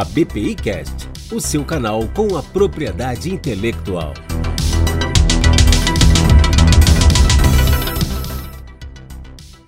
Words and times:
a 0.00 0.04
BPI 0.04 0.54
Cast, 0.54 1.10
o 1.30 1.38
seu 1.38 1.62
canal 1.62 2.08
com 2.14 2.34
a 2.34 2.42
propriedade 2.42 3.30
intelectual. 3.30 4.14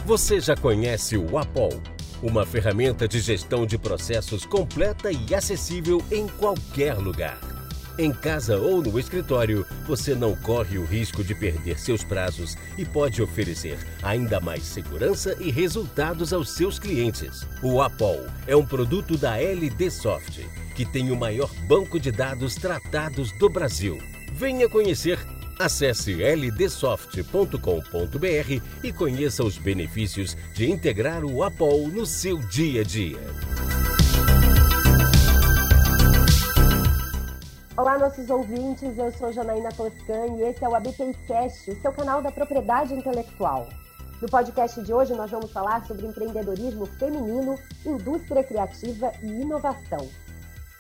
Você 0.07 0.41
já 0.41 0.57
conhece 0.57 1.19
o 1.19 1.37
Apol, 1.37 1.83
uma 2.23 2.47
ferramenta 2.47 3.07
de 3.07 3.21
gestão 3.21 3.67
de 3.67 3.77
processos 3.77 4.47
completa 4.47 5.11
e 5.13 5.35
acessível 5.35 6.03
em 6.11 6.27
qualquer 6.27 6.95
lugar. 6.95 7.52
Em 7.99 8.11
casa 8.11 8.57
ou 8.57 8.83
no 8.83 8.99
escritório, 8.99 9.67
você 9.87 10.15
não 10.15 10.35
corre 10.35 10.79
o 10.79 10.85
risco 10.85 11.23
de 11.23 11.35
perder 11.35 11.79
seus 11.79 12.03
prazos 12.03 12.57
e 12.79 12.87
pode 12.87 13.21
oferecer 13.21 13.79
ainda 14.03 14.41
mais 14.41 14.63
segurança 14.63 15.37
e 15.39 15.51
resultados 15.51 16.33
aos 16.33 16.53
seus 16.53 16.79
clientes. 16.79 17.47
O 17.63 17.83
Apol 17.83 18.25
é 18.47 18.57
um 18.57 18.65
produto 18.65 19.19
da 19.19 19.37
LD 19.37 19.91
Soft, 19.91 20.41
que 20.75 20.87
tem 20.87 21.11
o 21.11 21.17
maior 21.17 21.51
banco 21.67 22.01
de 22.01 22.11
dados 22.11 22.55
tratados 22.55 23.31
do 23.39 23.51
Brasil. 23.51 23.99
Venha 24.33 24.69
conhecer. 24.69 25.19
Acesse 25.59 26.15
ldsoft.com.br 26.15 27.59
e 28.83 28.93
conheça 28.93 29.45
os 29.45 29.59
benefícios 29.59 30.35
de 30.55 30.69
integrar 30.69 31.25
o 31.25 31.43
Apol 31.43 31.89
no 31.89 32.07
seu 32.07 32.39
dia 32.39 32.81
a 32.81 32.85
dia. 32.85 33.21
Olá, 37.75 37.97
nossos 37.97 38.29
ouvintes. 38.29 38.99
Eu 38.99 39.11
sou 39.13 39.33
Janaína 39.33 39.71
Toscani 39.71 40.41
e 40.41 40.43
esse 40.43 40.63
é 40.63 40.69
o 40.69 40.75
ABPI 40.75 41.15
Cast, 41.27 41.71
o 41.71 41.81
seu 41.81 41.91
canal 41.91 42.21
da 42.21 42.31
propriedade 42.31 42.93
intelectual. 42.93 43.67
No 44.21 44.29
podcast 44.29 44.83
de 44.83 44.93
hoje, 44.93 45.15
nós 45.15 45.31
vamos 45.31 45.51
falar 45.51 45.83
sobre 45.87 46.07
empreendedorismo 46.07 46.85
feminino, 46.85 47.59
indústria 47.87 48.45
criativa 48.45 49.11
e 49.23 49.41
inovação. 49.41 50.07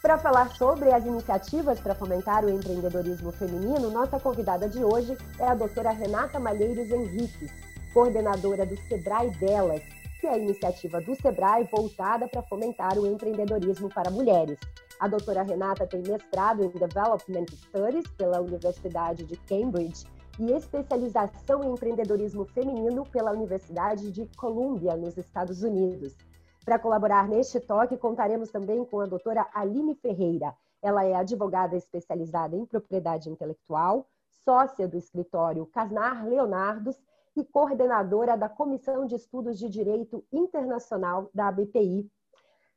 Para 0.03 0.19
falar 0.19 0.51
sobre 0.51 0.93
as 0.93 1.07
iniciativas 1.07 1.81
para 1.81 1.95
fomentar 1.95 2.45
o 2.45 2.51
empreendedorismo 2.51 3.33
feminino, 3.33 3.91
nossa 3.91 4.21
convidada 4.21 4.69
de 4.69 4.85
hoje 4.85 5.17
é 5.39 5.47
a 5.47 5.55
doutora 5.55 5.93
Renata 5.93 6.39
Malheiros 6.39 6.91
Henrique, 6.91 7.51
coordenadora 7.95 8.67
do 8.67 8.77
Sebrae 8.87 9.31
Delas, 9.31 9.81
que 10.23 10.29
é 10.29 10.35
a 10.35 10.39
iniciativa 10.39 11.01
do 11.01 11.17
Sebrae 11.17 11.65
voltada 11.65 12.29
para 12.29 12.43
fomentar 12.43 12.97
o 12.97 13.05
empreendedorismo 13.05 13.89
para 13.89 14.09
mulheres. 14.09 14.57
A 15.01 15.09
doutora 15.09 15.43
Renata 15.43 15.85
tem 15.85 16.01
mestrado 16.01 16.63
em 16.63 16.69
Development 16.69 17.47
Studies 17.49 18.07
pela 18.17 18.41
Universidade 18.41 19.25
de 19.25 19.37
Cambridge 19.37 20.07
e 20.39 20.53
especialização 20.53 21.65
em 21.65 21.73
empreendedorismo 21.73 22.45
feminino 22.45 23.05
pela 23.05 23.33
Universidade 23.33 24.13
de 24.13 24.25
Columbia, 24.37 24.95
nos 24.95 25.19
Estados 25.19 25.65
Unidos. 25.65 26.17
Para 26.65 26.79
colaborar 26.79 27.29
neste 27.29 27.59
toque, 27.59 27.97
contaremos 27.97 28.49
também 28.53 28.85
com 28.85 29.01
a 29.01 29.07
doutora 29.07 29.49
Aline 29.53 29.97
Ferreira. 29.97 30.55
Ela 30.81 31.05
é 31.05 31.17
advogada 31.17 31.75
especializada 31.75 32.55
em 32.55 32.65
propriedade 32.65 33.29
intelectual, 33.29 34.07
sócia 34.45 34.87
do 34.87 34.97
escritório 34.97 35.67
Casnar 35.67 36.25
Leonardos 36.25 36.97
e 37.37 37.45
coordenadora 37.45 38.37
da 38.37 38.49
Comissão 38.49 39.07
de 39.07 39.15
Estudos 39.15 39.59
de 39.59 39.69
Direito 39.69 40.25
Internacional 40.33 41.31
da 41.35 41.49
ABPI. 41.49 42.09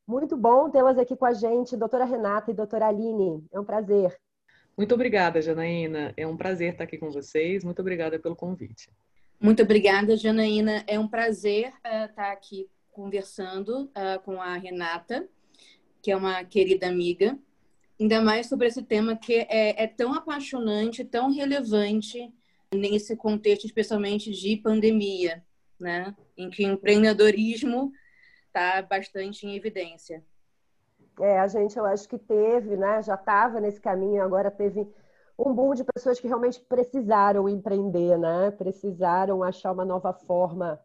Muito 0.08 0.38
bom 0.38 0.70
tê-las 0.70 0.98
aqui 0.98 1.16
com 1.16 1.26
a 1.26 1.34
gente, 1.34 1.76
doutora 1.76 2.06
Renata 2.06 2.52
e 2.52 2.54
doutora 2.54 2.88
Aline. 2.88 3.44
É 3.52 3.60
um 3.60 3.66
prazer. 3.66 4.16
Muito 4.78 4.94
obrigada, 4.94 5.42
Janaína. 5.42 6.14
É 6.16 6.28
um 6.28 6.38
prazer 6.38 6.74
estar 6.74 6.84
aqui 6.84 6.98
com 6.98 7.10
vocês. 7.10 7.64
Muito 7.64 7.80
obrigada 7.80 8.20
pelo 8.20 8.36
convite. 8.36 8.90
Muito 9.40 9.64
obrigada, 9.64 10.16
Janaína. 10.16 10.84
É 10.86 11.00
um 11.00 11.08
prazer 11.08 11.70
uh, 11.70 12.06
estar 12.06 12.32
aqui 12.32 12.70
conversando 12.92 13.86
uh, 13.86 14.22
com 14.24 14.42
a 14.42 14.56
Renata, 14.56 15.28
que 16.02 16.12
é 16.12 16.16
uma 16.16 16.44
querida 16.44 16.88
amiga, 16.88 17.38
ainda 18.00 18.22
mais 18.22 18.48
sobre 18.48 18.68
esse 18.68 18.84
tema 18.84 19.16
que 19.16 19.34
é, 19.34 19.84
é 19.84 19.88
tão 19.88 20.14
apaixonante, 20.14 21.04
tão 21.04 21.32
relevante 21.32 22.32
nesse 22.74 23.16
contexto, 23.16 23.66
especialmente 23.66 24.32
de 24.32 24.58
pandemia, 24.58 25.44
né? 25.80 26.16
Em 26.38 26.50
que 26.50 26.66
o 26.66 26.72
empreendedorismo 26.72 27.92
está 28.48 28.82
bastante 28.82 29.46
em 29.46 29.56
evidência. 29.56 30.24
É, 31.20 31.40
a 31.40 31.48
gente, 31.48 31.78
eu 31.78 31.86
acho 31.86 32.08
que 32.08 32.18
teve, 32.18 32.76
né? 32.76 33.02
Já 33.02 33.16
estava 33.16 33.60
nesse 33.60 33.80
caminho, 33.80 34.24
agora 34.24 34.52
teve 34.52 34.88
um 35.38 35.54
boom 35.54 35.74
de 35.74 35.84
pessoas 35.84 36.20
que 36.20 36.28
realmente 36.28 36.60
precisaram 36.62 37.48
empreender, 37.50 38.18
né? 38.18 38.52
Precisaram 38.52 39.44
achar 39.44 39.72
uma 39.72 39.86
nova 39.86 40.14
forma 40.14 40.80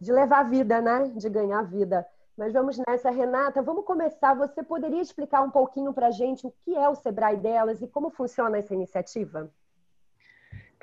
de 0.00 0.12
levar 0.12 0.44
vida, 0.44 0.80
né? 0.80 1.12
De 1.14 1.28
ganhar 1.28 1.62
vida. 1.62 2.06
Mas 2.36 2.52
vamos 2.52 2.76
nessa, 2.86 3.10
Renata. 3.10 3.62
Vamos 3.62 3.84
começar. 3.84 4.34
Você 4.34 4.62
poderia 4.62 5.00
explicar 5.00 5.42
um 5.42 5.50
pouquinho 5.50 5.92
para 5.92 6.08
a 6.08 6.10
gente 6.10 6.46
o 6.46 6.52
que 6.64 6.74
é 6.76 6.88
o 6.88 6.94
Sebrae 6.94 7.36
delas 7.36 7.80
e 7.80 7.88
como 7.88 8.10
funciona 8.10 8.58
essa 8.58 8.74
iniciativa? 8.74 9.50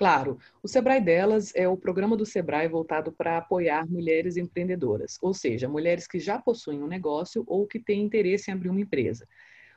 Claro, 0.04 0.38
o 0.62 0.68
Sebrae 0.68 1.00
Delas 1.00 1.54
é 1.56 1.66
o 1.66 1.78
programa 1.78 2.18
do 2.18 2.26
Sebrae 2.26 2.68
voltado 2.68 3.10
para 3.10 3.38
apoiar 3.38 3.90
mulheres 3.90 4.36
empreendedoras, 4.36 5.18
ou 5.22 5.34
seja, 5.34 5.70
mulheres 5.70 6.06
que 6.06 6.20
já 6.20 6.38
possuem 6.38 6.84
um 6.84 6.88
negócio 6.88 7.46
ou 7.48 7.66
que 7.66 7.80
têm 7.80 8.04
interesse 8.04 8.52
em 8.52 8.54
abrir 8.54 8.68
uma 8.68 8.82
empresa. 8.82 9.26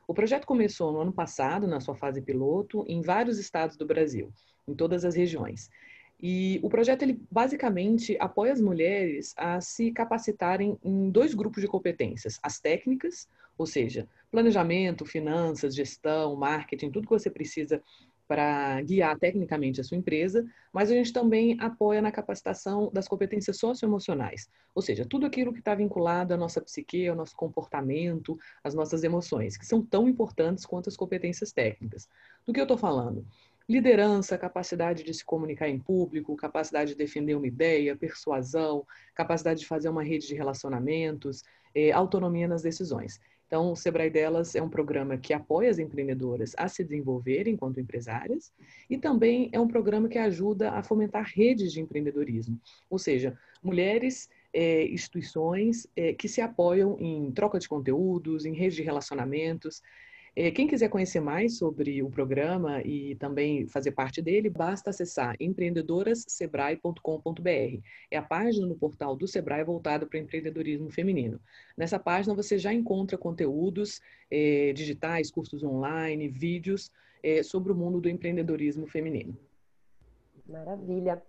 O 0.05 0.13
projeto 0.13 0.45
começou 0.45 0.91
no 0.91 1.01
ano 1.01 1.13
passado, 1.13 1.69
na 1.69 1.79
sua 1.79 1.95
fase 1.95 2.21
piloto, 2.21 2.85
em 2.89 3.03
vários 3.03 3.39
estados 3.39 3.77
do 3.77 3.87
Brasil, 3.87 4.33
em 4.67 4.75
todas 4.75 5.05
as 5.05 5.15
regiões. 5.15 5.71
E 6.21 6.59
o 6.61 6.69
projeto 6.69 7.03
ele 7.03 7.23
basicamente 7.31 8.17
apoia 8.19 8.53
as 8.53 8.61
mulheres 8.61 9.33
a 9.37 9.61
se 9.61 9.93
capacitarem 9.93 10.77
em 10.83 11.09
dois 11.09 11.35
grupos 11.35 11.63
de 11.63 11.69
competências: 11.69 12.41
as 12.43 12.59
técnicas, 12.59 13.29
ou 13.57 13.65
seja, 13.65 14.09
planejamento, 14.29 15.07
finanças, 15.07 15.73
gestão, 15.73 16.35
marketing, 16.35 16.91
tudo 16.91 17.07
que 17.07 17.15
você 17.15 17.31
precisa 17.31 17.81
para 18.27 18.81
guiar 18.83 19.19
tecnicamente 19.19 19.81
a 19.81 19.85
sua 19.85 19.97
empresa, 19.97 20.45
mas 20.73 20.91
a 20.91 20.95
gente 20.95 21.13
também 21.13 21.57
apoia 21.61 22.03
na 22.03 22.11
capacitação 22.11 22.91
das 22.93 23.07
competências 23.07 23.59
socioemocionais, 23.59 24.49
ou 24.75 24.83
seja, 24.83 25.05
tudo 25.05 25.27
aquilo 25.27 25.53
que 25.53 25.61
está 25.61 25.75
vinculado 25.75 26.35
à 26.35 26.37
nossa 26.37 26.61
psique, 26.61 27.07
ao 27.07 27.17
nosso 27.17 27.37
comportamento, 27.37 28.39
às 28.63 28.75
nossas 28.75 29.05
emoções, 29.05 29.57
que 29.57 29.67
são 29.67 29.85
tão 29.85 30.09
importantes 30.09 30.67
quanto 30.67 30.89
as 30.89 30.97
competências 30.97 31.53
técnicas. 31.53 32.09
Do 32.45 32.53
que 32.53 32.61
eu 32.61 32.65
estou 32.65 32.79
falando? 32.79 33.25
Liderança, 33.69 34.39
capacidade 34.39 35.03
de 35.03 35.13
se 35.13 35.25
comunicar 35.25 35.69
em 35.69 35.79
público, 35.79 36.37
capacidade 36.37 36.93
de 36.93 36.97
defender 36.97 37.35
uma 37.35 37.49
ideia, 37.49 37.97
persuasão, 37.97 38.87
capacidade 39.13 39.61
de 39.61 39.67
fazer 39.67 39.89
uma 39.89 40.05
rede 40.05 40.29
de 40.29 40.35
relacionamentos, 40.35 41.43
eh, 41.75 41.91
autonomia 41.91 42.47
nas 42.47 42.63
decisões. 42.63 43.21
Então, 43.47 43.71
o 43.71 43.77
Sebrae 43.77 44.11
Delas 44.11 44.55
é 44.55 44.63
um 44.63 44.69
programa 44.69 45.17
que 45.17 45.33
apoia 45.33 45.71
as 45.71 45.79
empreendedoras 45.79 46.53
a 46.57 46.67
se 46.67 46.83
desenvolverem 46.83 47.55
enquanto 47.55 47.79
empresárias 47.79 48.53
e 48.91 48.99
também 48.99 49.49
é 49.53 49.61
um 49.61 49.69
programa 49.69 50.09
que 50.09 50.19
ajuda 50.19 50.73
a 50.73 50.83
fomentar 50.83 51.31
redes 51.33 51.73
de 51.73 51.81
empreendedorismo, 51.81 52.61
ou 52.91 52.99
seja, 52.99 53.39
mulheres 53.63 54.29
é, 54.53 54.87
instituições 54.89 55.87
é, 55.95 56.13
que 56.13 56.29
se 56.29 56.41
apoiam 56.41 56.97
em 56.99 57.31
troca 57.31 57.59
de 57.59 57.69
conteúdos, 57.69 58.45
em 58.45 58.55
redes 58.55 58.75
de 58.75 58.83
relacionamentos, 58.83 59.83
quem 60.55 60.67
quiser 60.67 60.91
conhecer 60.91 61.21
mais 61.21 61.57
sobre 61.57 62.03
o 62.03 62.11
programa 62.11 62.83
e 62.83 63.15
também 63.15 63.67
fazer 63.67 63.93
parte 63.93 64.21
dele, 64.21 64.51
basta 64.51 64.91
acessar 64.91 65.35
empreendedorassebrae.com.br. 65.41 67.81
É 68.11 68.19
a 68.19 68.23
página 68.23 68.67
no 68.67 68.75
portal 68.75 69.17
do 69.17 69.27
Sebrae 69.27 69.65
voltada 69.65 70.05
para 70.05 70.19
o 70.19 70.21
empreendedorismo 70.21 70.91
feminino. 70.91 71.41
Nessa 71.75 71.99
página 71.99 72.35
você 72.35 72.59
já 72.59 72.71
encontra 72.71 73.17
conteúdos 73.17 74.03
é, 74.31 74.75
digitais, 74.75 75.31
cursos 75.31 75.65
online, 75.65 76.29
vídeos 76.29 76.93
é, 77.23 77.43
sobre 77.43 77.73
o 77.73 77.75
mundo 77.75 77.99
do 77.99 78.11
empreendedorismo 78.11 78.87
feminino. 78.87 79.35
Maravilha. 80.47 81.23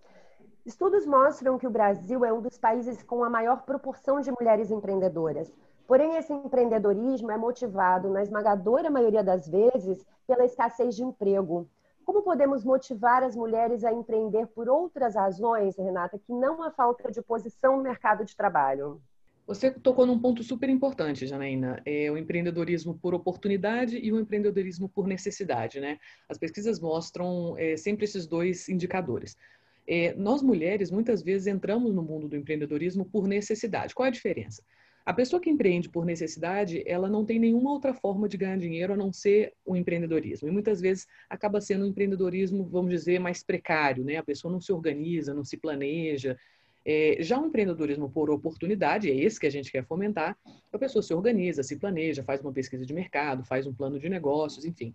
Estudos 0.66 1.06
mostram 1.06 1.58
que 1.58 1.66
o 1.66 1.70
Brasil 1.70 2.26
é 2.26 2.32
um 2.32 2.42
dos 2.42 2.58
países 2.58 3.02
com 3.02 3.24
a 3.24 3.30
maior 3.30 3.62
proporção 3.62 4.20
de 4.20 4.30
mulheres 4.30 4.70
empreendedoras. 4.70 5.50
Porém, 5.88 6.16
esse 6.16 6.30
empreendedorismo 6.30 7.30
é 7.30 7.38
motivado, 7.38 8.10
na 8.10 8.22
esmagadora 8.22 8.90
maioria 8.90 9.24
das 9.24 9.48
vezes, 9.48 10.04
pela 10.26 10.44
escassez 10.44 10.94
de 10.94 11.02
emprego. 11.02 11.66
Como 12.04 12.20
podemos 12.20 12.62
motivar 12.62 13.22
as 13.22 13.34
mulheres 13.34 13.82
a 13.82 13.90
empreender 13.90 14.46
por 14.48 14.68
outras 14.68 15.14
razões, 15.14 15.78
Renata, 15.78 16.18
que 16.18 16.30
não 16.30 16.62
a 16.62 16.70
falta 16.70 17.10
de 17.10 17.22
posição 17.22 17.78
no 17.78 17.82
mercado 17.82 18.22
de 18.22 18.36
trabalho? 18.36 19.00
Você 19.46 19.70
tocou 19.70 20.04
num 20.04 20.20
ponto 20.20 20.42
super 20.42 20.68
importante, 20.68 21.26
Janaína, 21.26 21.80
é 21.86 22.10
o 22.10 22.18
empreendedorismo 22.18 22.98
por 22.98 23.14
oportunidade 23.14 23.96
e 23.96 24.12
o 24.12 24.20
empreendedorismo 24.20 24.90
por 24.90 25.06
necessidade, 25.06 25.80
né? 25.80 25.98
As 26.28 26.36
pesquisas 26.36 26.78
mostram 26.78 27.56
é, 27.56 27.78
sempre 27.78 28.04
esses 28.04 28.26
dois 28.26 28.68
indicadores. 28.68 29.38
É, 29.86 30.12
nós 30.12 30.42
mulheres, 30.42 30.90
muitas 30.90 31.22
vezes, 31.22 31.46
entramos 31.46 31.94
no 31.94 32.02
mundo 32.02 32.28
do 32.28 32.36
empreendedorismo 32.36 33.06
por 33.06 33.26
necessidade. 33.26 33.94
Qual 33.94 34.04
é 34.04 34.10
a 34.10 34.12
diferença? 34.12 34.62
A 35.08 35.14
pessoa 35.14 35.40
que 35.40 35.48
empreende 35.48 35.88
por 35.88 36.04
necessidade, 36.04 36.82
ela 36.86 37.08
não 37.08 37.24
tem 37.24 37.38
nenhuma 37.38 37.72
outra 37.72 37.94
forma 37.94 38.28
de 38.28 38.36
ganhar 38.36 38.58
dinheiro 38.58 38.92
a 38.92 38.96
não 38.96 39.10
ser 39.10 39.54
o 39.64 39.74
empreendedorismo. 39.74 40.46
E 40.46 40.50
muitas 40.50 40.82
vezes 40.82 41.06
acaba 41.30 41.62
sendo 41.62 41.86
um 41.86 41.88
empreendedorismo, 41.88 42.68
vamos 42.68 42.90
dizer, 42.90 43.18
mais 43.18 43.42
precário, 43.42 44.04
né? 44.04 44.16
A 44.16 44.22
pessoa 44.22 44.52
não 44.52 44.60
se 44.60 44.70
organiza, 44.70 45.32
não 45.32 45.44
se 45.44 45.56
planeja, 45.56 46.36
É, 46.84 47.18
já 47.20 47.38
o 47.38 47.46
empreendedorismo 47.46 48.08
por 48.08 48.30
oportunidade, 48.30 49.10
é 49.10 49.14
esse 49.14 49.38
que 49.38 49.46
a 49.46 49.50
gente 49.50 49.70
quer 49.70 49.84
fomentar, 49.84 50.36
a 50.72 50.78
pessoa 50.78 51.02
se 51.02 51.12
organiza, 51.12 51.62
se 51.62 51.76
planeja, 51.76 52.22
faz 52.22 52.40
uma 52.40 52.52
pesquisa 52.52 52.86
de 52.86 52.94
mercado, 52.94 53.44
faz 53.44 53.66
um 53.66 53.74
plano 53.74 53.98
de 53.98 54.08
negócios, 54.08 54.64
enfim. 54.64 54.94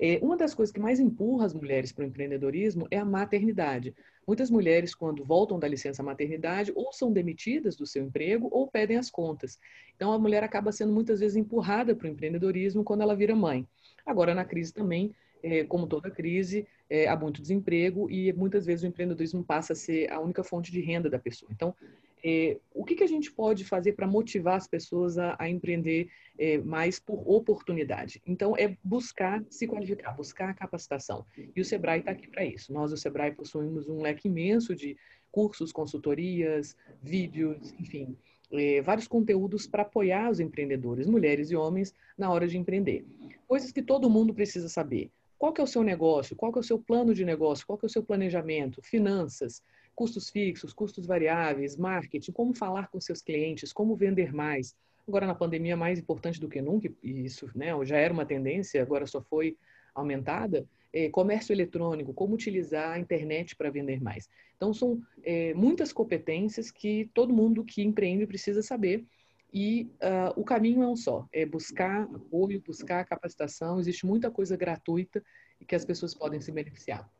É, 0.00 0.18
uma 0.22 0.36
das 0.36 0.54
coisas 0.54 0.72
que 0.72 0.80
mais 0.80 0.98
empurra 0.98 1.46
as 1.46 1.54
mulheres 1.54 1.92
para 1.92 2.04
o 2.04 2.08
empreendedorismo 2.08 2.86
é 2.90 2.98
a 2.98 3.04
maternidade. 3.04 3.94
Muitas 4.28 4.50
mulheres, 4.50 4.94
quando 4.94 5.24
voltam 5.24 5.58
da 5.58 5.66
licença 5.66 6.02
maternidade, 6.02 6.70
ou 6.74 6.92
são 6.92 7.10
demitidas 7.10 7.74
do 7.74 7.86
seu 7.86 8.04
emprego 8.04 8.46
ou 8.52 8.68
pedem 8.68 8.98
as 8.98 9.10
contas. 9.10 9.58
Então, 9.96 10.12
a 10.12 10.18
mulher 10.18 10.44
acaba 10.44 10.70
sendo 10.70 10.92
muitas 10.92 11.20
vezes 11.20 11.34
empurrada 11.34 11.96
para 11.96 12.06
o 12.06 12.10
empreendedorismo 12.10 12.84
quando 12.84 13.00
ela 13.00 13.16
vira 13.16 13.34
mãe. 13.34 13.66
Agora, 14.04 14.34
na 14.34 14.44
crise 14.44 14.70
também, 14.70 15.14
é, 15.42 15.64
como 15.64 15.86
toda 15.86 16.10
crise, 16.10 16.66
é, 16.90 17.08
há 17.08 17.16
muito 17.16 17.40
desemprego 17.40 18.10
e 18.10 18.30
muitas 18.34 18.66
vezes 18.66 18.84
o 18.84 18.86
empreendedorismo 18.86 19.42
passa 19.42 19.72
a 19.72 19.76
ser 19.76 20.12
a 20.12 20.20
única 20.20 20.44
fonte 20.44 20.70
de 20.70 20.82
renda 20.82 21.08
da 21.08 21.18
pessoa. 21.18 21.50
Então, 21.50 21.74
é, 22.24 22.58
o 22.74 22.84
que, 22.84 22.94
que, 22.94 23.04
a 23.04 23.08
gente 23.08 23.30
pode 23.32 23.64
fazer 23.64 23.92
para 23.92 24.06
motivar 24.06 24.56
as 24.56 24.66
pessoas 24.66 25.18
a, 25.18 25.36
a 25.38 25.48
empreender 25.48 26.08
é, 26.38 26.58
mais 26.58 26.98
por 26.98 27.22
oportunidade? 27.26 28.22
Então, 28.26 28.56
é 28.56 28.76
buscar 28.82 29.44
se 29.48 29.66
qualificar, 29.66 30.12
buscar 30.12 30.54
capacitação. 30.54 31.24
E 31.54 31.60
o 31.60 31.64
Sebrae 31.64 32.00
está 32.00 32.12
aqui 32.12 32.28
para 32.28 32.44
isso. 32.44 32.72
Nós, 32.72 32.92
o 32.92 32.96
Sebrae, 32.96 33.32
possuímos 33.32 33.88
um 33.88 34.00
leque 34.00 34.28
imenso 34.28 34.74
de 34.74 34.96
cursos, 35.30 35.72
consultorias, 35.72 36.76
vídeos, 37.02 37.72
enfim, 37.78 38.16
é, 38.52 38.80
vários 38.82 39.06
conteúdos 39.06 39.66
para 39.66 39.82
apoiar 39.82 40.30
os 40.30 40.40
empreendedores, 40.40 41.06
mulheres 41.06 41.50
e 41.50 41.56
homens, 41.56 41.94
na 42.16 42.30
hora 42.30 42.48
de 42.48 42.56
empreender. 42.56 43.04
Coisas 43.46 43.70
que 43.72 43.82
todo 43.82 44.10
mundo 44.10 44.34
precisa 44.34 44.68
saber. 44.68 45.10
Qual 45.38 45.52
que 45.52 45.60
é 45.60 45.64
o 45.64 45.68
seu 45.68 45.84
negócio? 45.84 46.34
Qual 46.34 46.52
que 46.52 46.58
é 46.58 46.60
o 46.60 46.64
seu 46.64 46.78
plano 46.78 47.14
de 47.14 47.24
negócio? 47.24 47.66
Qual 47.66 47.78
que 47.78 47.84
é 47.84 47.88
o 47.88 47.90
seu 47.90 48.02
planejamento? 48.02 48.82
Finanças, 48.82 49.62
custos 49.98 50.30
fixos, 50.30 50.72
custos 50.72 51.06
variáveis, 51.06 51.76
marketing, 51.76 52.30
como 52.30 52.54
falar 52.54 52.86
com 52.86 53.00
seus 53.00 53.20
clientes, 53.20 53.72
como 53.72 53.96
vender 53.96 54.32
mais. 54.32 54.76
Agora, 55.08 55.26
na 55.26 55.34
pandemia, 55.34 55.76
mais 55.76 55.98
importante 55.98 56.40
do 56.40 56.48
que 56.48 56.62
nunca, 56.62 56.88
e 57.02 57.24
isso 57.24 57.50
né, 57.52 57.72
já 57.84 57.96
era 57.96 58.14
uma 58.14 58.24
tendência, 58.24 58.80
agora 58.80 59.08
só 59.08 59.20
foi 59.20 59.56
aumentada, 59.92 60.64
é, 60.92 61.08
comércio 61.08 61.52
eletrônico, 61.52 62.14
como 62.14 62.34
utilizar 62.34 62.92
a 62.92 62.98
internet 63.00 63.56
para 63.56 63.72
vender 63.72 64.00
mais. 64.00 64.28
Então, 64.56 64.72
são 64.72 65.02
é, 65.24 65.52
muitas 65.54 65.92
competências 65.92 66.70
que 66.70 67.10
todo 67.12 67.34
mundo 67.34 67.64
que 67.64 67.82
empreende 67.82 68.24
precisa 68.24 68.62
saber 68.62 69.04
e 69.52 69.90
uh, 69.94 70.40
o 70.40 70.44
caminho 70.44 70.84
é 70.84 70.86
um 70.86 70.94
só, 70.94 71.26
é 71.32 71.44
buscar 71.44 72.02
apoio, 72.02 72.62
buscar 72.64 73.04
capacitação. 73.04 73.80
Existe 73.80 74.06
muita 74.06 74.30
coisa 74.30 74.56
gratuita 74.56 75.24
e 75.60 75.64
que 75.64 75.74
as 75.74 75.84
pessoas 75.84 76.14
podem 76.14 76.40
se 76.40 76.52
beneficiar. 76.52 77.10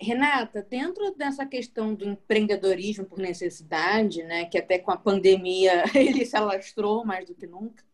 Renata, 0.00 0.62
dentro 0.62 1.12
dessa 1.16 1.44
questão 1.44 1.94
do 1.94 2.04
empreendedorismo 2.04 3.04
por 3.04 3.18
necessidade, 3.18 4.22
né, 4.22 4.44
que 4.44 4.56
até 4.56 4.78
com 4.78 4.92
a 4.92 4.96
pandemia 4.96 5.84
ele 5.94 6.24
se 6.24 6.36
alastrou 6.36 7.04
mais 7.04 7.26
do 7.26 7.34
que 7.34 7.46
nunca, 7.46 7.84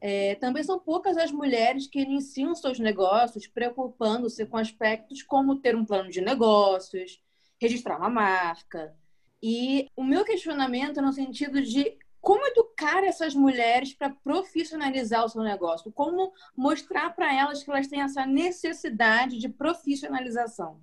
é, 0.00 0.34
também 0.36 0.62
são 0.62 0.78
poucas 0.78 1.16
as 1.16 1.30
mulheres 1.30 1.86
que 1.86 2.00
iniciam 2.00 2.54
seus 2.54 2.78
negócios 2.78 3.46
preocupando-se 3.46 4.46
com 4.46 4.56
aspectos 4.56 5.22
como 5.22 5.60
ter 5.60 5.76
um 5.76 5.84
plano 5.84 6.10
de 6.10 6.20
negócios, 6.20 7.22
registrar 7.60 7.98
uma 7.98 8.08
marca. 8.08 8.94
E 9.42 9.88
o 9.96 10.02
meu 10.02 10.24
questionamento 10.24 11.00
é 11.00 11.02
no 11.02 11.12
sentido 11.12 11.62
de 11.62 11.98
como 12.20 12.46
educar 12.46 13.02
essas 13.04 13.34
mulheres 13.34 13.94
para 13.94 14.10
profissionalizar 14.10 15.24
o 15.24 15.28
seu 15.28 15.42
negócio? 15.42 15.90
Como 15.90 16.32
mostrar 16.54 17.10
para 17.14 17.34
elas 17.34 17.62
que 17.62 17.70
elas 17.70 17.88
têm 17.88 18.02
essa 18.02 18.26
necessidade 18.26 19.38
de 19.38 19.48
profissionalização? 19.48 20.80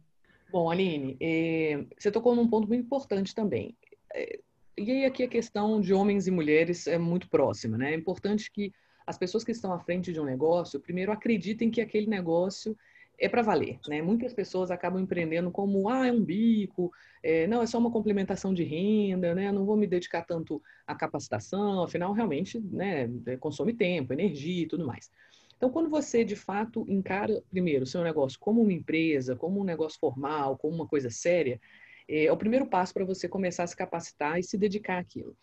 Bom, 0.49 0.69
Aline, 0.69 1.17
é, 1.19 1.85
você 1.97 2.09
tocou 2.09 2.35
num 2.35 2.47
ponto 2.47 2.67
muito 2.67 2.85
importante 2.85 3.35
também. 3.35 3.75
É, 4.13 4.39
e 4.77 4.91
aí 4.91 5.05
aqui 5.05 5.23
a 5.23 5.27
questão 5.27 5.81
de 5.81 5.93
homens 5.93 6.27
e 6.27 6.31
mulheres 6.31 6.87
é 6.87 6.97
muito 6.97 7.29
próxima, 7.29 7.77
né? 7.77 7.93
É 7.93 7.95
importante 7.95 8.51
que 8.51 8.71
as 9.05 9.17
pessoas 9.17 9.43
que 9.43 9.51
estão 9.51 9.73
à 9.73 9.79
frente 9.79 10.13
de 10.13 10.19
um 10.19 10.25
negócio, 10.25 10.79
primeiro 10.79 11.11
acreditem 11.11 11.71
que 11.71 11.81
aquele 11.81 12.07
negócio 12.07 12.77
é 13.19 13.27
para 13.27 13.41
valer, 13.41 13.79
né? 13.87 14.01
Muitas 14.01 14.33
pessoas 14.33 14.69
acabam 14.69 15.01
empreendendo 15.01 15.49
como, 15.49 15.89
ah, 15.89 16.05
é 16.05 16.11
um 16.11 16.23
bico, 16.23 16.91
é, 17.23 17.47
não, 17.47 17.61
é 17.61 17.65
só 17.65 17.79
uma 17.79 17.91
complementação 17.91 18.53
de 18.53 18.63
renda, 18.63 19.33
né? 19.33 19.51
Não 19.51 19.65
vou 19.65 19.75
me 19.75 19.87
dedicar 19.87 20.21
tanto 20.21 20.61
à 20.85 20.93
capacitação, 20.93 21.83
afinal, 21.83 22.13
realmente, 22.13 22.59
né, 22.59 23.09
consome 23.39 23.73
tempo, 23.73 24.13
energia 24.13 24.63
e 24.63 24.67
tudo 24.67 24.85
mais. 24.85 25.09
Então, 25.57 25.71
quando 25.71 25.89
você, 25.89 26.23
de 26.23 26.35
fato, 26.35 26.85
encara, 26.87 27.43
primeiro, 27.49 27.83
o 27.83 27.87
seu 27.87 28.03
negócio 28.03 28.39
como 28.39 28.61
uma 28.61 28.71
empresa, 28.71 29.35
como 29.35 29.59
um 29.59 29.63
negócio 29.63 29.99
formal, 29.99 30.57
como 30.57 30.75
uma 30.75 30.87
coisa 30.87 31.09
séria, 31.09 31.59
é, 32.07 32.25
é 32.25 32.31
o 32.31 32.37
primeiro 32.37 32.67
passo 32.67 32.93
para 32.93 33.03
você 33.03 33.27
começar 33.27 33.63
a 33.63 33.67
se 33.67 33.75
capacitar 33.75 34.39
e 34.39 34.43
se 34.43 34.57
dedicar 34.57 34.99
àquilo. 34.99 35.35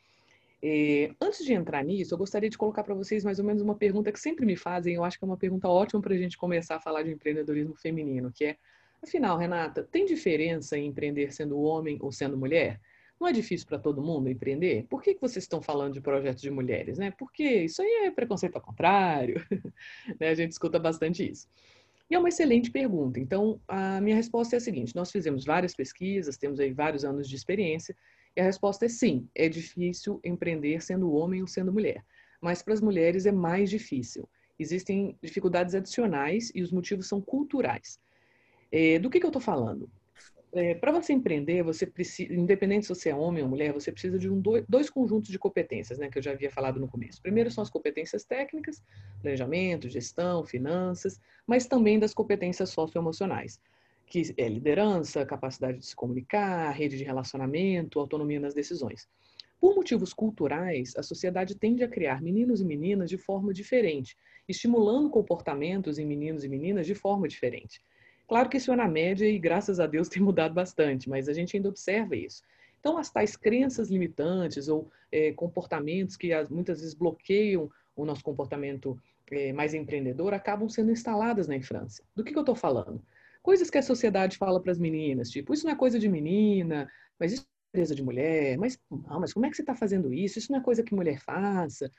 É, 0.62 1.10
antes 1.20 1.44
de 1.44 1.52
entrar 1.52 1.84
nisso, 1.84 2.14
eu 2.14 2.18
gostaria 2.18 2.48
de 2.48 2.56
colocar 2.56 2.82
para 2.82 2.94
vocês 2.94 3.22
mais 3.22 3.38
ou 3.38 3.44
menos 3.44 3.60
uma 3.60 3.74
pergunta 3.74 4.10
que 4.10 4.18
sempre 4.18 4.46
me 4.46 4.56
fazem, 4.56 4.94
eu 4.94 5.04
acho 5.04 5.18
que 5.18 5.24
é 5.24 5.28
uma 5.28 5.36
pergunta 5.36 5.68
ótima 5.68 6.00
para 6.00 6.14
a 6.14 6.16
gente 6.16 6.38
começar 6.38 6.76
a 6.76 6.80
falar 6.80 7.02
de 7.02 7.10
empreendedorismo 7.10 7.74
feminino, 7.76 8.32
que 8.32 8.46
é, 8.46 8.56
afinal, 9.02 9.36
Renata, 9.36 9.82
tem 9.82 10.06
diferença 10.06 10.78
em 10.78 10.86
empreender 10.86 11.32
sendo 11.32 11.60
homem 11.60 11.98
ou 12.00 12.10
sendo 12.10 12.38
mulher? 12.38 12.80
Não 13.24 13.30
é 13.30 13.32
difícil 13.32 13.66
para 13.66 13.78
todo 13.78 14.02
mundo 14.02 14.28
empreender? 14.28 14.84
Por 14.86 15.02
que, 15.02 15.14
que 15.14 15.20
vocês 15.22 15.44
estão 15.44 15.62
falando 15.62 15.94
de 15.94 16.00
projetos 16.02 16.42
de 16.42 16.50
mulheres? 16.50 16.98
Né? 16.98 17.10
Porque 17.10 17.42
isso 17.42 17.80
aí 17.80 18.04
é 18.04 18.10
preconceito 18.10 18.56
ao 18.56 18.60
contrário. 18.60 19.42
né? 20.20 20.28
A 20.28 20.34
gente 20.34 20.52
escuta 20.52 20.78
bastante 20.78 21.26
isso. 21.26 21.48
E 22.10 22.14
é 22.14 22.18
uma 22.18 22.28
excelente 22.28 22.70
pergunta. 22.70 23.18
Então, 23.18 23.58
a 23.66 23.98
minha 23.98 24.14
resposta 24.14 24.56
é 24.56 24.58
a 24.58 24.60
seguinte: 24.60 24.94
nós 24.94 25.10
fizemos 25.10 25.42
várias 25.42 25.74
pesquisas, 25.74 26.36
temos 26.36 26.60
aí 26.60 26.70
vários 26.70 27.02
anos 27.02 27.26
de 27.26 27.34
experiência, 27.34 27.96
e 28.36 28.42
a 28.42 28.44
resposta 28.44 28.84
é 28.84 28.90
sim, 28.90 29.26
é 29.34 29.48
difícil 29.48 30.20
empreender 30.22 30.82
sendo 30.82 31.10
homem 31.10 31.40
ou 31.40 31.46
sendo 31.46 31.72
mulher. 31.72 32.04
Mas 32.42 32.60
para 32.60 32.74
as 32.74 32.82
mulheres 32.82 33.24
é 33.24 33.32
mais 33.32 33.70
difícil. 33.70 34.28
Existem 34.58 35.16
dificuldades 35.22 35.74
adicionais 35.74 36.52
e 36.54 36.60
os 36.60 36.70
motivos 36.70 37.08
são 37.08 37.22
culturais. 37.22 37.98
É, 38.70 38.98
do 38.98 39.08
que, 39.08 39.18
que 39.18 39.24
eu 39.24 39.30
estou 39.30 39.40
falando? 39.40 39.88
É, 40.54 40.74
para 40.74 40.92
você 40.92 41.12
empreender, 41.12 41.62
você 41.64 41.84
precisa, 41.84 42.32
independente 42.32 42.86
se 42.86 42.94
você 42.94 43.10
é 43.10 43.14
homem 43.14 43.42
ou 43.42 43.48
mulher, 43.48 43.72
você 43.72 43.90
precisa 43.90 44.18
de 44.18 44.30
um, 44.30 44.40
dois 44.68 44.88
conjuntos 44.88 45.28
de 45.28 45.38
competências, 45.38 45.98
né, 45.98 46.08
que 46.08 46.16
eu 46.16 46.22
já 46.22 46.30
havia 46.30 46.50
falado 46.50 46.78
no 46.78 46.86
começo. 46.86 47.20
Primeiro 47.20 47.50
são 47.50 47.62
as 47.62 47.70
competências 47.70 48.24
técnicas, 48.24 48.82
planejamento, 49.20 49.88
gestão, 49.88 50.44
finanças, 50.44 51.20
mas 51.44 51.66
também 51.66 51.98
das 51.98 52.14
competências 52.14 52.70
socioemocionais 52.70 53.60
que 54.06 54.34
é 54.36 54.48
liderança, 54.48 55.24
capacidade 55.26 55.78
de 55.78 55.86
se 55.86 55.96
comunicar, 55.96 56.70
rede 56.70 56.96
de 56.96 57.04
relacionamento, 57.04 57.98
autonomia 57.98 58.38
nas 58.38 58.54
decisões. 58.54 59.08
Por 59.60 59.74
motivos 59.74 60.12
culturais, 60.12 60.94
a 60.96 61.02
sociedade 61.02 61.54
tende 61.56 61.82
a 61.82 61.88
criar 61.88 62.20
meninos 62.20 62.60
e 62.60 62.64
meninas 62.64 63.08
de 63.08 63.16
forma 63.16 63.52
diferente, 63.52 64.16
estimulando 64.48 65.08
comportamentos 65.08 65.98
em 65.98 66.06
meninos 66.06 66.44
e 66.44 66.48
meninas 66.48 66.86
de 66.86 66.94
forma 66.94 67.26
diferente. 67.26 67.82
Claro 68.26 68.48
que 68.48 68.56
isso 68.56 68.72
é 68.72 68.76
na 68.76 68.88
média 68.88 69.26
e, 69.26 69.38
graças 69.38 69.80
a 69.80 69.86
Deus, 69.86 70.08
tem 70.10 70.22
mudado 70.22 70.54
bastante, 70.54 71.08
mas 71.08 71.28
a 71.28 71.32
gente 71.32 71.56
ainda 71.56 71.68
observa 71.68 72.16
isso. 72.16 72.42
Então, 72.80 72.98
as 72.98 73.10
tais 73.10 73.36
crenças 73.36 73.90
limitantes 73.90 74.68
ou 74.68 74.90
é, 75.10 75.32
comportamentos 75.32 76.16
que 76.16 76.30
muitas 76.50 76.80
vezes 76.80 76.94
bloqueiam 76.94 77.70
o 77.96 78.04
nosso 78.04 78.22
comportamento 78.22 78.98
é, 79.30 79.52
mais 79.52 79.72
empreendedor 79.72 80.34
acabam 80.34 80.68
sendo 80.68 80.90
instaladas 80.90 81.48
na 81.48 81.56
infância. 81.56 82.04
Do 82.14 82.22
que, 82.22 82.32
que 82.32 82.38
eu 82.38 82.42
estou 82.42 82.54
falando? 82.54 83.00
coisas 83.44 83.68
que 83.68 83.76
a 83.76 83.82
sociedade 83.82 84.38
fala 84.38 84.58
para 84.58 84.72
as 84.72 84.78
meninas, 84.78 85.30
tipo, 85.30 85.52
isso 85.52 85.66
não 85.66 85.74
é 85.74 85.76
coisa 85.76 85.98
de 85.98 86.08
menina, 86.08 86.90
mas 87.20 87.30
isso 87.34 87.46
é 87.74 87.76
coisa 87.76 87.94
de 87.94 88.02
mulher, 88.02 88.56
mas, 88.56 88.80
não, 88.90 89.20
mas 89.20 89.34
como 89.34 89.44
é 89.44 89.50
que 89.50 89.56
você 89.56 89.60
está 89.60 89.76
fazendo 89.76 90.14
isso? 90.14 90.38
Isso 90.38 90.50
não 90.50 90.60
é 90.60 90.62
coisa 90.62 90.82
que 90.82 90.94
mulher 90.94 91.20
faça. 91.20 91.92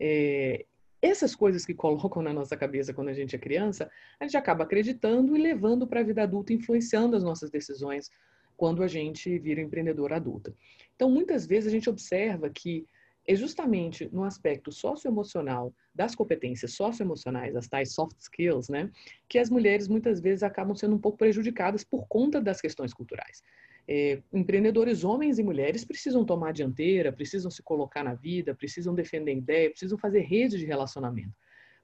É, 0.00 0.66
essas 1.00 1.34
coisas 1.34 1.64
que 1.64 1.74
colocam 1.74 2.22
na 2.22 2.32
nossa 2.32 2.56
cabeça 2.56 2.92
quando 2.92 3.08
a 3.08 3.12
gente 3.12 3.34
é 3.36 3.38
criança, 3.38 3.90
a 4.18 4.24
gente 4.24 4.36
acaba 4.36 4.64
acreditando 4.64 5.36
e 5.36 5.40
levando 5.40 5.86
para 5.86 6.00
a 6.00 6.04
vida 6.04 6.22
adulta, 6.22 6.52
influenciando 6.52 7.16
as 7.16 7.22
nossas 7.22 7.50
decisões 7.50 8.10
quando 8.56 8.82
a 8.82 8.88
gente 8.88 9.38
vira 9.38 9.60
empreendedora 9.60 10.16
adulta. 10.16 10.54
Então, 10.96 11.08
muitas 11.08 11.46
vezes 11.46 11.68
a 11.68 11.70
gente 11.70 11.88
observa 11.88 12.50
que 12.50 12.84
é 13.28 13.34
justamente 13.34 14.08
no 14.10 14.24
aspecto 14.24 14.72
socioemocional 14.72 15.72
das 15.94 16.14
competências 16.14 16.72
socioemocionais, 16.72 17.54
as 17.54 17.68
tais 17.68 17.92
soft 17.92 18.18
skills, 18.18 18.68
né, 18.68 18.90
que 19.28 19.38
as 19.38 19.50
mulheres 19.50 19.86
muitas 19.86 20.18
vezes 20.18 20.42
acabam 20.42 20.74
sendo 20.74 20.96
um 20.96 20.98
pouco 20.98 21.18
prejudicadas 21.18 21.84
por 21.84 22.08
conta 22.08 22.40
das 22.40 22.60
questões 22.60 22.92
culturais. 22.92 23.42
É, 23.90 24.20
empreendedores 24.32 25.02
homens 25.02 25.38
e 25.38 25.42
mulheres 25.42 25.84
precisam 25.84 26.24
tomar 26.24 26.50
a 26.50 26.52
dianteira, 26.52 27.10
precisam 27.10 27.50
se 27.50 27.62
colocar 27.62 28.04
na 28.04 28.14
vida, 28.14 28.54
precisam 28.54 28.94
defender 28.94 29.34
ideia, 29.34 29.70
precisam 29.70 29.96
fazer 29.96 30.20
rede 30.20 30.58
de 30.58 30.66
relacionamento. 30.66 31.32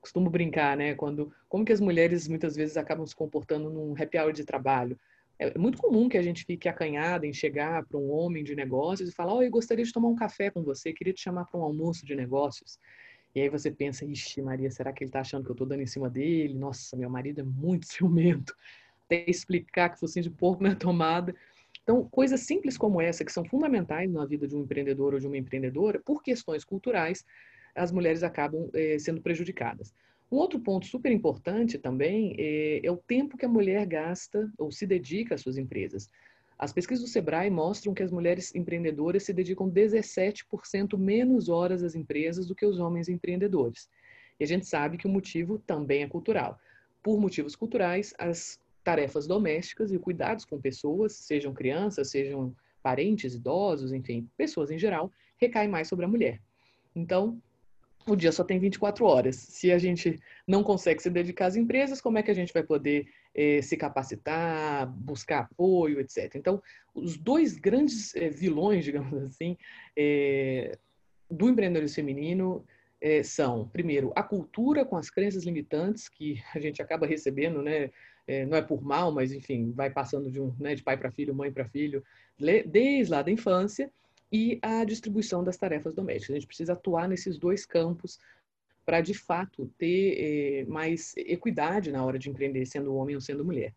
Costumo 0.01 0.29
brincar, 0.29 0.77
né, 0.77 0.95
quando 0.95 1.33
como 1.49 1.65
que 1.65 1.73
as 1.73 1.81
mulheres 1.81 2.29
muitas 2.29 2.55
vezes 2.55 2.77
acabam 2.77 3.07
se 3.07 3.17
comportando 3.17 3.71
num 3.71 3.95
happy 3.99 4.19
hour 4.19 4.33
de 4.33 4.45
trabalho 4.45 4.99
é 5.39 5.59
muito 5.59 5.79
comum 5.79 6.09
que 6.09 6.17
a 6.17 6.23
gente 6.23 6.45
fique 6.45 6.69
acanhada 6.69 7.27
em 7.27 7.33
chegar 7.33 7.85
para 7.85 7.99
um 7.99 8.11
homem 8.11 8.45
de 8.45 8.55
negócios 8.55 9.09
e 9.09 9.13
falar: 9.13 9.35
oh, 9.35 9.43
eu 9.43 9.51
gostaria 9.51 9.85
de 9.85 9.93
tomar 9.93 10.09
um 10.09 10.15
café 10.15 10.51
com 10.51 10.63
você, 10.63 10.93
queria 10.93 11.13
te 11.13 11.21
chamar 11.21 11.45
para 11.47 11.59
um 11.59 11.63
almoço 11.63 12.07
de 12.07 12.15
negócios. 12.15 12.79
E 13.35 13.41
aí 13.41 13.49
você 13.49 13.71
pensa: 13.71 14.05
ixi, 14.05 14.41
Maria, 14.41 14.71
será 14.71 14.93
que 14.93 15.03
ele 15.03 15.09
está 15.09 15.21
achando 15.21 15.45
que 15.45 15.51
eu 15.51 15.55
estou 15.55 15.67
dando 15.67 15.83
em 15.83 15.87
cima 15.87 16.09
dele? 16.09 16.55
Nossa, 16.55 16.97
meu 16.97 17.11
marido 17.11 17.41
é 17.41 17.45
muito 17.45 17.87
ciumento. 17.91 18.55
Até 19.07 19.29
explicar 19.29 19.91
que 19.91 19.99
focinho 19.99 20.23
de 20.23 20.31
porco 20.31 20.63
na 20.63 20.75
tomada. 20.75 21.35
Então, 21.85 22.09
coisas 22.09 22.41
simples 22.41 22.77
como 22.79 23.01
essa, 23.01 23.25
que 23.25 23.33
são 23.33 23.45
fundamentais 23.45 24.11
na 24.11 24.25
vida 24.25 24.49
de 24.49 24.57
um 24.57 24.63
empreendedor 24.63 25.13
ou 25.15 25.21
de 25.21 25.27
uma 25.27 25.37
empreendedora, 25.37 26.01
por 26.03 26.23
questões 26.23 26.65
culturais, 26.65 27.23
as 27.75 27.93
mulheres 27.93 28.23
acabam 28.23 28.71
é, 28.75 28.99
sendo 28.99 29.21
prejudicadas. 29.21 29.93
Um 30.33 30.37
outro 30.37 30.59
ponto 30.59 30.87
super 30.87 31.13
importante 31.13 31.79
também 31.79 32.35
é, 32.39 32.81
é, 32.85 32.91
o 32.91 32.97
tempo 32.97 33.37
que 33.37 33.45
a 33.45 33.49
mulher 33.49 33.87
gasta 33.87 34.51
ou 34.59 34.73
se 34.73 34.87
dedica 34.87 35.35
às 35.35 35.43
suas 35.43 35.59
empresas. 35.59 36.09
As 36.59 36.73
pesquisas 36.73 37.05
do 37.05 37.11
Sebrae 37.11 37.51
mostram 37.51 37.93
que 37.93 38.03
as 38.03 38.11
mulheres 38.11 38.55
empreendedoras 38.55 39.25
se 39.25 39.33
dedicam 39.35 39.71
17% 39.71 40.97
menos 40.97 41.51
horas 41.51 41.83
às 41.83 41.95
empresas 41.95 42.47
do 42.47 42.55
que 42.55 42.65
os 42.65 42.79
homens 42.79 43.09
empreendedores. 43.09 43.91
E 44.41 44.45
a 44.45 44.47
gente 44.47 44.67
sabe 44.67 44.97
que 44.97 45.07
o 45.07 45.11
motivo 45.11 45.59
também 45.59 46.03
é 46.03 46.09
cultural. 46.09 46.59
Por 47.03 47.21
motivos 47.21 47.55
culturais, 47.55 48.15
as 48.19 48.59
tarefas 48.85 49.27
domésticas 49.27 49.91
e 49.91 49.99
cuidados 49.99 50.45
com 50.45 50.61
pessoas, 50.61 51.15
sejam 51.15 51.55
crianças, 51.55 52.11
sejam 52.11 52.55
parentes, 52.83 53.35
idosos, 53.35 53.93
enfim, 53.93 54.29
pessoas 54.37 54.71
em 54.71 54.79
geral, 54.79 55.11
recaem 55.39 55.69
mais 55.69 55.89
sobre 55.89 56.05
a 56.05 56.09
mulher. 56.09 56.41
Então, 56.95 57.41
o 58.07 58.15
dia 58.15 58.31
só 58.31 58.45
tem 58.45 58.59
24 58.59 59.05
horas. 59.07 59.37
Se 59.37 59.73
a 59.73 59.79
gente 59.79 60.21
não 60.47 60.63
consegue 60.63 61.03
se 61.03 61.09
dedicar 61.09 61.47
às 61.47 61.57
empresas, 61.57 62.01
como 62.01 62.19
é 62.19 62.23
que 62.23 62.31
a 62.31 62.35
gente 62.35 62.53
vai 62.53 62.63
poder 62.63 63.09
eh, 63.35 63.63
se 63.63 63.77
capacitar, 63.77 64.87
buscar 64.87 65.41
apoio, 65.51 65.99
etc. 66.01 66.35
Então, 66.35 66.63
os 66.95 67.17
dois 67.17 67.57
grandes 67.57 68.15
eh, 68.15 68.29
vilões, 68.29 68.85
digamos 68.85 69.23
assim, 69.23 69.57
eh, 69.97 70.79
do 71.31 71.49
empreendedorismo 71.49 71.97
feminino 71.97 72.65
são, 73.23 73.69
primeiro, 73.69 74.15
a 74.17 74.23
cultura 74.23 74.83
com 74.83 74.97
as 74.97 75.11
crenças 75.11 75.45
limitantes 75.45 76.09
que 76.09 76.43
a 76.55 76.59
gente 76.59 76.81
acaba 76.81 77.07
recebendo, 77.07 77.61
né? 77.61 77.91
Não 78.49 78.57
é 78.57 78.63
por 78.63 78.83
mal, 78.83 79.13
mas 79.13 79.33
enfim, 79.33 79.73
vai 79.73 79.91
passando 79.91 80.31
de, 80.31 80.41
um, 80.41 80.55
né, 80.59 80.75
de 80.75 80.83
pai 80.83 80.97
para 80.97 81.11
filho, 81.11 81.35
mãe 81.35 81.53
para 81.53 81.69
filho, 81.69 82.03
desde 82.67 83.13
lá 83.13 83.23
da 83.23 83.31
infância 83.31 83.91
e 84.33 84.59
a 84.63 84.85
distribuição 84.85 85.45
das 85.45 85.57
tarefas 85.57 85.95
domésticas. 85.95 86.31
A 86.35 86.39
gente 86.39 86.47
precisa 86.47 86.73
atuar 86.73 87.09
nesses 87.09 87.39
dois 87.39 87.65
campos 87.65 88.19
para, 88.85 89.01
de 89.01 89.15
fato, 89.15 89.71
ter 89.79 90.17
eh, 90.19 90.65
mais 90.67 91.15
equidade 91.17 91.91
na 91.91 92.05
hora 92.05 92.19
de 92.19 92.29
empreender, 92.29 92.67
sendo 92.67 92.95
homem 92.95 93.15
ou 93.15 93.21
sendo 93.21 93.45
mulher. 93.45 93.73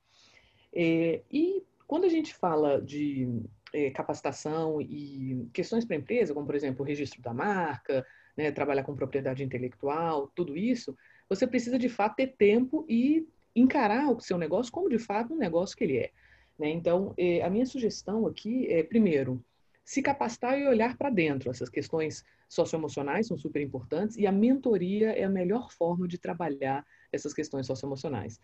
Eh, 0.74 1.22
e 1.32 1.63
quando 1.86 2.06
a 2.06 2.10
gente 2.10 2.34
fala 2.34 2.82
de 2.82 3.27
eh, 3.74 3.92
capacitação 3.92 4.82
e 4.82 5.48
questões 5.54 5.86
para 5.86 5.96
a 5.96 6.00
empresa, 6.00 6.34
como, 6.34 6.46
por 6.46 6.56
exemplo, 6.56 6.84
o 6.84 6.88
registro 6.88 7.22
da 7.22 7.34
marca, 7.34 8.06
né, 8.36 8.51
trabalhar 8.51 8.84
com 8.84 8.96
propriedade 8.96 9.44
intelectual, 9.44 10.32
tudo 10.36 10.58
isso, 10.58 10.96
você 11.30 11.48
precisa, 11.48 11.80
de 11.80 11.89
fato, 11.89 12.16
ter 12.18 12.36
tempo 12.36 12.86
e 12.89 13.27
encarar 13.60 14.12
o 14.12 14.20
seu 14.20 14.38
negócio 14.38 14.72
como, 14.72 14.90
de 14.90 15.00
fato, 15.00 15.34
um 15.34 15.38
negócio 15.38 15.76
que 15.76 15.84
ele 15.84 15.98
é. 15.98 16.12
Né? 16.58 16.70
Então, 16.70 17.14
a 17.44 17.50
minha 17.50 17.66
sugestão 17.66 18.26
aqui 18.26 18.68
é, 18.72 18.84
primeiro, 18.84 19.44
se 19.88 20.02
capacitar 20.02 20.60
e 20.60 20.68
olhar 20.68 20.98
para 20.98 21.10
dentro. 21.10 21.50
Essas 21.50 21.70
questões 21.70 22.26
socioemocionais 22.50 23.28
são 23.28 23.38
super 23.38 23.62
importantes 23.62 24.18
e 24.18 24.28
a 24.28 24.32
mentoria 24.32 25.12
é 25.12 25.24
a 25.24 25.30
melhor 25.30 25.72
forma 25.72 26.08
de 26.08 26.18
trabalhar 26.18 26.86
essas 27.12 27.34
questões 27.34 27.66
socioemocionais. 27.66 28.40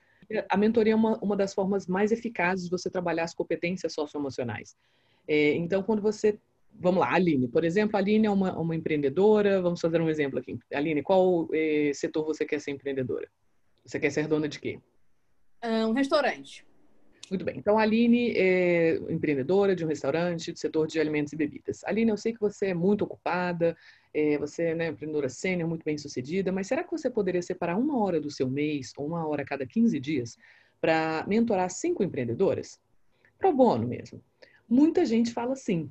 A 0.50 0.55
mentoria 0.55 0.93
é 0.93 0.96
uma, 0.96 1.17
uma 1.20 1.36
das 1.36 1.53
formas 1.53 1.86
mais 1.86 2.13
eficazes 2.13 2.65
de 2.65 2.72
você 2.72 2.89
trabalhar 2.89 3.24
as 3.24 3.34
competências 3.34 3.93
socioemocionais. 3.93 4.77
É, 5.27 5.53
então, 5.55 5.84
quando 5.84 6.01
você. 6.01 6.39
Vamos 6.75 7.01
lá, 7.01 7.13
Aline, 7.13 7.48
por 7.48 7.63
exemplo, 7.63 7.96
a 7.98 8.00
Aline 8.00 8.25
é 8.25 8.32
uma, 8.32 8.58
uma 8.58 8.75
empreendedora. 8.75 9.62
Vamos 9.62 9.79
fazer 9.79 10.01
um 10.01 10.10
exemplo 10.10 10.39
aqui. 10.39 10.58
Aline, 10.74 11.03
qual 11.03 11.48
é, 11.53 11.91
setor 11.93 12.25
você 12.25 12.46
quer 12.46 12.60
ser 12.60 12.72
empreendedora? 12.72 13.27
Você 13.86 14.00
quer 14.00 14.10
ser 14.10 14.27
dona 14.27 14.48
de 14.48 14.60
quê? 14.60 14.79
Um 15.63 15.93
restaurante. 15.93 16.65
Muito 17.29 17.46
bem. 17.46 17.58
Então, 17.58 17.79
a 17.79 17.82
Aline 17.82 18.34
é 18.36 18.96
empreendedora 19.10 19.75
de 19.75 19.84
um 19.86 19.88
restaurante 19.88 20.51
do 20.51 20.60
setor 20.60 20.88
de 20.88 21.00
alimentos 21.00 21.32
e 21.32 21.36
bebidas. 21.36 21.84
Aline, 21.86 22.12
eu 22.12 22.17
sei 22.17 22.34
que 22.34 22.39
você 22.39 22.67
é 22.67 22.74
muito 22.74 23.03
ocupada, 23.05 23.75
é, 24.13 24.38
você 24.38 24.65
é 24.65 24.75
né, 24.75 24.88
empreendedora 24.89 25.29
sênior, 25.29 25.67
muito 25.67 25.84
bem 25.84 25.98
sucedida, 25.98 26.51
mas 26.51 26.67
será 26.67 26.84
que 26.84 26.91
você 26.91 27.10
poderia 27.10 27.41
separar 27.41 27.77
uma 27.77 27.98
hora 27.98 28.20
do 28.20 28.29
seu 28.29 28.50
mês, 28.50 28.91
ou 28.98 29.08
uma 29.08 29.25
hora 29.25 29.41
a 29.41 29.46
cada 29.46 29.65
15 29.65 30.00
dias, 30.00 30.38
para 30.82 31.25
mentorar 31.27 31.70
cinco 31.72 32.03
empreendedoras? 32.03 32.79
Pro 33.39 33.53
bono 33.53 33.88
mesmo. 33.88 34.22
Muita 34.70 35.05
gente 35.05 35.32
fala 35.32 35.55
sim. 35.55 35.89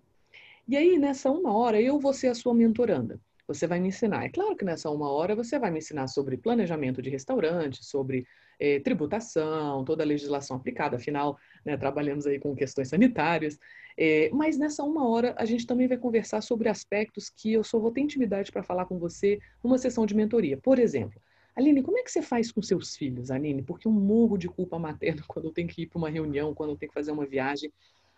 E 0.68 0.76
aí, 0.76 0.98
nessa 0.98 1.30
uma 1.30 1.56
hora, 1.56 1.80
eu 1.80 1.98
vou 1.98 2.12
ser 2.12 2.28
a 2.28 2.34
sua 2.34 2.54
mentoranda 2.54 3.18
você 3.54 3.66
vai 3.66 3.80
me 3.80 3.88
ensinar. 3.88 4.24
É 4.24 4.28
claro 4.28 4.56
que 4.56 4.64
nessa 4.64 4.90
uma 4.90 5.10
hora 5.10 5.34
você 5.34 5.58
vai 5.58 5.70
me 5.70 5.78
ensinar 5.78 6.06
sobre 6.08 6.36
planejamento 6.36 7.02
de 7.02 7.10
restaurante, 7.10 7.84
sobre 7.84 8.26
eh, 8.58 8.80
tributação, 8.80 9.84
toda 9.84 10.02
a 10.02 10.06
legislação 10.06 10.56
aplicada, 10.56 10.96
afinal, 10.96 11.38
né, 11.64 11.76
trabalhamos 11.76 12.26
aí 12.26 12.38
com 12.38 12.54
questões 12.54 12.88
sanitárias. 12.88 13.58
Eh, 13.98 14.30
mas 14.32 14.58
nessa 14.58 14.82
uma 14.82 15.08
hora 15.08 15.34
a 15.38 15.44
gente 15.44 15.66
também 15.66 15.88
vai 15.88 15.98
conversar 15.98 16.40
sobre 16.40 16.68
aspectos 16.68 17.28
que 17.28 17.52
eu 17.52 17.64
só 17.64 17.78
vou 17.78 17.90
ter 17.90 18.00
intimidade 18.00 18.50
para 18.52 18.62
falar 18.62 18.86
com 18.86 18.98
você 18.98 19.38
numa 19.62 19.78
sessão 19.78 20.06
de 20.06 20.14
mentoria. 20.14 20.56
Por 20.56 20.78
exemplo, 20.78 21.20
Aline, 21.54 21.82
como 21.82 21.98
é 21.98 22.02
que 22.02 22.10
você 22.10 22.22
faz 22.22 22.50
com 22.50 22.62
seus 22.62 22.96
filhos, 22.96 23.30
Aline? 23.30 23.62
Porque 23.62 23.86
eu 23.86 23.92
morro 23.92 24.38
de 24.38 24.48
culpa 24.48 24.78
materna 24.78 25.22
quando 25.28 25.46
eu 25.46 25.52
tenho 25.52 25.68
que 25.68 25.82
ir 25.82 25.86
para 25.86 25.98
uma 25.98 26.08
reunião, 26.08 26.54
quando 26.54 26.70
eu 26.70 26.76
tenho 26.76 26.90
que 26.90 26.94
fazer 26.94 27.12
uma 27.12 27.26
viagem. 27.26 27.70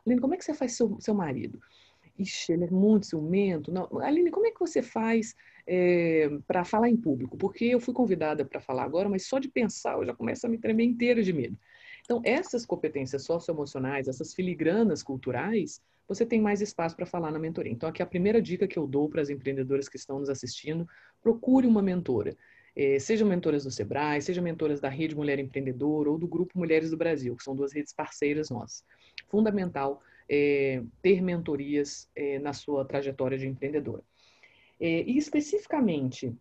Aline, 0.07 0.21
como 0.21 0.35
é 0.35 0.37
que 0.37 0.45
você 0.45 0.55
faz 0.55 0.77
seu, 0.77 0.97
seu 1.01 1.15
marido? 1.15 1.59
Ixi, 2.19 2.53
ele 2.53 2.65
é 2.65 2.71
muito 2.71 3.07
ciumento. 3.07 3.73
Não. 3.73 3.89
Aline, 4.01 4.31
como 4.31 4.47
é 4.47 4.51
que 4.51 4.61
você 4.61 4.83
faz 4.83 5.35
é, 5.67 6.25
eh, 6.25 6.39
para 6.47 6.65
falar 6.65 6.89
em 6.89 6.97
público? 6.97 7.37
Porque 7.37 7.65
eu 7.65 7.81
fui 7.81 7.93
convidada 7.93 8.45
para 8.45 8.61
falar 8.61 8.85
agora, 8.85 9.09
mas 9.09 9.27
só 9.27 9.39
de 9.39 9.49
pensar 9.49 9.95
eu 9.99 10.07
já 10.07 10.15
começo 10.15 10.47
a 10.47 10.49
me 10.49 10.59
tremer 10.59 10.85
inteira 10.85 11.23
de 11.23 11.33
medo. 11.33 11.59
Então, 12.05 12.21
essas 12.25 12.67
competências 12.67 13.25
socioemocionais, 13.25 14.09
essas 14.09 14.35
filigranas 14.35 15.03
culturais, 15.03 15.81
você 16.07 16.27
tem 16.27 16.41
mais 16.41 16.61
espaço 16.61 16.95
para 16.95 17.07
falar 17.07 17.31
na 17.31 17.39
mentoria. 17.39 17.73
Então, 17.73 17.89
aqui 17.89 18.03
a 18.03 18.07
primeira 18.07 18.41
dica 18.41 18.69
que 18.69 18.79
eu 18.79 18.87
dou 18.87 19.09
para 19.09 19.23
as 19.23 19.31
empreendedoras 19.31 19.89
que 19.89 19.97
estão 19.97 20.19
nos 20.19 20.29
assistindo, 20.29 20.87
procure 21.23 21.67
uma 21.67 21.81
mentora. 21.81 22.37
É, 22.77 22.99
sejam 22.99 23.27
mentoras 23.27 23.65
do 23.65 23.71
Sebrae, 23.71 24.21
sejam 24.21 24.43
mentoras 24.45 24.81
da 24.81 24.89
Rede 24.89 25.17
Mulher 25.17 25.39
Empreendedora 25.39 26.11
ou 26.11 26.19
do 26.19 26.27
Grupo 26.27 26.59
Mulheres 26.59 26.91
do 26.91 26.97
Brasil, 26.97 27.35
que 27.37 27.43
são 27.43 27.55
duas 27.55 27.73
redes 27.73 27.93
parceiras 27.93 28.51
nossas. 28.51 28.85
Fundamental 29.29 30.03
é, 30.29 30.83
ter 31.03 31.21
mentorias 31.21 32.11
é, 32.17 32.39
na 32.39 32.53
sua 32.53 32.85
trajetória 32.85 33.39
de 33.39 33.47
empreendedora. 33.47 34.03
É, 34.81 35.03
e 35.03 35.17
especificamente 35.17 36.35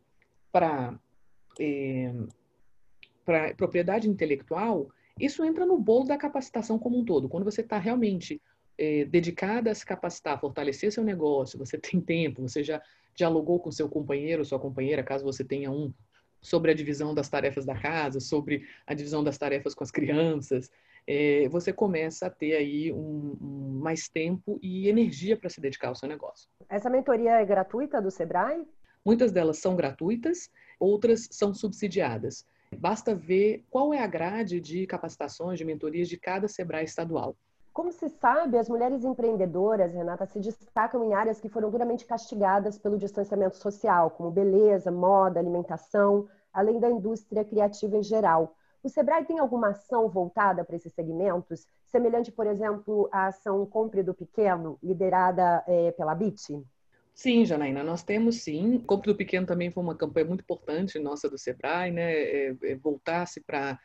para 0.52 1.00
é, 1.60 2.14
para 3.26 3.54
propriedade 3.56 4.10
intelectual, 4.10 4.90
isso 5.20 5.44
entra 5.44 5.66
no 5.66 5.78
bolo 5.78 6.06
da 6.06 6.18
capacitação 6.18 6.78
como 6.78 7.00
um 7.00 7.06
todo. 7.06 7.30
Quando 7.30 7.46
você 7.46 7.62
está 7.62 7.78
realmente 7.78 8.42
é, 8.78 9.06
dedicada 9.06 9.72
a 9.72 9.76
se 9.76 9.86
capacitar, 9.86 10.40
fortalecer 10.40 10.92
seu 10.92 11.04
negócio, 11.04 11.58
você 11.58 11.78
tem 11.80 12.02
tempo, 12.02 12.42
você 12.42 12.64
já 12.64 12.82
dialogou 13.16 13.60
com 13.60 13.72
seu 13.72 13.88
companheiro 13.88 14.42
ou 14.42 14.46
sua 14.46 14.60
companheira, 14.60 15.04
caso 15.04 15.24
você 15.24 15.44
tenha 15.44 15.72
um, 15.72 15.94
sobre 16.42 16.72
a 16.72 16.74
divisão 16.74 17.14
das 17.14 17.30
tarefas 17.30 17.66
da 17.66 17.80
casa, 17.80 18.20
sobre 18.20 18.68
a 18.86 18.94
divisão 18.94 19.24
das 19.24 19.38
tarefas 19.38 19.74
com 19.74 19.84
as 19.84 19.92
crianças, 19.92 20.70
é, 21.08 21.48
você 21.50 21.74
começa 21.74 22.28
a 22.28 22.30
ter 22.30 22.56
aí 22.56 22.92
um, 22.92 23.38
um 23.42 23.80
mais 23.82 24.08
tempo 24.08 24.60
e 24.62 24.88
energia 24.88 25.38
para 25.38 25.50
se 25.50 25.60
dedicar 25.60 25.90
ao 25.90 25.96
seu 25.96 26.08
negócio. 26.08 26.50
Essa 26.70 26.90
mentoria 26.90 27.32
é 27.32 27.46
gratuita 27.46 28.02
do 28.02 28.10
Sebrae? 28.10 28.66
Muitas 29.06 29.32
delas 29.32 29.58
são 29.58 29.76
gratuitas, 29.76 30.50
outras 30.80 31.28
são 31.32 31.54
subsidiadas. 31.54 32.46
Basta 32.78 33.14
ver 33.14 33.64
qual 33.70 33.94
é 33.94 34.00
a 34.00 34.08
grade 34.08 34.60
de 34.60 34.88
capacitações, 34.88 35.58
de 35.58 35.66
mentorias 35.66 36.08
de 36.08 36.18
cada 36.18 36.48
Sebrae 36.48 36.86
estadual. 36.86 37.36
Como 37.74 37.92
se 37.92 38.08
sabe, 38.08 38.58
as 38.58 38.70
mulheres 38.70 39.04
empreendedoras, 39.04 39.94
Renata, 39.94 40.28
se 40.28 40.40
destacam 40.40 41.04
em 41.04 41.14
áreas 41.14 41.40
que 41.40 41.50
foram 41.50 41.72
duramente 41.72 42.06
castigadas 42.06 42.78
pelo 42.78 43.00
distanciamento 43.00 43.58
social, 43.58 44.12
como 44.12 44.30
beleza, 44.30 44.92
moda, 44.92 45.40
alimentação, 45.40 46.28
além 46.54 46.80
da 46.80 46.90
indústria 46.90 47.44
criativa 47.44 47.98
em 47.98 48.04
geral. 48.04 48.56
O 48.84 48.90
Sebrae 48.90 49.24
tem 49.24 49.40
alguma 49.40 49.70
ação 49.70 50.10
voltada 50.10 50.66
para 50.66 50.76
esses 50.76 50.92
segmentos, 50.92 51.66
semelhante, 51.86 52.34
por 52.34 52.46
exemplo, 52.46 53.10
à 53.14 53.28
ação 53.28 53.66
Compre 53.66 54.04
do 54.04 54.14
Pequeno, 54.14 54.78
liderada 54.84 55.64
é, 55.66 55.94
pela 55.94 56.14
BIT? 56.14 56.62
Sim, 57.16 57.46
Janaína, 57.46 57.82
nós 57.82 58.04
temos 58.04 58.42
sim. 58.42 58.80
Compre 58.80 59.14
do 59.14 59.18
Pequeno 59.18 59.48
também 59.48 59.72
foi 59.72 59.82
uma 59.82 59.96
campanha 59.96 60.26
muito 60.26 60.42
importante 60.42 61.00
nossa 61.00 61.30
do 61.30 61.38
Sebrae, 61.38 61.92
né? 61.92 62.12
É, 62.12 62.56
é, 62.62 62.76
Voltar-se 62.76 63.40
para 63.40 63.80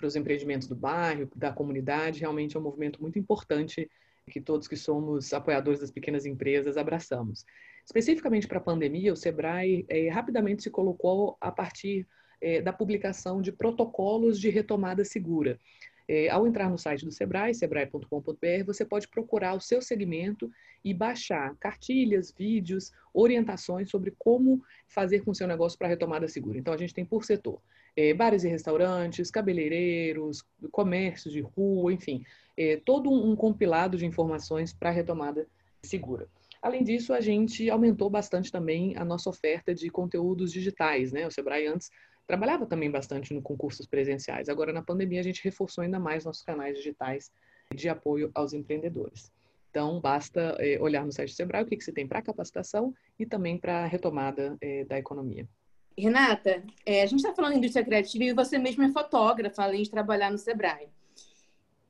os 0.00 0.14
empreendimentos 0.14 0.68
do 0.68 0.76
bairro, 0.76 1.28
da 1.34 1.50
comunidade, 1.50 2.20
realmente 2.20 2.56
é 2.56 2.60
um 2.60 2.62
movimento 2.62 3.02
muito 3.02 3.18
importante 3.18 3.90
que 4.30 4.40
todos 4.40 4.68
que 4.68 4.76
somos 4.76 5.32
apoiadores 5.32 5.80
das 5.80 5.90
pequenas 5.90 6.24
empresas 6.26 6.76
abraçamos. 6.76 7.44
Especificamente 7.84 8.46
para 8.46 8.58
a 8.58 8.62
pandemia, 8.62 9.12
o 9.12 9.16
Sebrae 9.16 9.84
é, 9.88 10.08
rapidamente 10.08 10.62
se 10.62 10.70
colocou 10.70 11.36
a 11.40 11.50
partir 11.50 12.06
é, 12.40 12.60
da 12.60 12.72
publicação 12.72 13.40
de 13.40 13.52
protocolos 13.52 14.38
de 14.38 14.50
retomada 14.50 15.04
segura. 15.04 15.58
É, 16.06 16.28
ao 16.28 16.46
entrar 16.46 16.68
no 16.68 16.76
site 16.76 17.04
do 17.04 17.10
Sebrae, 17.10 17.54
sebrae.com.br, 17.54 18.64
você 18.66 18.84
pode 18.84 19.08
procurar 19.08 19.54
o 19.54 19.60
seu 19.60 19.80
segmento 19.80 20.50
e 20.84 20.92
baixar 20.92 21.56
cartilhas, 21.56 22.30
vídeos, 22.30 22.92
orientações 23.12 23.88
sobre 23.88 24.12
como 24.18 24.62
fazer 24.86 25.20
com 25.20 25.30
o 25.30 25.34
seu 25.34 25.46
negócio 25.46 25.78
para 25.78 25.88
retomada 25.88 26.28
segura. 26.28 26.58
Então, 26.58 26.74
a 26.74 26.76
gente 26.76 26.92
tem 26.92 27.06
por 27.06 27.24
setor 27.24 27.58
é, 27.96 28.12
bares 28.12 28.44
e 28.44 28.48
restaurantes, 28.48 29.30
cabeleireiros, 29.30 30.44
comércios 30.70 31.32
de 31.32 31.40
rua, 31.40 31.92
enfim, 31.92 32.24
é, 32.56 32.76
todo 32.84 33.10
um 33.10 33.34
compilado 33.36 33.96
de 33.96 34.06
informações 34.06 34.72
para 34.72 34.90
retomada 34.90 35.46
segura. 35.82 36.28
Além 36.60 36.82
disso, 36.82 37.12
a 37.12 37.20
gente 37.20 37.68
aumentou 37.68 38.08
bastante 38.08 38.50
também 38.50 38.96
a 38.96 39.04
nossa 39.04 39.28
oferta 39.28 39.74
de 39.74 39.90
conteúdos 39.90 40.50
digitais, 40.50 41.12
né? 41.12 41.26
O 41.26 41.30
Sebrae 41.30 41.66
antes 41.66 41.90
trabalhava 42.26 42.66
também 42.66 42.90
bastante 42.90 43.34
no 43.34 43.42
concursos 43.42 43.86
presenciais. 43.86 44.48
Agora, 44.48 44.72
na 44.72 44.82
pandemia, 44.82 45.20
a 45.20 45.24
gente 45.24 45.42
reforçou 45.44 45.82
ainda 45.82 45.98
mais 45.98 46.24
nossos 46.24 46.42
canais 46.42 46.76
digitais 46.76 47.30
de 47.74 47.88
apoio 47.88 48.30
aos 48.34 48.52
empreendedores. 48.52 49.32
Então, 49.70 50.00
basta 50.00 50.56
é, 50.60 50.80
olhar 50.80 51.04
no 51.04 51.12
site 51.12 51.30
do 51.30 51.36
Sebrae 51.36 51.64
o 51.64 51.66
que, 51.66 51.76
que 51.76 51.84
você 51.84 51.92
tem 51.92 52.06
para 52.06 52.22
capacitação 52.22 52.94
e 53.18 53.26
também 53.26 53.58
para 53.58 53.86
retomada 53.86 54.56
é, 54.60 54.84
da 54.84 54.98
economia. 54.98 55.48
Renata, 55.96 56.62
é, 56.84 57.02
a 57.02 57.06
gente 57.06 57.20
está 57.20 57.34
falando 57.34 57.52
de 57.52 57.58
indústria 57.58 57.84
criativa 57.84 58.24
e 58.24 58.32
você 58.32 58.58
mesma 58.58 58.86
é 58.86 58.92
fotógrafa, 58.92 59.62
além 59.62 59.82
de 59.82 59.90
trabalhar 59.90 60.30
no 60.30 60.38
Sebrae. 60.38 60.88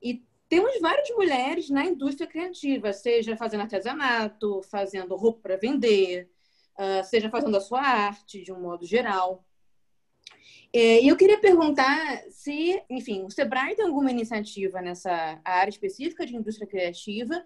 E 0.03 0.23
temos 0.49 0.79
várias 0.81 1.09
mulheres 1.11 1.71
na 1.71 1.85
indústria 1.85 2.27
criativa, 2.27 2.93
seja 2.93 3.37
fazendo 3.37 3.63
artesanato, 3.63 4.63
fazendo 4.63 5.17
roupa 5.17 5.41
para 5.43 5.57
vender, 5.57 6.31
uh, 6.79 7.05
seja 7.05 7.31
fazendo 7.31 7.57
a 7.57 7.61
sua 7.61 7.81
arte 7.81 8.43
de 8.43 8.53
um 8.53 8.61
modo 8.61 8.87
geral. 8.87 9.45
É, 10.73 11.03
e 11.03 11.09
eu 11.09 11.17
queria 11.17 11.39
perguntar 11.39 12.23
se, 12.31 12.83
enfim, 12.91 13.23
o 13.25 13.31
Sebrae 13.31 13.77
tem 13.77 13.87
alguma 13.87 14.11
iniciativa 14.11 14.83
nessa 14.83 15.41
área 15.45 15.71
específica 15.71 16.27
de 16.27 16.37
indústria 16.37 16.67
criativa 16.67 17.45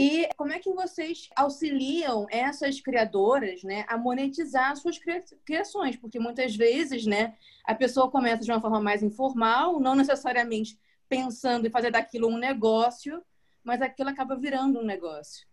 e 0.00 0.28
como 0.36 0.52
é 0.52 0.60
que 0.60 0.72
vocês 0.72 1.28
auxiliam 1.34 2.24
essas 2.30 2.80
criadoras 2.80 3.64
né, 3.64 3.84
a 3.88 3.98
monetizar 3.98 4.76
suas 4.76 4.96
criações? 5.44 5.96
Porque 5.96 6.20
muitas 6.20 6.54
vezes 6.54 7.04
né, 7.04 7.34
a 7.64 7.74
pessoa 7.74 8.08
começa 8.08 8.44
de 8.44 8.52
uma 8.52 8.60
forma 8.60 8.80
mais 8.80 9.02
informal, 9.02 9.80
não 9.80 9.96
necessariamente 9.96 10.78
pensando 11.08 11.66
em 11.66 11.70
fazer 11.70 11.90
daquilo 11.90 12.28
um 12.28 12.38
negócio, 12.38 13.20
mas 13.64 13.82
aquilo 13.82 14.10
acaba 14.10 14.36
virando 14.36 14.78
um 14.78 14.84
negócio. 14.84 15.47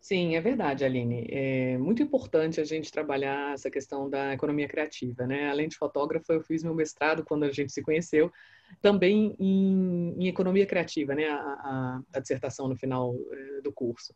Sim, 0.00 0.34
é 0.34 0.40
verdade, 0.40 0.82
Aline. 0.82 1.26
É 1.30 1.76
muito 1.76 2.02
importante 2.02 2.58
a 2.58 2.64
gente 2.64 2.90
trabalhar 2.90 3.52
essa 3.52 3.70
questão 3.70 4.08
da 4.08 4.32
economia 4.32 4.66
criativa, 4.66 5.26
né? 5.26 5.50
Além 5.50 5.68
de 5.68 5.76
fotógrafa, 5.76 6.32
eu 6.32 6.42
fiz 6.42 6.64
meu 6.64 6.74
mestrado 6.74 7.22
quando 7.22 7.44
a 7.44 7.52
gente 7.52 7.70
se 7.70 7.82
conheceu, 7.82 8.32
também 8.80 9.36
em, 9.38 10.14
em 10.18 10.26
economia 10.26 10.64
criativa, 10.64 11.14
né? 11.14 11.28
A, 11.28 11.36
a, 11.36 12.02
a, 12.14 12.20
dissertação 12.20 12.66
no 12.66 12.76
final 12.76 13.14
eh, 13.30 13.60
do 13.62 13.70
curso. 13.70 14.14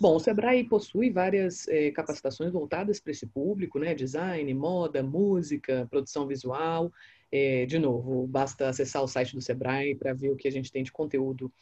Bom, 0.00 0.14
o 0.14 0.20
Sebrae 0.20 0.62
possui 0.64 1.10
várias 1.10 1.66
eh, 1.66 1.90
capacitações 1.90 2.52
voltadas 2.52 3.00
para 3.00 3.10
esse 3.10 3.26
público, 3.26 3.80
né? 3.80 3.94
Design, 3.96 4.54
moda, 4.54 5.02
música, 5.02 5.88
produção 5.90 6.24
visual. 6.24 6.92
Eh, 7.32 7.66
de 7.66 7.80
novo, 7.80 8.28
basta 8.28 8.68
acessar 8.68 9.02
o 9.02 9.08
site 9.08 9.34
do 9.34 9.42
Sebrae 9.42 9.96
para 9.96 10.14
ver 10.14 10.30
o 10.30 10.36
que 10.36 10.46
a 10.46 10.52
gente 10.52 10.70
tem 10.70 10.84
de 10.84 10.92
conteúdo 10.92 11.52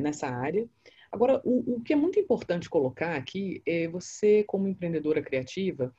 nessa 0.00 0.28
área. 0.28 0.68
Agora, 1.12 1.40
o, 1.44 1.76
o 1.76 1.80
que 1.80 1.92
é 1.92 1.96
muito 1.96 2.18
importante 2.18 2.70
colocar 2.70 3.16
aqui 3.16 3.62
é 3.66 3.88
você, 3.88 4.44
como 4.44 4.68
empreendedora 4.68 5.20
criativa, 5.22 5.94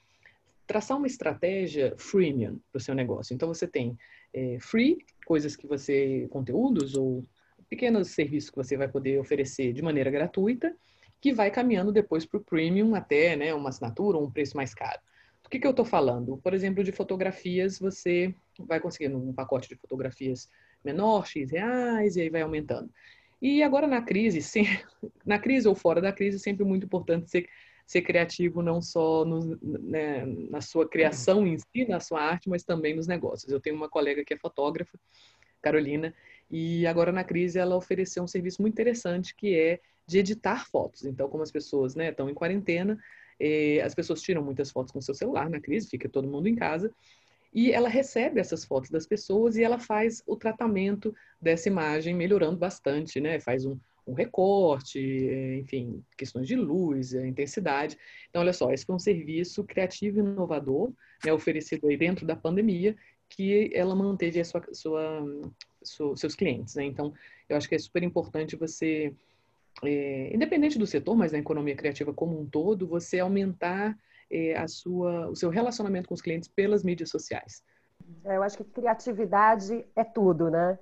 traçar 0.66 0.98
uma 0.98 1.08
estratégia 1.08 1.94
freemium 1.98 2.60
para 2.72 2.80
o 2.80 2.82
seu 2.82 2.96
negócio. 2.96 3.34
Então, 3.34 3.48
você 3.48 3.68
tem 3.68 3.98
é, 4.34 4.58
free, 4.60 4.98
coisas 5.26 5.56
que 5.56 5.68
você, 5.68 6.28
conteúdos 6.30 6.96
ou 6.96 7.26
pequenos 7.70 8.10
serviços 8.10 8.50
que 8.50 8.56
você 8.56 8.78
vai 8.78 8.88
poder 8.88 9.20
oferecer 9.20 9.74
de 9.74 9.82
maneira 9.82 10.10
gratuita, 10.10 10.76
que 11.20 11.34
vai 11.34 11.52
caminhando 11.52 11.92
depois 11.92 12.26
para 12.26 12.40
o 12.40 12.44
premium 12.44 12.96
até 12.96 13.36
né, 13.36 13.54
uma 13.54 13.70
assinatura 13.70 14.18
ou 14.18 14.26
um 14.26 14.32
preço 14.32 14.58
mais 14.58 14.74
caro. 14.74 15.00
Do 15.44 15.50
que, 15.50 15.60
que 15.60 15.68
eu 15.68 15.72
estou 15.72 15.86
falando? 15.86 16.38
Por 16.38 16.54
exemplo, 16.54 16.84
de 16.84 16.92
fotografias, 16.92 17.78
você 17.78 18.34
vai 18.60 18.80
conseguindo 18.80 19.18
um 19.18 19.34
pacote 19.34 19.70
de 19.70 19.76
fotografias 19.76 20.50
menor, 20.84 21.28
X 21.28 21.52
reais, 21.52 22.16
e 22.16 22.22
aí 22.22 22.30
vai 22.30 22.42
aumentando. 22.42 22.90
E 23.42 23.64
agora 23.64 23.88
na 23.88 24.02
crise, 24.02 24.42
sim, 24.44 24.66
na 25.26 25.40
crise 25.40 25.68
ou 25.68 25.76
fora 25.76 26.00
da 26.00 26.12
crise, 26.12 26.38
é 26.38 26.40
sempre 26.40 26.64
muito 26.64 26.86
importante 26.86 27.30
ser, 27.30 27.50
ser 27.86 28.02
criativo, 28.02 28.62
não 28.62 28.82
só 28.82 29.26
no, 29.26 29.58
né, 29.62 30.26
na 30.50 30.62
sua 30.62 30.88
criação 30.88 31.48
em 31.48 31.58
si, 31.58 31.86
na 31.88 32.00
sua 32.00 32.22
arte, 32.22 32.50
mas 32.50 32.64
também 32.64 32.96
nos 32.96 33.08
negócios. 33.08 33.52
Eu 33.52 33.60
tenho 33.60 33.76
uma 33.76 33.90
colega 33.90 34.24
que 34.24 34.34
é 34.34 34.38
fotógrafa, 34.38 34.98
Carolina, 35.62 36.14
e 36.50 36.86
agora 36.86 37.12
na 37.12 37.24
crise 37.24 37.58
ela 37.58 37.76
ofereceu 37.76 38.24
um 38.24 38.28
serviço 38.28 38.62
muito 38.62 38.74
interessante 38.74 39.36
que 39.36 39.56
é 39.56 39.80
de 40.06 40.20
editar 40.20 40.68
fotos. 40.68 41.06
Então, 41.06 41.30
como 41.30 41.44
as 41.44 41.52
pessoas 41.52 41.96
né, 41.96 42.10
estão 42.10 42.30
em 42.30 42.34
quarentena, 42.34 43.00
eh, 43.40 43.82
as 43.82 43.96
pessoas 43.96 44.22
tiram 44.22 44.44
muitas 44.44 44.70
fotos 44.70 44.92
com 44.92 45.00
seu 45.00 45.16
celular 45.16 45.50
na 45.50 45.60
crise, 45.60 45.90
fica 45.90 46.10
todo 46.10 46.28
mundo 46.28 46.48
em 46.48 46.56
casa, 46.56 46.94
e 47.54 47.72
ela 47.72 47.90
recebe 47.90 48.40
essas 48.40 48.64
fotos 48.64 48.90
das 48.90 49.06
pessoas 49.06 49.58
e 49.58 49.64
ela 49.64 49.78
faz 49.78 50.24
o 50.26 50.36
tratamento 50.36 51.14
dessa 51.42 51.68
imagem 51.68 52.16
melhorando 52.16 52.58
bastante, 52.58 53.20
né? 53.20 53.40
Faz 53.40 53.66
um, 53.66 53.78
um 54.08 54.14
recorte, 54.14 55.00
enfim, 55.60 56.04
questões 56.18 56.48
de 56.48 56.56
luz, 56.56 57.14
intensidade. 57.14 57.98
Então, 58.30 58.42
olha 58.42 58.54
só, 58.54 58.72
esse 58.72 58.86
foi 58.86 58.96
um 58.96 59.00
serviço 59.00 59.64
criativo 59.66 60.20
e 60.20 60.22
inovador, 60.22 60.94
né, 61.26 61.34
oferecido 61.34 61.88
aí 61.88 61.98
dentro 61.98 62.26
da 62.26 62.36
pandemia, 62.36 62.96
que 63.30 63.70
ela 63.74 63.96
manteve 63.96 64.40
a 64.40 64.46
sua, 64.46 64.64
sua, 64.74 65.26
sua 65.84 66.18
seus 66.18 66.36
clientes, 66.36 66.76
né? 66.76 66.86
Então, 66.86 67.14
eu 67.50 67.58
acho 67.58 67.68
que 67.68 67.76
é 67.76 67.80
super 67.80 68.04
importante 68.04 68.56
você, 68.56 69.14
é, 69.84 70.34
independente 70.34 70.80
do 70.80 70.88
setor, 70.88 71.16
mas 71.16 71.32
na 71.32 71.40
economia 71.40 71.76
criativa 71.76 72.14
como 72.14 72.40
um 72.40 72.46
todo, 72.46 72.88
você 72.88 73.20
aumentar 73.20 73.98
é, 74.32 74.58
a 74.58 74.68
sua, 74.68 75.30
o 75.30 75.36
seu 75.36 75.50
relacionamento 75.50 76.08
com 76.08 76.16
os 76.16 76.22
clientes 76.22 76.48
pelas 76.48 76.84
mídias 76.84 77.10
sociais. 77.10 77.64
É, 78.24 78.38
eu 78.38 78.44
acho 78.44 78.58
que 78.58 78.64
criatividade 78.64 79.86
é 79.96 80.04
tudo, 80.04 80.50
né? 80.50 80.80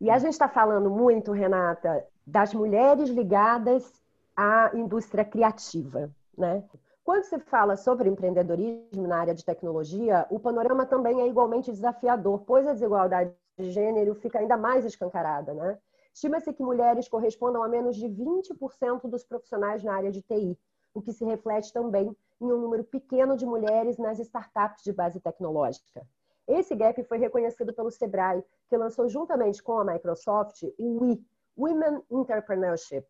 E 0.00 0.10
a 0.10 0.18
gente 0.18 0.32
está 0.32 0.48
falando 0.48 0.90
muito, 0.90 1.32
Renata, 1.32 2.04
das 2.26 2.52
mulheres 2.52 3.08
ligadas 3.08 4.02
à 4.36 4.70
indústria 4.74 5.24
criativa, 5.24 6.10
né? 6.36 6.62
Quando 7.04 7.24
se 7.24 7.38
fala 7.40 7.76
sobre 7.76 8.08
empreendedorismo 8.08 9.08
na 9.08 9.18
área 9.18 9.34
de 9.34 9.44
tecnologia, 9.44 10.24
o 10.30 10.38
panorama 10.38 10.86
também 10.86 11.20
é 11.20 11.26
igualmente 11.26 11.72
desafiador, 11.72 12.42
pois 12.46 12.66
a 12.66 12.72
desigualdade 12.72 13.32
de 13.58 13.70
gênero 13.70 14.14
fica 14.14 14.38
ainda 14.38 14.56
mais 14.56 14.84
escancarada, 14.84 15.52
né? 15.52 15.78
Estima-se 16.14 16.52
que 16.52 16.62
mulheres 16.62 17.08
correspondam 17.08 17.62
a 17.62 17.68
menos 17.68 17.96
de 17.96 18.06
20% 18.06 19.08
dos 19.08 19.24
profissionais 19.24 19.82
na 19.82 19.94
área 19.94 20.12
de 20.12 20.22
TI, 20.22 20.56
o 20.94 21.00
que 21.00 21.12
se 21.12 21.24
reflete 21.24 21.72
também 21.72 22.14
em 22.42 22.52
um 22.52 22.60
número 22.60 22.84
pequeno 22.84 23.36
de 23.36 23.46
mulheres 23.46 23.98
nas 23.98 24.18
startups 24.18 24.82
de 24.82 24.92
base 24.92 25.20
tecnológica. 25.20 26.06
Esse 26.46 26.74
gap 26.74 27.02
foi 27.04 27.18
reconhecido 27.18 27.72
pelo 27.72 27.90
Sebrae, 27.90 28.42
que 28.68 28.76
lançou 28.76 29.08
juntamente 29.08 29.62
com 29.62 29.78
a 29.78 29.84
Microsoft 29.84 30.62
o 30.78 31.04
WE, 31.04 31.24
Women 31.56 32.02
Entrepreneurship. 32.10 33.04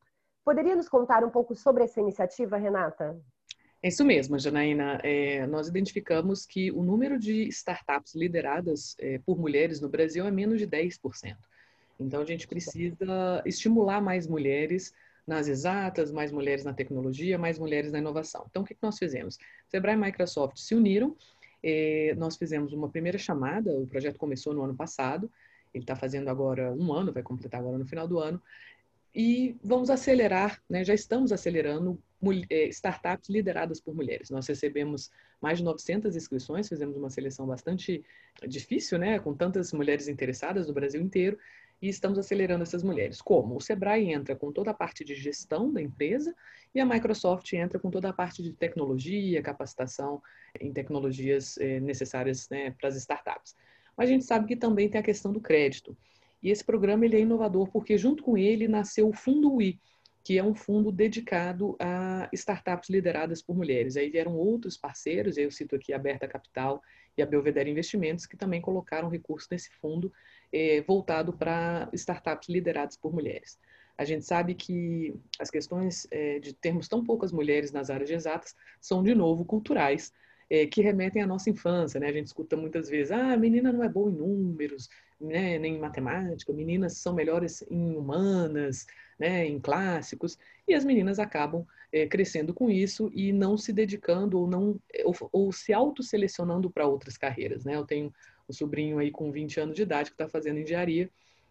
Poderia 0.44 0.76
nos 0.76 0.88
contar 0.88 1.24
um 1.24 1.30
pouco 1.30 1.54
sobre 1.54 1.84
essa 1.84 2.00
iniciativa, 2.00 2.56
Renata? 2.56 3.18
É 3.82 3.88
isso 3.88 4.04
mesmo, 4.04 4.38
Janaína. 4.38 5.00
É, 5.02 5.46
nós 5.46 5.68
identificamos 5.68 6.44
que 6.44 6.70
o 6.70 6.82
número 6.82 7.18
de 7.18 7.48
startups 7.48 8.14
lideradas 8.14 8.94
é, 8.98 9.18
por 9.18 9.38
mulheres 9.38 9.80
no 9.80 9.88
Brasil 9.88 10.26
é 10.26 10.30
menos 10.30 10.58
de 10.58 10.66
10%. 10.66 11.36
Então, 11.98 12.20
a 12.20 12.24
gente 12.24 12.46
precisa 12.46 13.42
estimular 13.44 14.00
mais 14.00 14.26
mulheres 14.26 14.92
nas 15.26 15.48
exatas, 15.48 16.10
mais 16.10 16.32
mulheres 16.32 16.64
na 16.64 16.72
tecnologia, 16.72 17.38
mais 17.38 17.58
mulheres 17.58 17.92
na 17.92 17.98
inovação. 17.98 18.46
Então, 18.50 18.62
o 18.62 18.66
que 18.66 18.76
nós 18.82 18.98
fizemos? 18.98 19.38
Sebrae 19.68 19.94
e 19.94 19.98
Microsoft 19.98 20.56
se 20.58 20.74
uniram, 20.74 21.16
eh, 21.62 22.14
nós 22.16 22.36
fizemos 22.36 22.72
uma 22.72 22.88
primeira 22.88 23.18
chamada, 23.18 23.70
o 23.72 23.86
projeto 23.86 24.18
começou 24.18 24.52
no 24.52 24.62
ano 24.62 24.74
passado, 24.74 25.30
ele 25.72 25.84
está 25.84 25.94
fazendo 25.94 26.28
agora 26.28 26.72
um 26.72 26.92
ano, 26.92 27.12
vai 27.12 27.22
completar 27.22 27.60
agora 27.60 27.78
no 27.78 27.86
final 27.86 28.06
do 28.06 28.18
ano, 28.18 28.42
e 29.14 29.56
vamos 29.62 29.90
acelerar, 29.90 30.60
né, 30.68 30.82
já 30.84 30.94
estamos 30.94 31.32
acelerando 31.32 32.00
eh, 32.48 32.68
startups 32.68 33.28
lideradas 33.28 33.80
por 33.80 33.94
mulheres. 33.94 34.30
Nós 34.30 34.46
recebemos 34.46 35.10
mais 35.40 35.58
de 35.58 35.64
900 35.64 36.16
inscrições, 36.16 36.68
fizemos 36.68 36.96
uma 36.96 37.10
seleção 37.10 37.46
bastante 37.46 38.02
difícil, 38.46 38.98
né, 38.98 39.18
com 39.18 39.34
tantas 39.34 39.72
mulheres 39.72 40.08
interessadas 40.08 40.66
no 40.66 40.74
Brasil 40.74 41.00
inteiro, 41.00 41.38
e 41.82 41.88
estamos 41.88 42.16
acelerando 42.16 42.62
essas 42.62 42.84
mulheres. 42.84 43.20
Como? 43.20 43.56
O 43.56 43.60
Sebrae 43.60 44.12
entra 44.12 44.36
com 44.36 44.52
toda 44.52 44.70
a 44.70 44.74
parte 44.74 45.04
de 45.04 45.16
gestão 45.16 45.72
da 45.72 45.82
empresa 45.82 46.32
e 46.72 46.78
a 46.78 46.86
Microsoft 46.86 47.52
entra 47.52 47.78
com 47.80 47.90
toda 47.90 48.08
a 48.08 48.12
parte 48.12 48.40
de 48.40 48.52
tecnologia, 48.52 49.42
capacitação 49.42 50.22
em 50.60 50.72
tecnologias 50.72 51.58
eh, 51.58 51.80
necessárias 51.80 52.48
né, 52.48 52.70
para 52.70 52.88
as 52.88 52.94
startups. 52.94 53.56
Mas 53.96 54.08
a 54.08 54.12
gente 54.12 54.24
sabe 54.24 54.46
que 54.46 54.54
também 54.54 54.88
tem 54.88 55.00
a 55.00 55.04
questão 55.04 55.32
do 55.32 55.40
crédito. 55.40 55.96
E 56.40 56.50
esse 56.50 56.64
programa 56.64 57.04
ele 57.04 57.16
é 57.16 57.20
inovador 57.20 57.68
porque 57.68 57.98
junto 57.98 58.22
com 58.22 58.38
ele 58.38 58.68
nasceu 58.68 59.08
o 59.08 59.12
Fundo 59.12 59.52
UI, 59.52 59.80
que 60.24 60.38
é 60.38 60.44
um 60.44 60.54
fundo 60.54 60.92
dedicado 60.92 61.76
a 61.80 62.28
startups 62.32 62.88
lideradas 62.88 63.42
por 63.42 63.56
mulheres. 63.56 63.96
Aí 63.96 64.08
vieram 64.08 64.36
outros 64.36 64.76
parceiros, 64.76 65.36
eu 65.36 65.50
cito 65.50 65.74
aqui 65.74 65.92
a 65.92 65.96
Aberta 65.96 66.28
Capital 66.28 66.80
e 67.16 67.22
a 67.22 67.26
Belvedere 67.26 67.70
Investimentos, 67.70 68.26
que 68.26 68.36
também 68.36 68.60
colocaram 68.60 69.08
recursos 69.08 69.48
nesse 69.50 69.70
fundo 69.70 70.12
eh, 70.52 70.82
voltado 70.86 71.32
para 71.32 71.88
startups 71.92 72.48
lideradas 72.48 72.96
por 72.96 73.12
mulheres. 73.12 73.58
A 73.96 74.04
gente 74.04 74.24
sabe 74.24 74.54
que 74.54 75.14
as 75.38 75.50
questões 75.50 76.06
eh, 76.10 76.38
de 76.38 76.54
termos 76.54 76.88
tão 76.88 77.04
poucas 77.04 77.32
mulheres 77.32 77.72
nas 77.72 77.90
áreas 77.90 78.10
exatas 78.10 78.56
são, 78.80 79.02
de 79.02 79.14
novo, 79.14 79.44
culturais, 79.44 80.12
eh, 80.48 80.66
que 80.66 80.82
remetem 80.82 81.22
à 81.22 81.26
nossa 81.26 81.50
infância. 81.50 82.00
Né? 82.00 82.08
A 82.08 82.12
gente 82.12 82.26
escuta 82.26 82.56
muitas 82.56 82.88
vezes, 82.88 83.12
ah, 83.12 83.32
a 83.32 83.36
menina 83.36 83.72
não 83.72 83.84
é 83.84 83.88
boa 83.88 84.10
em 84.10 84.14
números, 84.14 84.88
né, 85.20 85.58
nem 85.58 85.76
em 85.76 85.78
matemática, 85.78 86.52
meninas 86.52 86.98
são 86.98 87.14
melhores 87.14 87.64
em 87.70 87.96
humanas, 87.96 88.86
né, 89.18 89.46
em 89.46 89.60
clássicos, 89.60 90.36
e 90.66 90.74
as 90.74 90.84
meninas 90.84 91.18
acabam 91.18 91.64
é, 91.92 92.06
crescendo 92.06 92.54
com 92.54 92.70
isso 92.70 93.10
e 93.14 93.32
não 93.32 93.56
se 93.56 93.72
dedicando 93.72 94.40
ou 94.40 94.46
não 94.46 94.80
ou, 95.04 95.14
ou 95.30 95.52
se 95.52 95.72
autoselecionando 95.72 96.70
para 96.70 96.86
outras 96.86 97.16
carreiras. 97.16 97.64
Né? 97.64 97.76
Eu 97.76 97.84
tenho 97.84 98.12
um 98.48 98.52
sobrinho 98.52 98.98
aí 98.98 99.10
com 99.10 99.30
20 99.30 99.60
anos 99.60 99.76
de 99.76 99.82
idade 99.82 100.10
que 100.10 100.14
está 100.14 100.28
fazendo 100.28 100.58
engenharia. 100.58 101.10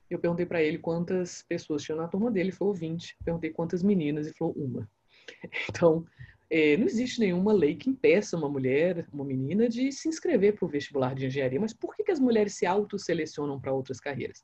Eu 0.09 0.19
perguntei 0.19 0.45
para 0.45 0.61
ele 0.61 0.77
quantas 0.77 1.43
pessoas 1.43 1.83
tinham 1.83 1.97
na 1.97 2.07
turma 2.07 2.29
dele, 2.29 2.49
ele 2.49 2.55
falou 2.55 2.73
20. 2.73 3.17
Perguntei 3.23 3.51
quantas 3.51 3.81
meninas, 3.81 4.27
e 4.27 4.33
falou 4.33 4.53
uma. 4.57 4.89
Então, 5.69 6.05
é, 6.49 6.75
não 6.75 6.85
existe 6.85 7.17
nenhuma 7.19 7.53
lei 7.53 7.75
que 7.75 7.89
impeça 7.89 8.35
uma 8.35 8.49
mulher, 8.49 9.07
uma 9.13 9.23
menina, 9.23 9.69
de 9.69 9.89
se 9.89 10.09
inscrever 10.09 10.53
para 10.53 10.65
o 10.65 10.67
vestibular 10.67 11.15
de 11.15 11.27
engenharia. 11.27 11.61
Mas 11.61 11.73
por 11.73 11.95
que, 11.95 12.03
que 12.03 12.11
as 12.11 12.19
mulheres 12.19 12.55
se 12.55 12.65
autoselecionam 12.65 13.57
para 13.57 13.71
outras 13.71 14.01
carreiras? 14.01 14.43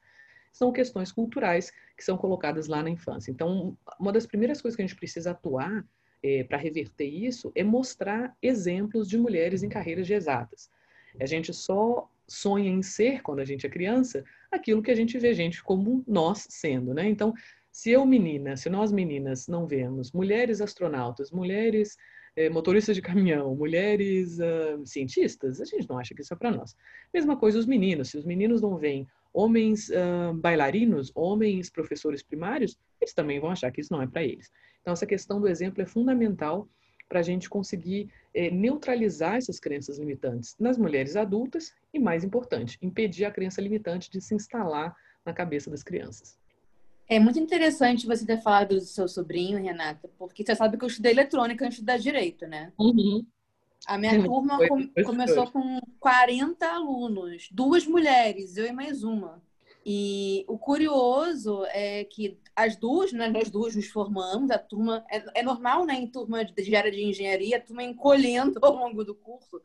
São 0.57 0.71
questões 0.71 1.11
culturais 1.11 1.71
que 1.95 2.03
são 2.03 2.17
colocadas 2.17 2.67
lá 2.67 2.81
na 2.81 2.89
infância. 2.89 3.29
Então, 3.29 3.77
uma 3.99 4.11
das 4.11 4.25
primeiras 4.25 4.59
coisas 4.59 4.75
que 4.75 4.81
a 4.81 4.87
gente 4.87 4.97
precisa 4.97 5.31
atuar 5.31 5.85
é, 6.23 6.43
para 6.43 6.57
reverter 6.57 7.05
isso 7.05 7.51
é 7.53 7.63
mostrar 7.63 8.35
exemplos 8.41 9.07
de 9.07 9.19
mulheres 9.19 9.61
em 9.61 9.69
carreiras 9.69 10.07
de 10.07 10.15
exatas. 10.15 10.69
A 11.19 11.27
gente 11.27 11.53
só 11.53 12.09
sonha 12.27 12.71
em 12.71 12.81
ser, 12.81 13.21
quando 13.21 13.39
a 13.39 13.45
gente 13.45 13.67
é 13.67 13.69
criança, 13.69 14.23
aquilo 14.51 14.81
que 14.81 14.89
a 14.89 14.95
gente 14.95 15.17
vê 15.19 15.31
gente 15.35 15.63
como 15.63 16.03
nós 16.07 16.47
sendo, 16.49 16.91
né? 16.91 17.07
Então, 17.07 17.35
se 17.71 17.91
eu, 17.91 18.03
menina, 18.03 18.57
se 18.57 18.67
nós 18.67 18.91
meninas 18.91 19.47
não 19.47 19.67
vemos 19.67 20.11
mulheres 20.11 20.59
astronautas, 20.59 21.29
mulheres 21.29 21.95
eh, 22.35 22.49
motoristas 22.49 22.95
de 22.95 23.01
caminhão, 23.01 23.55
mulheres 23.55 24.39
uh, 24.39 24.83
cientistas, 24.85 25.61
a 25.61 25.65
gente 25.65 25.87
não 25.87 25.99
acha 25.99 26.15
que 26.15 26.21
isso 26.21 26.33
é 26.33 26.37
para 26.37 26.49
nós. 26.49 26.75
Mesma 27.13 27.37
coisa 27.37 27.59
os 27.59 27.67
meninos. 27.67 28.09
Se 28.09 28.17
os 28.17 28.25
meninos 28.25 28.61
não 28.61 28.77
veem 28.77 29.07
homens 29.37 29.89
uh, 29.89 30.33
bailarinos, 30.33 31.11
homens 31.13 31.69
professores 31.69 32.23
primários, 32.23 32.75
eles 32.99 33.13
também 33.13 33.39
vão 33.39 33.51
achar 33.51 33.71
que 33.71 33.79
isso 33.79 33.93
não 33.93 34.01
é 34.01 34.07
para 34.07 34.23
eles. 34.23 34.51
Então, 34.81 34.93
essa 34.93 35.05
questão 35.05 35.39
do 35.39 35.47
exemplo 35.47 35.79
é 35.79 35.85
fundamental 35.85 36.67
para 37.07 37.19
a 37.19 37.23
gente 37.23 37.47
conseguir 37.47 38.11
eh, 38.33 38.49
neutralizar 38.49 39.35
essas 39.35 39.59
crenças 39.59 39.99
limitantes 39.99 40.55
nas 40.59 40.75
mulheres 40.75 41.15
adultas 41.15 41.71
e, 41.93 41.99
mais 41.99 42.23
importante, 42.23 42.79
impedir 42.81 43.25
a 43.25 43.31
crença 43.31 43.61
limitante 43.61 44.09
de 44.09 44.19
se 44.19 44.33
instalar 44.33 44.95
na 45.23 45.33
cabeça 45.33 45.69
das 45.69 45.83
crianças. 45.83 46.37
É 47.07 47.19
muito 47.19 47.39
interessante 47.39 48.07
você 48.07 48.25
ter 48.25 48.41
falado 48.41 48.75
do 48.75 48.81
seu 48.81 49.07
sobrinho, 49.07 49.61
Renata, 49.61 50.09
porque 50.17 50.43
você 50.43 50.55
sabe 50.55 50.77
que 50.77 50.83
eu 50.83 50.89
estudei 50.89 51.11
eletrônica 51.11 51.63
antes 51.63 51.77
de 51.77 51.81
estudar 51.81 51.97
direito, 51.97 52.47
né? 52.47 52.73
Uhum. 52.77 53.23
A 53.85 53.97
minha 53.97 54.23
turma 54.23 54.57
foi, 54.57 54.91
foi, 54.93 55.03
começou 55.03 55.47
foi. 55.47 55.61
com 55.61 55.79
40 55.99 56.67
alunos, 56.67 57.47
duas 57.51 57.85
mulheres, 57.85 58.57
eu 58.57 58.65
e 58.65 58.71
mais 58.71 59.03
uma. 59.03 59.41
E 59.85 60.43
o 60.47 60.57
curioso 60.57 61.63
é 61.67 62.03
que 62.03 62.37
as 62.55 62.75
duas, 62.75 63.13
né, 63.13 63.29
nós 63.29 63.49
duas 63.49 63.75
nos 63.75 63.87
formamos, 63.87 64.51
a 64.51 64.57
turma 64.57 65.05
é, 65.09 65.39
é 65.39 65.43
normal, 65.43 65.85
né, 65.85 65.95
em 65.95 66.07
turma 66.07 66.43
de, 66.43 66.53
de 66.53 66.75
área 66.75 66.91
de 66.91 67.03
engenharia, 67.03 67.57
a 67.57 67.61
turma 67.61 67.83
encolhendo 67.83 68.59
ao 68.63 68.75
longo 68.75 69.03
do 69.03 69.15
curso. 69.15 69.61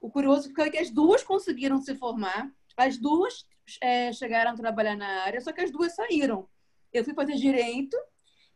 O 0.00 0.10
curioso 0.10 0.52
é 0.58 0.70
que 0.70 0.78
as 0.78 0.90
duas 0.90 1.22
conseguiram 1.22 1.80
se 1.80 1.94
formar, 1.94 2.50
as 2.76 2.98
duas 2.98 3.46
é, 3.80 4.12
chegaram 4.12 4.50
a 4.50 4.56
trabalhar 4.56 4.96
na 4.96 5.22
área, 5.22 5.40
só 5.40 5.52
que 5.52 5.62
as 5.62 5.70
duas 5.70 5.94
saíram 5.94 6.46
eu 6.94 7.04
fui 7.04 7.12
fazer 7.12 7.34
direito 7.34 7.96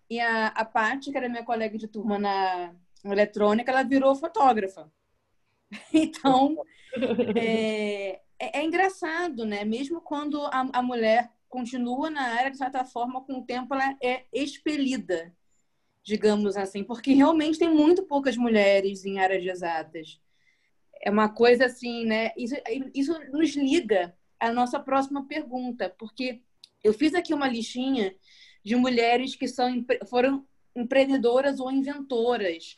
e 0.09 0.21
a, 0.21 0.47
a 0.49 0.65
Paty, 0.65 1.11
que 1.11 1.19
era 1.19 1.29
minha 1.29 1.45
colega 1.45 1.77
de 1.77 1.89
turma 1.89 2.19
na, 2.19 2.73
eletrônica, 3.05 3.71
ela 3.71 3.83
virou 3.83 4.15
fotógrafa. 4.15 4.91
Então, 5.93 6.57
é, 7.37 8.21
é, 8.39 8.61
é, 8.61 8.65
engraçado, 8.65 9.45
né? 9.45 9.65
Mesmo 9.65 10.01
quando 10.01 10.41
a, 10.47 10.69
a 10.73 10.83
mulher 10.83 11.31
continua 11.49 12.09
na 12.09 12.23
área, 12.23 12.51
de 12.51 12.57
certa 12.57 12.85
forma, 12.85 13.23
com 13.25 13.41
o 13.41 13.45
tempo 13.45 13.75
ela 13.75 13.97
é 14.03 14.25
expelida, 14.33 15.35
digamos 16.03 16.57
assim, 16.57 16.83
porque 16.83 17.13
realmente 17.13 17.59
tem 17.59 17.69
muito 17.69 18.05
poucas 18.05 18.37
mulheres 18.37 19.05
em 19.05 19.19
áreas 19.19 19.45
exatas. 19.45 20.21
É 21.03 21.11
uma 21.11 21.29
coisa 21.29 21.67
assim, 21.67 22.05
né? 22.07 22.33
Isso, 22.37 22.55
isso 22.95 23.19
nos 23.31 23.55
liga 23.55 24.17
à 24.41 24.53
nossa 24.53 24.81
próxima 24.81 25.27
pergunta, 25.27 25.95
porque 25.99 26.41
eu 26.83 26.93
fiz 26.93 27.15
aqui 27.15 27.35
uma 27.35 27.49
listinha 27.49 28.15
de 28.65 28.77
mulheres 28.77 29.35
que 29.35 29.49
são, 29.49 29.85
foram 30.09 30.47
empreendedoras 30.79 31.61
ou 31.61 31.71
inventoras 31.71 32.77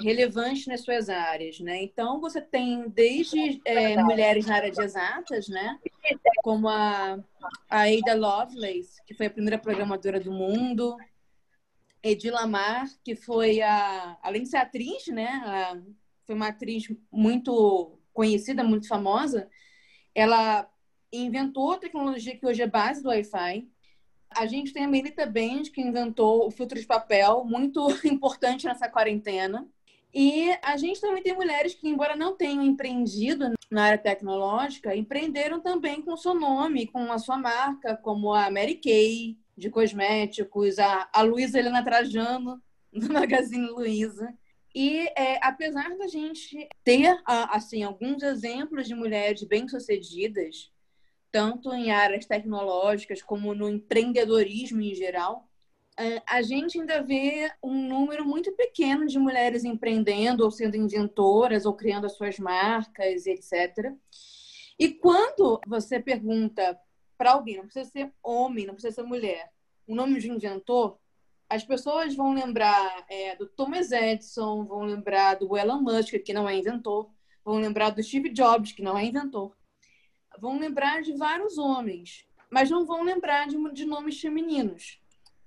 relevantes 0.00 0.66
nas 0.66 0.80
suas 0.80 1.08
áreas, 1.08 1.60
né? 1.60 1.82
Então 1.82 2.20
você 2.20 2.40
tem 2.40 2.88
desde 2.88 3.60
é, 3.64 3.96
mulheres 4.02 4.46
na 4.46 4.56
área 4.56 4.70
de 4.70 4.80
exatas, 4.80 5.48
né? 5.48 5.78
Como 6.42 6.68
a, 6.68 7.18
a 7.68 7.82
Ada 7.82 8.14
Lovelace, 8.14 9.02
que 9.06 9.14
foi 9.14 9.26
a 9.26 9.30
primeira 9.30 9.58
programadora 9.58 10.18
do 10.18 10.32
mundo, 10.32 10.96
Edi 12.02 12.30
Lamar, 12.30 12.86
que 13.04 13.14
foi 13.14 13.62
a, 13.62 14.18
além 14.22 14.42
de 14.42 14.48
ser 14.48 14.58
atriz, 14.58 15.06
né? 15.06 15.26
A, 15.26 15.80
foi 16.26 16.34
uma 16.34 16.48
atriz 16.48 16.88
muito 17.10 17.98
conhecida, 18.12 18.64
muito 18.64 18.88
famosa. 18.88 19.48
Ela 20.14 20.68
inventou 21.12 21.72
a 21.72 21.78
tecnologia 21.78 22.36
que 22.36 22.46
hoje 22.46 22.62
é 22.62 22.66
base 22.66 23.02
do 23.02 23.08
Wi-Fi. 23.08 23.68
A 24.36 24.46
gente 24.46 24.72
tem 24.72 24.84
a 24.84 24.88
Melita 24.88 25.26
Benz, 25.26 25.68
que 25.68 25.80
inventou 25.80 26.46
o 26.46 26.50
filtro 26.50 26.78
de 26.78 26.86
papel, 26.86 27.44
muito 27.44 27.80
importante 28.06 28.66
nessa 28.66 28.88
quarentena. 28.88 29.66
E 30.12 30.56
a 30.62 30.76
gente 30.76 31.00
também 31.00 31.22
tem 31.22 31.34
mulheres 31.34 31.74
que, 31.74 31.88
embora 31.88 32.14
não 32.14 32.36
tenham 32.36 32.62
empreendido 32.62 33.52
na 33.68 33.84
área 33.84 33.98
tecnológica, 33.98 34.94
empreenderam 34.94 35.60
também 35.60 36.00
com 36.00 36.12
o 36.12 36.16
seu 36.16 36.34
nome, 36.34 36.86
com 36.86 37.10
a 37.10 37.18
sua 37.18 37.36
marca, 37.36 37.96
como 37.96 38.32
a 38.32 38.48
Mary 38.48 38.76
Kay, 38.76 39.36
de 39.56 39.70
cosméticos, 39.70 40.78
a, 40.78 41.08
a 41.12 41.22
Luísa 41.22 41.58
Helena 41.58 41.82
Trajano, 41.82 42.62
do 42.92 43.12
Magazine 43.12 43.66
Luiza. 43.66 44.32
E 44.72 45.08
é, 45.16 45.38
apesar 45.42 45.96
da 45.96 46.06
gente 46.06 46.68
ter 46.82 47.16
assim 47.26 47.82
alguns 47.82 48.22
exemplos 48.22 48.86
de 48.86 48.94
mulheres 48.94 49.42
bem-sucedidas 49.44 50.72
tanto 51.34 51.74
em 51.74 51.90
áreas 51.90 52.26
tecnológicas 52.26 53.20
como 53.20 53.56
no 53.56 53.68
empreendedorismo 53.68 54.80
em 54.80 54.94
geral, 54.94 55.48
é, 55.98 56.22
a 56.24 56.40
gente 56.42 56.78
ainda 56.78 57.02
vê 57.02 57.50
um 57.60 57.88
número 57.88 58.24
muito 58.24 58.52
pequeno 58.52 59.04
de 59.04 59.18
mulheres 59.18 59.64
empreendendo 59.64 60.44
ou 60.44 60.50
sendo 60.52 60.76
inventoras 60.76 61.66
ou 61.66 61.74
criando 61.74 62.04
as 62.04 62.16
suas 62.16 62.38
marcas, 62.38 63.26
etc. 63.26 63.92
E 64.78 64.92
quando 64.92 65.60
você 65.66 65.98
pergunta 65.98 66.78
para 67.18 67.32
alguém, 67.32 67.56
não 67.56 67.64
precisa 67.64 67.90
ser 67.90 68.12
homem, 68.22 68.66
não 68.66 68.74
precisa 68.74 68.94
ser 68.94 69.02
mulher, 69.02 69.50
o 69.88 69.94
nome 69.96 70.20
de 70.20 70.30
inventor, 70.30 71.00
as 71.48 71.64
pessoas 71.64 72.14
vão 72.14 72.32
lembrar 72.32 73.06
é, 73.10 73.34
do 73.34 73.48
Thomas 73.48 73.90
Edison, 73.90 74.64
vão 74.64 74.82
lembrar 74.84 75.34
do 75.34 75.56
Elon 75.56 75.80
Musk, 75.80 76.14
que 76.24 76.32
não 76.32 76.48
é 76.48 76.56
inventor, 76.56 77.10
vão 77.44 77.56
lembrar 77.56 77.90
do 77.90 78.00
Steve 78.04 78.28
Jobs, 78.28 78.70
que 78.70 78.82
não 78.82 78.96
é 78.96 79.04
inventor 79.04 79.52
vão 80.38 80.58
lembrar 80.58 81.02
de 81.02 81.16
vários 81.16 81.58
homens, 81.58 82.26
mas 82.50 82.70
não 82.70 82.84
vão 82.84 83.02
lembrar 83.02 83.46
de, 83.46 83.56
de 83.72 83.84
nomes 83.84 84.20
femininos. 84.20 85.00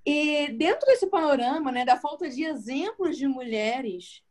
E 0.04 0.48
dentro 0.52 0.86
desse 0.86 1.06
panorama, 1.06 1.70
né, 1.70 1.84
da 1.84 1.96
falta 1.96 2.28
de 2.28 2.44
exemplos 2.44 3.16
de 3.16 3.26
mulheres 3.26 4.22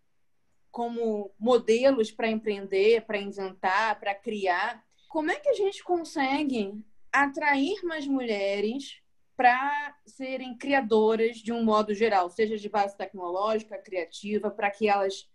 como 0.72 1.32
modelos 1.40 2.12
para 2.12 2.30
empreender, 2.30 3.06
para 3.06 3.20
inventar, 3.20 4.00
para 4.00 4.14
criar, 4.14 4.84
como 5.08 5.32
é 5.32 5.36
que 5.36 5.50
a 5.50 5.54
gente 5.54 5.84
consegue 5.84 6.74
atrair 7.12 7.84
mais 7.84 8.06
mulheres 8.06 9.02
para 9.36 9.96
serem 10.06 10.58
criadoras 10.58 11.38
de 11.38 11.54
um 11.54 11.64
modo 11.64 11.94
geral, 11.94 12.30
seja 12.30 12.58
de 12.58 12.70
base 12.70 12.98
tecnológica, 12.98 13.78
criativa, 13.78 14.50
para 14.50 14.72
que 14.72 14.88
elas, 14.88 15.30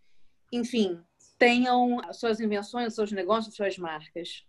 enfim, 0.53 1.01
tenham 1.39 2.01
suas 2.13 2.41
invenções, 2.41 2.95
seus 2.95 3.13
negócios, 3.13 3.55
suas 3.55 3.79
marcas? 3.79 4.45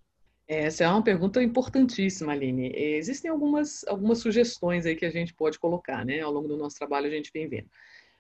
Essa 0.47 0.83
é 0.83 0.87
uma 0.89 1.03
pergunta 1.03 1.41
importantíssima, 1.41 2.33
Aline. 2.33 2.71
Existem 2.75 3.31
algumas, 3.31 3.85
algumas 3.87 4.19
sugestões 4.19 4.85
aí 4.85 4.95
que 4.95 5.05
a 5.05 5.09
gente 5.09 5.33
pode 5.33 5.57
colocar, 5.57 6.05
né? 6.05 6.19
Ao 6.19 6.31
longo 6.31 6.47
do 6.47 6.57
nosso 6.57 6.77
trabalho 6.77 7.07
a 7.07 7.09
gente 7.09 7.31
vem 7.33 7.47
vendo. 7.47 7.69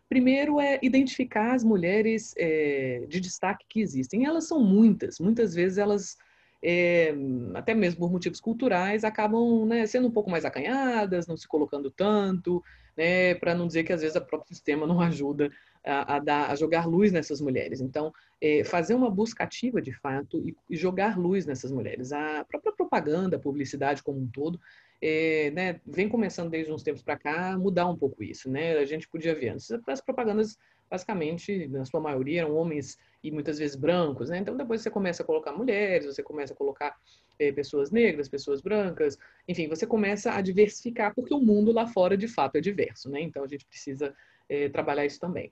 Primeiro 0.07 0.59
é 0.59 0.79
identificar 0.81 1.53
as 1.53 1.63
mulheres 1.63 2.33
é, 2.37 3.05
de 3.07 3.19
destaque 3.19 3.65
que 3.67 3.81
existem. 3.81 4.25
Elas 4.25 4.47
são 4.47 4.63
muitas, 4.63 5.19
muitas 5.19 5.53
vezes 5.53 5.77
elas 5.77 6.17
é, 6.63 7.13
até 7.55 7.75
mesmo 7.75 7.99
por 7.99 8.11
motivos 8.11 8.39
culturais, 8.39 9.03
acabam 9.03 9.65
né, 9.65 9.85
sendo 9.85 10.07
um 10.07 10.11
pouco 10.11 10.29
mais 10.29 10.45
acanhadas, 10.45 11.27
não 11.27 11.35
se 11.35 11.47
colocando 11.47 11.91
tanto, 11.91 12.63
né, 12.95 13.35
para 13.35 13.53
não 13.53 13.67
dizer 13.67 13.83
que 13.83 13.91
às 13.91 14.01
vezes 14.01 14.15
o 14.15 14.21
próprio 14.21 14.47
sistema 14.55 14.87
não 14.87 15.01
ajuda 15.01 15.51
a, 15.85 16.17
a, 16.17 16.51
a 16.51 16.55
jogar 16.55 16.87
luz 16.87 17.11
nessas 17.11 17.41
mulheres. 17.41 17.81
Então, 17.81 18.13
é, 18.41 18.63
fazer 18.63 18.93
uma 18.93 19.09
busca 19.09 19.43
ativa, 19.43 19.81
de 19.81 19.91
fato, 19.91 20.41
e, 20.47 20.55
e, 20.69 20.75
jogar 20.75 21.17
luz 21.17 21.45
nessas 21.45 21.71
mulheres. 21.71 22.11
A 22.11 22.45
própria 22.45 22.73
propaganda, 22.73 23.37
a 23.37 23.39
publicidade 23.39 24.01
como 24.01 24.19
um 24.19 24.27
todo, 24.27 24.59
é, 25.01 25.51
né, 25.51 25.81
vem 25.85 26.07
começando 26.07 26.49
desde 26.49 26.71
uns 26.71 26.83
tempos 26.83 27.01
para 27.01 27.17
cá 27.17 27.57
mudar 27.57 27.87
um 27.87 27.97
pouco 27.97 28.23
isso. 28.23 28.49
Né? 28.49 28.77
A 28.77 28.85
gente 28.85 29.07
podia 29.09 29.35
ver 29.35 29.49
antes, 29.49 29.69
as 29.87 29.99
propagandas, 29.99 30.57
basicamente, 30.89 31.67
na 31.67 31.83
sua 31.83 31.99
maioria, 31.99 32.41
eram 32.41 32.55
homens 32.55 32.97
e 33.21 33.29
muitas 33.29 33.59
vezes 33.59 33.75
brancos. 33.75 34.29
Né? 34.29 34.37
Então, 34.37 34.55
depois 34.55 34.81
você 34.81 34.89
começa 34.89 35.21
a 35.21 35.25
colocar 35.25 35.51
mulheres, 35.51 36.05
você 36.05 36.23
começa 36.23 36.53
a 36.53 36.55
colocar 36.55 36.95
é, 37.37 37.51
pessoas 37.51 37.91
negras, 37.91 38.29
pessoas 38.29 38.61
brancas, 38.61 39.17
enfim, 39.47 39.67
você 39.67 39.85
começa 39.85 40.31
a 40.31 40.39
diversificar, 40.39 41.13
porque 41.13 41.33
o 41.33 41.39
mundo 41.39 41.73
lá 41.73 41.85
fora, 41.85 42.15
de 42.15 42.27
fato, 42.27 42.55
é 42.55 42.61
diverso. 42.61 43.09
Né? 43.09 43.21
Então, 43.21 43.43
a 43.43 43.47
gente 43.47 43.65
precisa 43.65 44.15
é, 44.47 44.69
trabalhar 44.69 45.05
isso 45.05 45.19
também. 45.19 45.51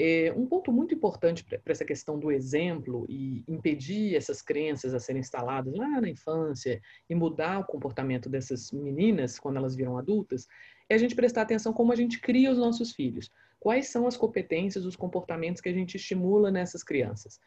É, 0.00 0.32
um 0.36 0.46
ponto 0.46 0.70
muito 0.70 0.94
importante 0.94 1.42
para 1.42 1.72
essa 1.72 1.84
questão 1.84 2.16
do 2.16 2.30
exemplo 2.30 3.04
e 3.08 3.42
impedir 3.48 4.14
essas 4.14 4.40
crenças 4.40 4.94
a 4.94 5.00
serem 5.00 5.18
instaladas 5.18 5.74
lá 5.74 6.00
na 6.00 6.08
infância 6.08 6.80
e 7.10 7.16
mudar 7.16 7.58
o 7.58 7.64
comportamento 7.64 8.28
dessas 8.28 8.70
meninas 8.70 9.40
quando 9.40 9.56
elas 9.56 9.74
viram 9.74 9.98
adultas, 9.98 10.46
é 10.88 10.94
a 10.94 10.98
gente 10.98 11.16
prestar 11.16 11.42
atenção 11.42 11.72
como 11.72 11.92
a 11.92 11.96
gente 11.96 12.20
cria 12.20 12.52
os 12.52 12.58
nossos 12.58 12.92
filhos. 12.92 13.28
Quais 13.58 13.88
são 13.88 14.06
as 14.06 14.16
competências, 14.16 14.84
os 14.84 14.94
comportamentos 14.94 15.60
que 15.60 15.68
a 15.68 15.72
gente 15.72 15.96
estimula 15.96 16.48
nessas 16.48 16.84
crianças? 16.84 17.40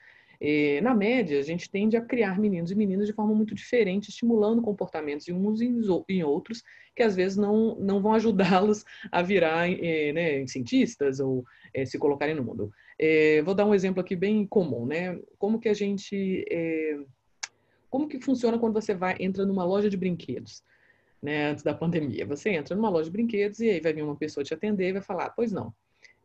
É, 0.43 0.81
na 0.81 0.95
média, 0.95 1.39
a 1.39 1.43
gente 1.43 1.69
tende 1.69 1.95
a 1.95 2.01
criar 2.01 2.39
meninos 2.39 2.71
e 2.71 2.75
meninas 2.75 3.05
de 3.05 3.13
forma 3.13 3.35
muito 3.35 3.53
diferente, 3.53 4.09
estimulando 4.09 4.59
comportamentos 4.59 5.27
em 5.27 5.33
uns 5.33 5.61
e 5.61 5.67
em 6.09 6.23
outros, 6.23 6.63
que 6.95 7.03
às 7.03 7.15
vezes 7.15 7.37
não, 7.37 7.75
não 7.75 8.01
vão 8.01 8.13
ajudá-los 8.15 8.83
a 9.11 9.21
virar 9.21 9.69
é, 9.69 10.11
né, 10.11 10.47
cientistas 10.47 11.19
ou 11.19 11.45
é, 11.71 11.85
se 11.85 11.99
colocarem 11.99 12.33
no 12.33 12.43
mundo. 12.43 12.73
vou 13.45 13.53
dar 13.53 13.67
um 13.67 13.75
exemplo 13.75 14.01
aqui 14.01 14.15
bem 14.15 14.47
comum, 14.47 14.87
né? 14.87 15.19
Como 15.37 15.59
que 15.59 15.69
a 15.69 15.75
gente... 15.75 16.43
como 17.87 18.07
que 18.07 18.19
funciona 18.19 18.57
quando 18.57 18.73
você 18.73 18.95
vai 18.95 19.15
entra 19.19 19.45
numa 19.45 19.63
loja 19.63 19.91
de 19.91 19.97
brinquedos? 19.97 20.63
Né, 21.21 21.51
antes 21.51 21.63
da 21.63 21.75
pandemia. 21.75 22.25
Você 22.25 22.49
entra 22.49 22.75
numa 22.75 22.89
loja 22.89 23.05
de 23.05 23.11
brinquedos 23.11 23.59
e 23.59 23.69
aí 23.69 23.79
vai 23.79 23.93
vir 23.93 24.01
uma 24.01 24.15
pessoa 24.15 24.43
te 24.43 24.55
atender 24.55 24.89
e 24.89 24.93
vai 24.93 25.03
falar, 25.03 25.29
pois 25.29 25.51
não, 25.51 25.71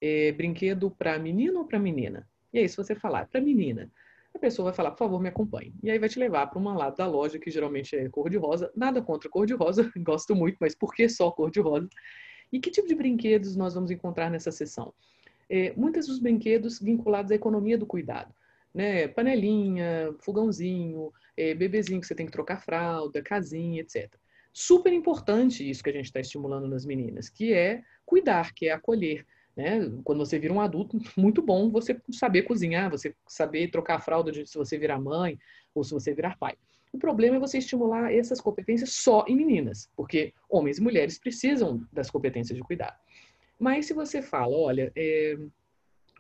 é, 0.01 0.33
brinquedo 0.33 0.91
para 0.91 1.19
menino 1.19 1.59
ou 1.59 1.67
para 1.67 1.79
menina? 1.79 2.27
E 2.51 2.61
aí, 2.61 2.69
se 2.71 2.79
você 2.79 2.95
falar 2.95 3.27
para 3.27 3.39
menina, 3.39 3.91
a 4.37 4.39
pessoa 4.39 4.67
vai 4.67 4.75
falar, 4.75 4.93
por 4.93 4.99
favor, 4.99 5.21
me 5.21 5.29
acompanhe. 5.29 5.75
E 5.83 5.91
aí 5.91 5.99
vai 5.99 6.09
te 6.09 6.19
levar 6.19 6.47
para 6.47 6.59
uma 6.59 6.77
lado 6.77 6.97
da 6.97 7.07
loja, 7.07 7.39
que 7.39 7.51
geralmente 7.51 7.97
é 7.97 8.09
cor-de-rosa. 8.09 8.71
Nada 8.75 9.03
contra 9.03 9.29
cor-de-rosa, 9.29 9.91
gosto 9.99 10.35
muito, 10.35 10.57
mas 10.61 10.75
por 10.75 10.95
que 10.95 11.09
só 11.09 11.31
cor-de-rosa? 11.31 11.89
E 12.53 12.61
que 12.61 12.71
tipo 12.71 12.87
de 12.87 12.95
brinquedos 12.95 13.57
nós 13.57 13.75
vamos 13.75 13.91
encontrar 13.91 14.31
nessa 14.31 14.53
sessão? 14.53 14.95
É, 15.49 15.73
muitos 15.77 16.07
dos 16.07 16.19
brinquedos 16.19 16.81
vinculados 16.81 17.31
à 17.33 17.35
economia 17.35 17.77
do 17.77 17.87
cuidado. 17.87 18.33
Né? 18.73 19.09
Panelinha, 19.09 20.15
fogãozinho, 20.21 21.13
é, 21.37 21.55
bebezinho 21.55 22.01
que 22.01 22.07
você 22.07 22.15
tem 22.15 22.27
que 22.27 22.33
trocar 22.33 22.63
fralda, 22.63 23.23
casinha, 23.23 23.81
etc. 23.81 24.15
Super 24.53 24.93
importante 24.93 25.69
isso 25.69 25.83
que 25.83 25.91
a 25.91 25.93
gente 25.93 26.07
está 26.07 26.21
estimulando 26.21 26.67
nas 26.67 26.87
meninas, 26.87 27.29
que 27.29 27.53
é 27.53 27.83
cuidar, 28.05 28.55
que 28.55 28.69
é 28.69 28.73
acolher, 28.73 29.27
né? 29.57 29.91
Quando 30.05 30.19
você 30.19 30.39
vira 30.39 30.53
um 30.53 30.61
adulto, 30.61 30.99
muito 31.17 31.41
bom 31.41 31.71
você 31.71 31.99
saber 32.11 32.43
cozinhar, 32.43 32.91
você 32.91 33.15
saber 33.27 33.71
trocar 33.71 33.97
a 33.97 34.01
fralda 34.01 34.31
de, 34.31 34.47
se 34.47 34.59
você 34.59 34.77
virar 34.79 35.01
mãe 35.01 35.39
ou 35.75 35.83
se 35.83 35.93
você 35.93 36.13
virar 36.13 36.37
pai. 36.39 36.55
O 36.93 36.99
problema 36.99 37.37
é 37.37 37.39
você 37.41 37.59
estimular 37.59 38.13
essas 38.13 38.41
competências 38.41 38.93
só 38.93 39.25
em 39.27 39.37
meninas, 39.37 39.91
porque 39.97 40.33
homens 40.49 40.79
e 40.79 40.83
mulheres 40.83 41.19
precisam 41.19 41.87
das 41.93 42.11
competências 42.11 42.57
de 42.57 42.63
cuidar. 42.63 42.99
Mas 43.59 43.87
se 43.87 43.95
você 43.95 44.23
fala, 44.23 44.57
olha, 44.57 44.93
é, 44.95 45.37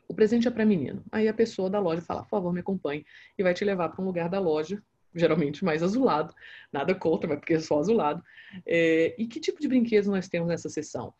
o 0.09 0.15
presente 0.15 0.49
é 0.49 0.51
para 0.51 0.65
menino, 0.65 1.03
aí 1.13 1.29
a 1.29 1.35
pessoa 1.35 1.71
da 1.71 1.79
loja 1.79 2.03
fala, 2.03 2.23
por 2.23 2.31
favor, 2.31 2.53
me 2.53 2.61
acompanhe, 2.61 3.05
e 3.39 3.43
vai 3.43 3.55
te 3.55 3.65
levar 3.65 3.91
para 3.91 4.03
um 4.03 4.07
lugar 4.07 4.29
da 4.29 4.39
loja, 4.39 4.83
geralmente 5.15 5.65
mais 5.65 5.83
azulado, 5.83 6.35
nada 6.73 6.95
contra, 6.95 7.29
mas 7.29 7.39
porque 7.39 7.55
é 7.55 7.61
só 7.61 7.79
azulado. 7.79 8.23
É, 8.67 9.15
e 9.19 9.27
que 9.27 9.41
tipo 9.41 9.61
de 9.61 9.69
brinquedos 9.69 10.09
nós 10.09 10.29
temos 10.29 10.49
nessa 10.49 10.69
sessão? 10.69 11.15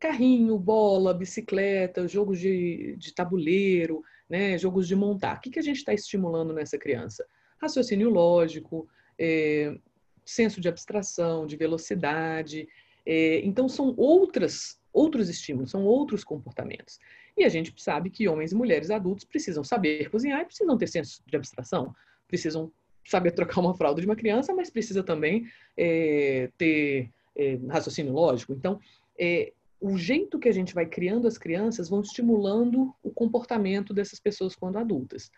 Carrinho, 0.00 0.58
bola, 0.58 1.12
bicicleta, 1.12 2.08
jogos 2.08 2.40
de, 2.40 2.96
de 2.96 3.14
tabuleiro, 3.14 4.02
né, 4.28 4.56
jogos 4.56 4.88
de 4.88 4.96
montar. 4.96 5.36
O 5.36 5.40
que, 5.40 5.50
que 5.50 5.58
a 5.58 5.62
gente 5.62 5.76
está 5.76 5.92
estimulando 5.92 6.54
nessa 6.54 6.78
criança? 6.78 7.26
Raciocínio 7.60 8.08
lógico, 8.08 8.88
é, 9.18 9.76
senso 10.24 10.60
de 10.60 10.68
abstração, 10.68 11.46
de 11.46 11.56
velocidade. 11.56 12.66
É, 13.04 13.40
então, 13.44 13.68
são 13.68 13.94
outras, 13.98 14.80
outros 14.90 15.28
estímulos, 15.28 15.70
são 15.70 15.84
outros 15.84 16.24
comportamentos. 16.24 16.98
E 17.36 17.44
a 17.44 17.48
gente 17.48 17.72
sabe 17.76 18.08
que 18.08 18.26
homens 18.26 18.52
e 18.52 18.54
mulheres 18.54 18.90
adultos 18.90 19.24
precisam 19.24 19.62
saber 19.62 20.08
cozinhar 20.10 20.40
e 20.40 20.46
precisam 20.46 20.78
ter 20.78 20.86
senso 20.86 21.22
de 21.26 21.36
abstração, 21.36 21.94
precisam 22.26 22.72
saber 23.04 23.32
trocar 23.32 23.60
uma 23.60 23.74
fralda 23.74 24.00
de 24.00 24.06
uma 24.06 24.16
criança, 24.16 24.54
mas 24.54 24.70
precisa 24.70 25.02
também 25.02 25.46
é, 25.76 26.50
ter 26.56 27.10
é, 27.36 27.58
raciocínio 27.68 28.12
lógico. 28.12 28.52
Então, 28.52 28.80
é, 29.18 29.52
o 29.80 29.96
jeito 29.96 30.38
que 30.38 30.48
a 30.48 30.52
gente 30.52 30.74
vai 30.74 30.86
criando 30.86 31.26
as 31.26 31.38
crianças 31.38 31.88
vão 31.88 32.00
estimulando 32.02 32.94
o 33.02 33.10
comportamento 33.10 33.94
dessas 33.94 34.20
pessoas 34.20 34.54
quando 34.54 34.76
adultas. 34.76 35.30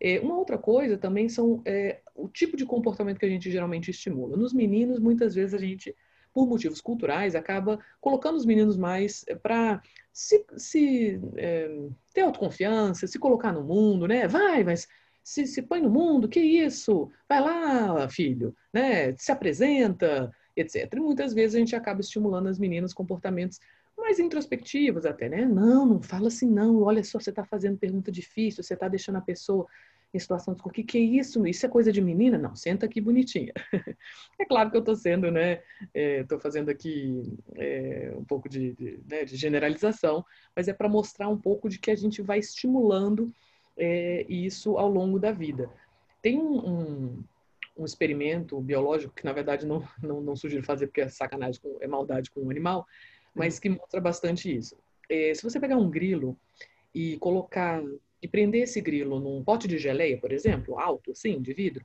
É, 0.00 0.20
uma 0.20 0.36
outra 0.36 0.58
coisa 0.58 0.96
também 0.96 1.28
são 1.28 1.60
é, 1.64 2.00
o 2.14 2.28
tipo 2.28 2.56
de 2.56 2.64
comportamento 2.64 3.18
que 3.18 3.26
a 3.26 3.28
gente 3.28 3.50
geralmente 3.50 3.90
estimula. 3.90 4.36
Nos 4.36 4.52
meninos, 4.52 5.00
muitas 5.00 5.34
vezes 5.34 5.54
a 5.54 5.58
gente, 5.58 5.94
por 6.32 6.46
motivos 6.46 6.80
culturais, 6.80 7.34
acaba 7.34 7.80
colocando 8.00 8.36
os 8.36 8.46
meninos 8.46 8.76
mais 8.76 9.24
é, 9.26 9.34
para 9.34 9.82
se, 10.12 10.44
se 10.56 11.20
é, 11.36 11.68
ter 12.14 12.20
autoconfiança, 12.20 13.06
se 13.06 13.18
colocar 13.18 13.52
no 13.52 13.64
mundo, 13.64 14.06
né? 14.06 14.28
Vai, 14.28 14.62
mas 14.62 14.86
se, 15.24 15.46
se 15.46 15.62
põe 15.62 15.80
no 15.80 15.90
mundo, 15.90 16.28
que 16.28 16.40
isso? 16.40 17.10
Vai 17.28 17.40
lá, 17.40 18.08
filho, 18.08 18.54
né? 18.72 19.16
Se 19.16 19.32
apresenta, 19.32 20.30
etc. 20.60 20.92
E 20.92 21.00
muitas 21.00 21.32
vezes 21.32 21.54
a 21.54 21.58
gente 21.58 21.76
acaba 21.76 22.00
estimulando 22.00 22.48
as 22.48 22.58
meninas 22.58 22.92
comportamentos 22.92 23.60
mais 23.96 24.18
introspectivos 24.18 25.04
até, 25.04 25.28
né? 25.28 25.44
Não, 25.44 25.84
não 25.84 26.02
fala 26.02 26.28
assim, 26.28 26.48
não. 26.48 26.82
Olha 26.82 27.02
só, 27.02 27.18
você 27.18 27.30
está 27.30 27.44
fazendo 27.44 27.78
pergunta 27.78 28.12
difícil, 28.12 28.62
você 28.62 28.74
está 28.74 28.88
deixando 28.88 29.16
a 29.16 29.20
pessoa 29.20 29.66
em 30.12 30.18
situação 30.18 30.54
de 30.54 30.62
o 30.64 30.70
que, 30.70 30.82
que 30.82 30.96
é 30.96 31.00
isso? 31.00 31.46
Isso 31.46 31.66
é 31.66 31.68
coisa 31.68 31.92
de 31.92 32.00
menina? 32.00 32.38
Não, 32.38 32.56
senta 32.56 32.86
aqui 32.86 33.00
bonitinha. 33.00 33.52
é 34.38 34.44
claro 34.46 34.70
que 34.70 34.76
eu 34.76 34.80
estou 34.80 34.96
sendo, 34.96 35.30
né? 35.30 35.62
Estou 35.92 36.38
é, 36.38 36.40
fazendo 36.40 36.70
aqui 36.70 37.36
é, 37.56 38.14
um 38.16 38.24
pouco 38.24 38.48
de, 38.48 38.72
de, 38.72 39.00
né, 39.06 39.24
de, 39.24 39.36
generalização, 39.36 40.24
mas 40.56 40.66
é 40.66 40.72
para 40.72 40.88
mostrar 40.88 41.28
um 41.28 41.36
pouco 41.36 41.68
de 41.68 41.78
que 41.78 41.90
a 41.90 41.96
gente 41.96 42.22
vai 42.22 42.38
estimulando 42.38 43.32
é, 43.76 44.24
isso 44.28 44.78
ao 44.78 44.88
longo 44.88 45.18
da 45.18 45.30
vida. 45.30 45.70
Tem 46.22 46.38
um, 46.38 46.66
um, 46.66 47.24
um, 47.78 47.84
experimento 47.84 48.60
biológico 48.60 49.14
que, 49.14 49.24
na 49.24 49.32
verdade, 49.32 49.66
não, 49.66 49.86
não, 50.02 50.20
não 50.20 50.36
sugiro 50.36 50.62
fazer 50.62 50.86
porque 50.86 51.02
é 51.02 51.08
sacanagem, 51.08 51.60
com, 51.60 51.78
é 51.80 51.86
maldade 51.86 52.30
com 52.30 52.40
o 52.40 52.46
um 52.46 52.50
animal, 52.50 52.86
mas 53.34 53.58
que 53.58 53.68
mostra 53.68 54.00
bastante 54.00 54.54
isso. 54.54 54.76
É, 55.08 55.32
se 55.34 55.42
você 55.42 55.58
pegar 55.58 55.76
um 55.76 55.90
grilo 55.90 56.38
e 56.94 57.16
colocar 57.18 57.82
e 58.20 58.28
prender 58.28 58.62
esse 58.62 58.80
grilo 58.80 59.20
num 59.20 59.42
pote 59.44 59.68
de 59.68 59.78
geleia, 59.78 60.18
por 60.18 60.32
exemplo, 60.32 60.78
alto, 60.78 61.12
assim, 61.12 61.40
de 61.40 61.52
vidro, 61.52 61.84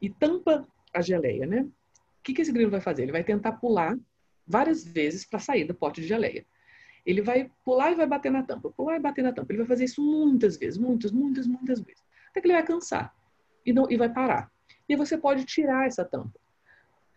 e 0.00 0.10
tampa 0.10 0.66
a 0.92 1.00
geleia, 1.00 1.46
né? 1.46 1.62
O 1.62 2.22
que, 2.22 2.34
que 2.34 2.42
esse 2.42 2.52
grilo 2.52 2.70
vai 2.70 2.80
fazer? 2.80 3.02
Ele 3.02 3.12
vai 3.12 3.24
tentar 3.24 3.52
pular 3.52 3.98
várias 4.46 4.84
vezes 4.84 5.24
para 5.24 5.38
sair 5.38 5.64
do 5.64 5.74
pote 5.74 6.00
de 6.00 6.06
geleia. 6.06 6.44
Ele 7.04 7.20
vai 7.20 7.50
pular 7.64 7.92
e 7.92 7.94
vai 7.94 8.06
bater 8.06 8.30
na 8.30 8.42
tampa, 8.42 8.70
pular 8.70 8.96
e 8.96 9.00
bater 9.00 9.22
na 9.22 9.32
tampa. 9.32 9.52
Ele 9.52 9.58
vai 9.58 9.66
fazer 9.66 9.84
isso 9.84 10.02
muitas 10.02 10.56
vezes, 10.56 10.78
muitas, 10.78 11.10
muitas, 11.10 11.46
muitas 11.46 11.80
vezes. 11.80 12.02
Até 12.30 12.40
que 12.40 12.46
ele 12.46 12.54
vai 12.54 12.64
cansar 12.64 13.14
e, 13.64 13.72
não, 13.72 13.90
e 13.90 13.96
vai 13.96 14.12
parar. 14.12 14.50
E 14.88 14.96
você 14.96 15.16
pode 15.16 15.44
tirar 15.44 15.86
essa 15.86 16.04
tampa. 16.04 16.38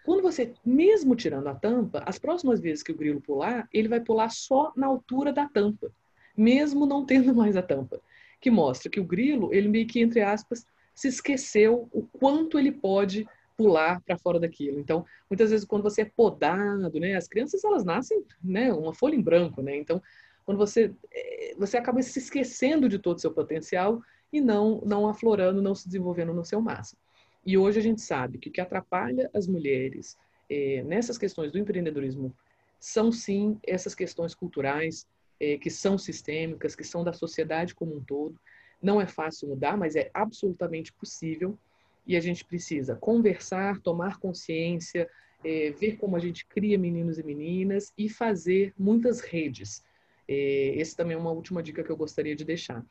Quando 0.07 0.21
você, 0.21 0.53
mesmo 0.65 1.15
tirando 1.15 1.47
a 1.47 1.55
tampa, 1.55 2.01
as 2.05 2.17
próximas 2.17 2.61
vezes 2.61 2.81
que 2.81 2.93
o 2.93 2.95
grilo 2.95 3.19
pular, 3.19 3.67
ele 3.73 3.89
vai 3.89 3.99
pular 3.99 4.29
só 4.29 4.71
na 4.73 4.87
altura 4.87 5.33
da 5.33 5.49
tampa, 5.49 5.91
mesmo 6.35 6.85
não 6.85 7.05
tendo 7.05 7.35
mais 7.35 7.57
a 7.57 7.61
tampa. 7.61 7.99
Que 8.39 8.49
mostra 8.49 8.89
que 8.89 9.01
o 9.01 9.03
grilo, 9.03 9.53
ele 9.53 9.67
meio 9.67 9.85
que, 9.85 9.99
entre 9.99 10.21
aspas, 10.21 10.65
se 10.95 11.09
esqueceu 11.09 11.89
o 11.91 12.03
quanto 12.03 12.57
ele 12.57 12.71
pode 12.71 13.27
pular 13.57 13.99
para 14.01 14.17
fora 14.17 14.39
daquilo. 14.39 14.79
Então, 14.79 15.05
muitas 15.29 15.49
vezes 15.49 15.65
quando 15.65 15.83
você 15.83 16.03
é 16.03 16.05
podado, 16.05 16.99
né, 16.99 17.15
as 17.15 17.27
crianças 17.27 17.63
elas 17.65 17.83
nascem, 17.83 18.23
né, 18.41 18.71
uma 18.71 18.93
folha 18.93 19.15
em 19.15 19.21
branco, 19.21 19.61
né? 19.61 19.75
Então, 19.75 20.01
quando 20.45 20.57
você 20.57 20.93
eh, 21.11 21.53
você 21.57 21.75
acaba 21.75 22.01
se 22.01 22.17
esquecendo 22.19 22.87
de 22.87 22.97
todo 22.97 23.17
o 23.17 23.19
seu 23.19 23.33
potencial 23.33 24.01
e 24.31 24.39
não 24.39 24.81
não 24.85 25.07
aflorando, 25.07 25.61
não 25.61 25.75
se 25.75 25.87
desenvolvendo 25.87 26.33
no 26.33 26.45
seu 26.45 26.61
máximo. 26.61 27.01
E 27.47 27.57
hoje 27.57 27.79
a 27.79 27.81
gente 27.81 28.01
sabe 28.01 28.37
que 28.37 28.49
o 28.49 28.51
que 28.51 28.59
atrapalha 28.59 29.29
as 29.33 29.47
mulheres 29.47 30.17
é, 30.49 30.83
nessas 30.83 31.17
questões 31.17 31.49
do 31.49 31.57
empreendedorismo 31.57 32.35
são 32.77 33.09
sim 33.09 33.57
essas 33.65 33.95
questões 33.95 34.35
culturais 34.35 35.07
é, 35.39 35.57
que 35.57 35.69
são 35.69 35.97
sistêmicas, 35.97 36.75
que 36.75 36.83
são 36.83 37.05
da 37.05 37.13
sociedade 37.13 37.73
como 37.73 37.95
um 37.95 38.03
todo. 38.03 38.37
Não 38.83 38.99
é 38.99 39.07
fácil 39.07 39.47
mudar, 39.47 39.77
mas 39.77 39.95
é 39.95 40.11
absolutamente 40.13 40.91
possível. 40.91 41.57
e 42.05 42.17
a 42.17 42.19
gente 42.19 42.43
precisa 42.43 42.97
conversar, 42.97 43.79
tomar 43.79 44.17
consciência, 44.17 45.09
é, 45.43 45.71
ver 45.71 45.95
como 45.97 46.17
a 46.17 46.19
gente 46.19 46.45
cria 46.45 46.77
meninos 46.77 47.17
e 47.17 47.23
meninas 47.23 47.93
e 47.97 48.09
fazer 48.09 48.73
muitas 48.77 49.21
redes. 49.21 49.85
É, 50.27 50.73
esse 50.75 50.95
também 50.97 51.15
é 51.15 51.19
uma 51.19 51.31
última 51.31 51.63
dica 51.63 51.81
que 51.81 51.89
eu 51.89 51.97
gostaria 51.97 52.35
de 52.35 52.43
deixar. 52.43 52.85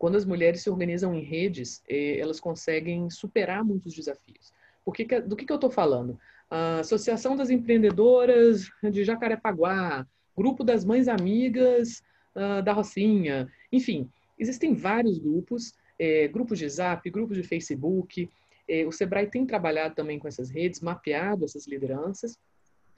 Quando 0.00 0.16
as 0.16 0.24
mulheres 0.24 0.62
se 0.62 0.70
organizam 0.70 1.14
em 1.14 1.22
redes, 1.22 1.82
é, 1.86 2.18
elas 2.18 2.40
conseguem 2.40 3.10
superar 3.10 3.62
muitos 3.62 3.92
desafios. 3.92 4.50
Por 4.82 4.94
que, 4.94 5.20
do 5.20 5.36
que, 5.36 5.44
que 5.44 5.52
eu 5.52 5.56
estou 5.56 5.70
falando? 5.70 6.18
A 6.48 6.78
Associação 6.78 7.36
das 7.36 7.50
Empreendedoras 7.50 8.70
de 8.82 9.04
Jacarepaguá, 9.04 10.06
Grupo 10.34 10.64
das 10.64 10.86
Mães 10.86 11.06
Amigas 11.06 12.02
uh, 12.34 12.62
da 12.62 12.72
Rocinha, 12.72 13.46
enfim, 13.70 14.08
existem 14.38 14.72
vários 14.72 15.18
grupos, 15.18 15.74
é, 15.98 16.26
grupos 16.28 16.58
de 16.58 16.66
Zap, 16.66 17.10
grupos 17.10 17.36
de 17.36 17.42
Facebook, 17.42 18.26
é, 18.66 18.86
o 18.86 18.92
Sebrae 18.92 19.26
tem 19.26 19.44
trabalhado 19.44 19.94
também 19.94 20.18
com 20.18 20.26
essas 20.26 20.48
redes, 20.48 20.80
mapeado 20.80 21.44
essas 21.44 21.66
lideranças, 21.66 22.38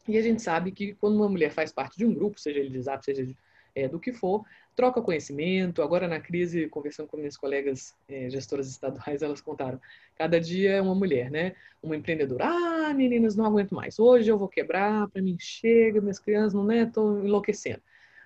e 0.07 0.17
a 0.17 0.23
gente 0.23 0.41
sabe 0.41 0.71
que 0.71 0.95
quando 0.95 1.17
uma 1.17 1.29
mulher 1.29 1.51
faz 1.51 1.73
parte 1.73 1.99
de 1.99 2.07
um 2.07 2.15
grupo, 2.15 2.39
seja 2.39 2.61
ele 2.61 2.71
de 2.71 2.81
zap, 2.81 3.05
seja 3.05 3.27
de, 3.27 3.37
é, 3.75 3.89
do 3.89 3.99
que 3.99 4.13
for, 4.13 4.45
troca 4.75 5.03
conhecimento. 5.03 5.83
Agora, 5.83 6.09
na 6.09 6.21
crise, 6.21 6.69
conversando 6.69 7.09
com 7.09 7.17
minhas 7.17 7.37
colegas 7.37 7.95
é, 8.09 8.29
gestoras 8.31 8.69
estaduais, 8.69 9.23
elas 9.23 9.41
contaram: 9.41 9.81
cada 10.17 10.41
dia 10.41 10.73
é 10.73 10.83
uma 10.83 10.95
mulher, 10.95 11.31
né? 11.31 11.55
Uma 11.83 11.97
empreendedora. 11.97 12.47
Ah, 12.47 12.95
meninas, 12.95 13.37
não 13.37 13.45
aguento 13.45 13.75
mais. 13.75 13.99
Hoje 13.99 14.31
eu 14.31 14.39
vou 14.39 14.49
quebrar, 14.49 15.09
para 15.09 15.23
mim 15.23 15.37
chega, 15.39 16.01
minhas 16.01 16.19
crianças 16.19 16.55
não 16.55 16.71
estão 16.71 17.15
né, 17.15 17.27
enlouquecendo. 17.27 17.83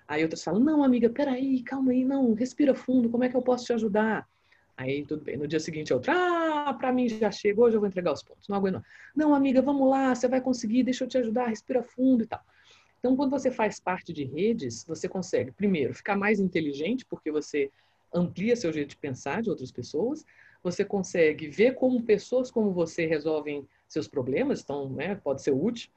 Aí 0.07 0.23
outras 0.23 0.43
falam: 0.43 0.59
não, 0.59 0.83
amiga, 0.83 1.09
peraí, 1.09 1.61
calma 1.63 1.91
aí, 1.91 2.03
não, 2.03 2.33
respira 2.33 2.73
fundo, 2.73 3.09
como 3.09 3.23
é 3.23 3.29
que 3.29 3.35
eu 3.35 3.41
posso 3.41 3.65
te 3.65 3.73
ajudar? 3.73 4.27
Aí 4.77 5.03
tudo 5.05 5.23
bem. 5.23 5.37
No 5.37 5.47
dia 5.47 5.59
seguinte, 5.59 5.91
outra, 5.91 6.13
ah, 6.15 6.73
para 6.73 6.93
mim 6.93 7.09
já 7.09 7.31
chegou, 7.31 7.65
hoje 7.65 7.75
eu 7.75 7.79
vou 7.79 7.89
entregar 7.89 8.13
os 8.13 8.21
pontos. 8.21 8.47
Não 8.47 8.57
aguento. 8.57 8.75
Não. 9.15 9.29
não, 9.29 9.35
amiga, 9.35 9.59
vamos 9.59 9.89
lá, 9.89 10.13
você 10.13 10.27
vai 10.27 10.39
conseguir, 10.39 10.83
deixa 10.83 11.03
eu 11.03 11.07
te 11.07 11.17
ajudar, 11.17 11.47
respira 11.47 11.81
fundo 11.81 12.23
e 12.23 12.27
tal. 12.27 12.39
Então, 12.99 13.15
quando 13.15 13.31
você 13.31 13.51
faz 13.51 13.79
parte 13.79 14.11
de 14.11 14.23
redes, 14.23 14.83
você 14.85 15.07
consegue, 15.07 15.51
primeiro, 15.51 15.93
ficar 15.93 16.15
mais 16.15 16.39
inteligente, 16.39 17.05
porque 17.05 17.31
você 17.31 17.69
amplia 18.13 18.55
seu 18.55 18.71
jeito 18.73 18.89
de 18.89 18.97
pensar 18.97 19.41
de 19.41 19.49
outras 19.49 19.71
pessoas, 19.71 20.25
você 20.63 20.83
consegue 20.83 21.47
ver 21.47 21.75
como 21.75 22.01
pessoas 22.03 22.49
como 22.49 22.71
você 22.71 23.05
resolvem 23.05 23.67
seus 23.87 24.07
problemas, 24.07 24.61
então, 24.61 24.89
né, 24.89 25.15
pode 25.15 25.41
ser 25.41 25.51
útil. 25.51 25.89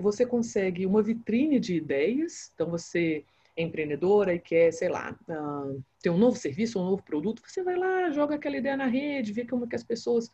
Você 0.00 0.24
consegue 0.24 0.86
uma 0.86 1.02
vitrine 1.02 1.58
de 1.58 1.74
ideias, 1.74 2.52
então 2.54 2.70
você 2.70 3.24
empreendedora 3.56 4.34
e 4.34 4.38
quer, 4.38 4.72
sei 4.72 4.88
lá, 4.88 5.16
uh, 5.28 5.82
ter 6.02 6.10
um 6.10 6.18
novo 6.18 6.36
serviço, 6.36 6.78
um 6.78 6.84
novo 6.84 7.02
produto, 7.02 7.42
você 7.44 7.62
vai 7.62 7.76
lá, 7.76 8.10
joga 8.10 8.34
aquela 8.34 8.56
ideia 8.56 8.76
na 8.76 8.86
rede, 8.86 9.32
vê 9.32 9.46
como 9.46 9.68
que 9.68 9.76
as 9.76 9.84
pessoas 9.84 10.30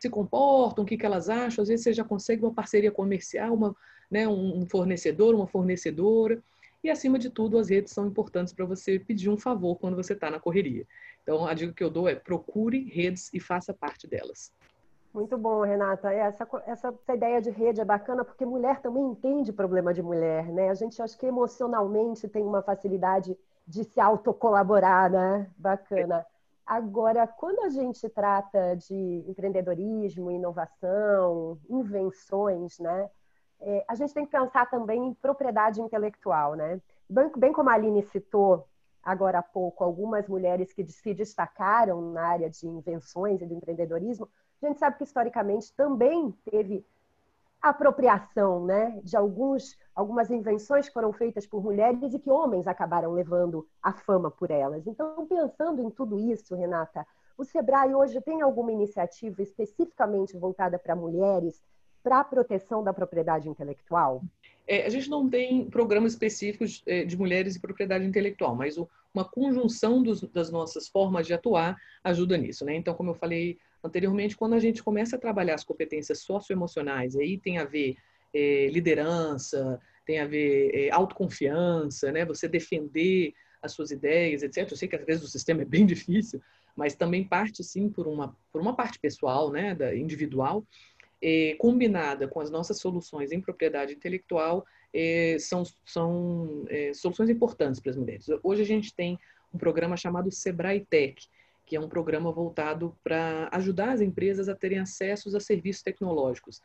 se 0.00 0.08
comportam, 0.08 0.84
o 0.84 0.86
que, 0.86 0.96
que 0.96 1.04
elas 1.04 1.28
acham. 1.28 1.62
Às 1.62 1.68
vezes 1.68 1.84
você 1.84 1.92
já 1.92 2.04
consegue 2.04 2.42
uma 2.42 2.52
parceria 2.52 2.90
comercial, 2.90 3.54
uma, 3.54 3.76
né, 4.10 4.26
um 4.26 4.66
fornecedor, 4.66 5.34
uma 5.34 5.46
fornecedora. 5.46 6.42
E, 6.82 6.88
acima 6.88 7.18
de 7.18 7.28
tudo, 7.28 7.58
as 7.58 7.68
redes 7.68 7.92
são 7.92 8.06
importantes 8.06 8.54
para 8.54 8.64
você 8.64 8.98
pedir 8.98 9.28
um 9.28 9.36
favor 9.36 9.76
quando 9.76 9.96
você 9.96 10.14
está 10.14 10.30
na 10.30 10.40
correria. 10.40 10.86
Então, 11.22 11.46
a 11.46 11.52
dica 11.52 11.74
que 11.74 11.84
eu 11.84 11.90
dou 11.90 12.08
é 12.08 12.14
procure 12.14 12.88
redes 12.88 13.30
e 13.34 13.38
faça 13.38 13.74
parte 13.74 14.06
delas. 14.06 14.50
Muito 15.12 15.36
bom, 15.36 15.62
Renata. 15.62 16.12
É, 16.12 16.20
essa, 16.20 16.48
essa, 16.66 16.88
essa, 16.88 17.14
ideia 17.14 17.42
de 17.42 17.50
rede 17.50 17.80
é 17.80 17.84
bacana 17.84 18.24
porque 18.24 18.46
mulher 18.46 18.80
também 18.80 19.02
entende 19.02 19.52
problema 19.52 19.92
de 19.92 20.02
mulher, 20.02 20.46
né? 20.46 20.70
A 20.70 20.74
gente 20.74 21.02
acho 21.02 21.18
que 21.18 21.26
emocionalmente 21.26 22.28
tem 22.28 22.42
uma 22.42 22.62
facilidade 22.62 23.36
de 23.66 23.84
se 23.84 24.00
autocolaborar, 24.00 25.10
né? 25.10 25.50
Bacana. 25.58 26.24
Agora, 26.70 27.26
quando 27.26 27.64
a 27.64 27.68
gente 27.68 28.08
trata 28.08 28.76
de 28.76 29.24
empreendedorismo, 29.26 30.30
inovação, 30.30 31.58
invenções, 31.68 32.78
né? 32.78 33.10
É, 33.58 33.84
a 33.88 33.96
gente 33.96 34.14
tem 34.14 34.24
que 34.24 34.30
pensar 34.30 34.70
também 34.70 35.08
em 35.08 35.14
propriedade 35.14 35.80
intelectual, 35.80 36.54
né? 36.54 36.80
Bem, 37.08 37.28
bem 37.36 37.52
como 37.52 37.68
a 37.70 37.72
Aline 37.72 38.04
citou 38.04 38.68
agora 39.02 39.40
há 39.40 39.42
pouco, 39.42 39.82
algumas 39.82 40.28
mulheres 40.28 40.72
que 40.72 40.86
se 40.86 41.12
destacaram 41.12 42.12
na 42.12 42.22
área 42.22 42.48
de 42.48 42.68
invenções 42.68 43.42
e 43.42 43.46
do 43.46 43.54
empreendedorismo, 43.54 44.28
a 44.62 44.66
gente 44.68 44.78
sabe 44.78 44.96
que 44.96 45.02
historicamente 45.02 45.74
também 45.74 46.30
teve 46.48 46.86
apropriação 47.62 48.64
né, 48.64 48.98
de 49.02 49.16
alguns, 49.16 49.76
algumas 49.94 50.30
invenções 50.30 50.88
que 50.88 50.94
foram 50.94 51.12
feitas 51.12 51.46
por 51.46 51.62
mulheres 51.62 52.14
e 52.14 52.18
que 52.18 52.30
homens 52.30 52.66
acabaram 52.66 53.12
levando 53.12 53.66
a 53.82 53.92
fama 53.92 54.30
por 54.30 54.50
elas. 54.50 54.86
Então, 54.86 55.26
pensando 55.26 55.82
em 55.82 55.90
tudo 55.90 56.18
isso, 56.18 56.54
Renata, 56.54 57.06
o 57.36 57.44
Sebrae 57.44 57.94
hoje 57.94 58.20
tem 58.20 58.42
alguma 58.42 58.72
iniciativa 58.72 59.42
especificamente 59.42 60.36
voltada 60.36 60.78
para 60.78 60.96
mulheres 60.96 61.62
para 62.02 62.20
a 62.20 62.24
proteção 62.24 62.82
da 62.82 62.92
propriedade 62.92 63.48
intelectual? 63.48 64.22
É, 64.66 64.86
a 64.86 64.88
gente 64.88 65.10
não 65.10 65.28
tem 65.28 65.68
programas 65.68 66.12
específicos 66.12 66.82
é, 66.86 67.04
de 67.04 67.16
mulheres 67.16 67.56
e 67.56 67.60
propriedade 67.60 68.04
intelectual, 68.04 68.54
mas 68.54 68.76
uma 69.12 69.24
conjunção 69.24 70.02
dos, 70.02 70.22
das 70.22 70.50
nossas 70.50 70.88
formas 70.88 71.26
de 71.26 71.34
atuar 71.34 71.76
ajuda 72.04 72.36
nisso. 72.36 72.64
Né? 72.64 72.76
Então, 72.76 72.94
como 72.94 73.10
eu 73.10 73.14
falei 73.14 73.58
anteriormente, 73.82 74.36
quando 74.36 74.54
a 74.54 74.58
gente 74.58 74.82
começa 74.82 75.16
a 75.16 75.18
trabalhar 75.18 75.54
as 75.54 75.64
competências 75.64 76.20
socioemocionais, 76.20 77.16
aí 77.16 77.38
tem 77.38 77.58
a 77.58 77.64
ver 77.64 77.96
é, 78.34 78.68
liderança, 78.68 79.80
tem 80.04 80.20
a 80.20 80.26
ver 80.26 80.70
é, 80.74 80.90
autoconfiança, 80.90 82.12
né? 82.12 82.24
Você 82.24 82.48
defender 82.48 83.32
as 83.62 83.72
suas 83.72 83.90
ideias, 83.90 84.42
etc. 84.42 84.70
Eu 84.70 84.76
sei 84.76 84.88
que 84.88 84.96
às 84.96 85.04
vezes 85.04 85.22
o 85.22 85.28
sistema 85.28 85.62
é 85.62 85.64
bem 85.64 85.84
difícil, 85.86 86.40
mas 86.76 86.94
também 86.94 87.24
parte 87.24 87.62
sim 87.62 87.88
por 87.88 88.06
uma 88.06 88.36
por 88.52 88.60
uma 88.60 88.74
parte 88.74 88.98
pessoal, 88.98 89.50
né, 89.50 89.74
da 89.74 89.94
individual, 89.94 90.64
é, 91.22 91.54
combinada 91.58 92.26
com 92.26 92.40
as 92.40 92.50
nossas 92.50 92.78
soluções 92.78 93.32
em 93.32 93.40
propriedade 93.40 93.92
intelectual, 93.92 94.64
são 95.38 95.64
são 95.84 96.66
soluções 96.94 97.28
importantes 97.30 97.80
para 97.80 97.90
as 97.90 97.96
mulheres. 97.96 98.26
Hoje 98.42 98.62
a 98.62 98.66
gente 98.66 98.94
tem 98.94 99.18
um 99.52 99.58
programa 99.58 99.96
chamado 99.96 100.30
Sebrae 100.30 100.84
Tech, 100.88 101.28
que 101.70 101.76
é 101.76 101.80
um 101.80 101.88
programa 101.88 102.32
voltado 102.32 102.96
para 103.00 103.48
ajudar 103.52 103.92
as 103.92 104.00
empresas 104.00 104.48
a 104.48 104.56
terem 104.56 104.80
acesso 104.80 105.34
a 105.36 105.38
serviços 105.38 105.84
tecnológicos. 105.84 106.60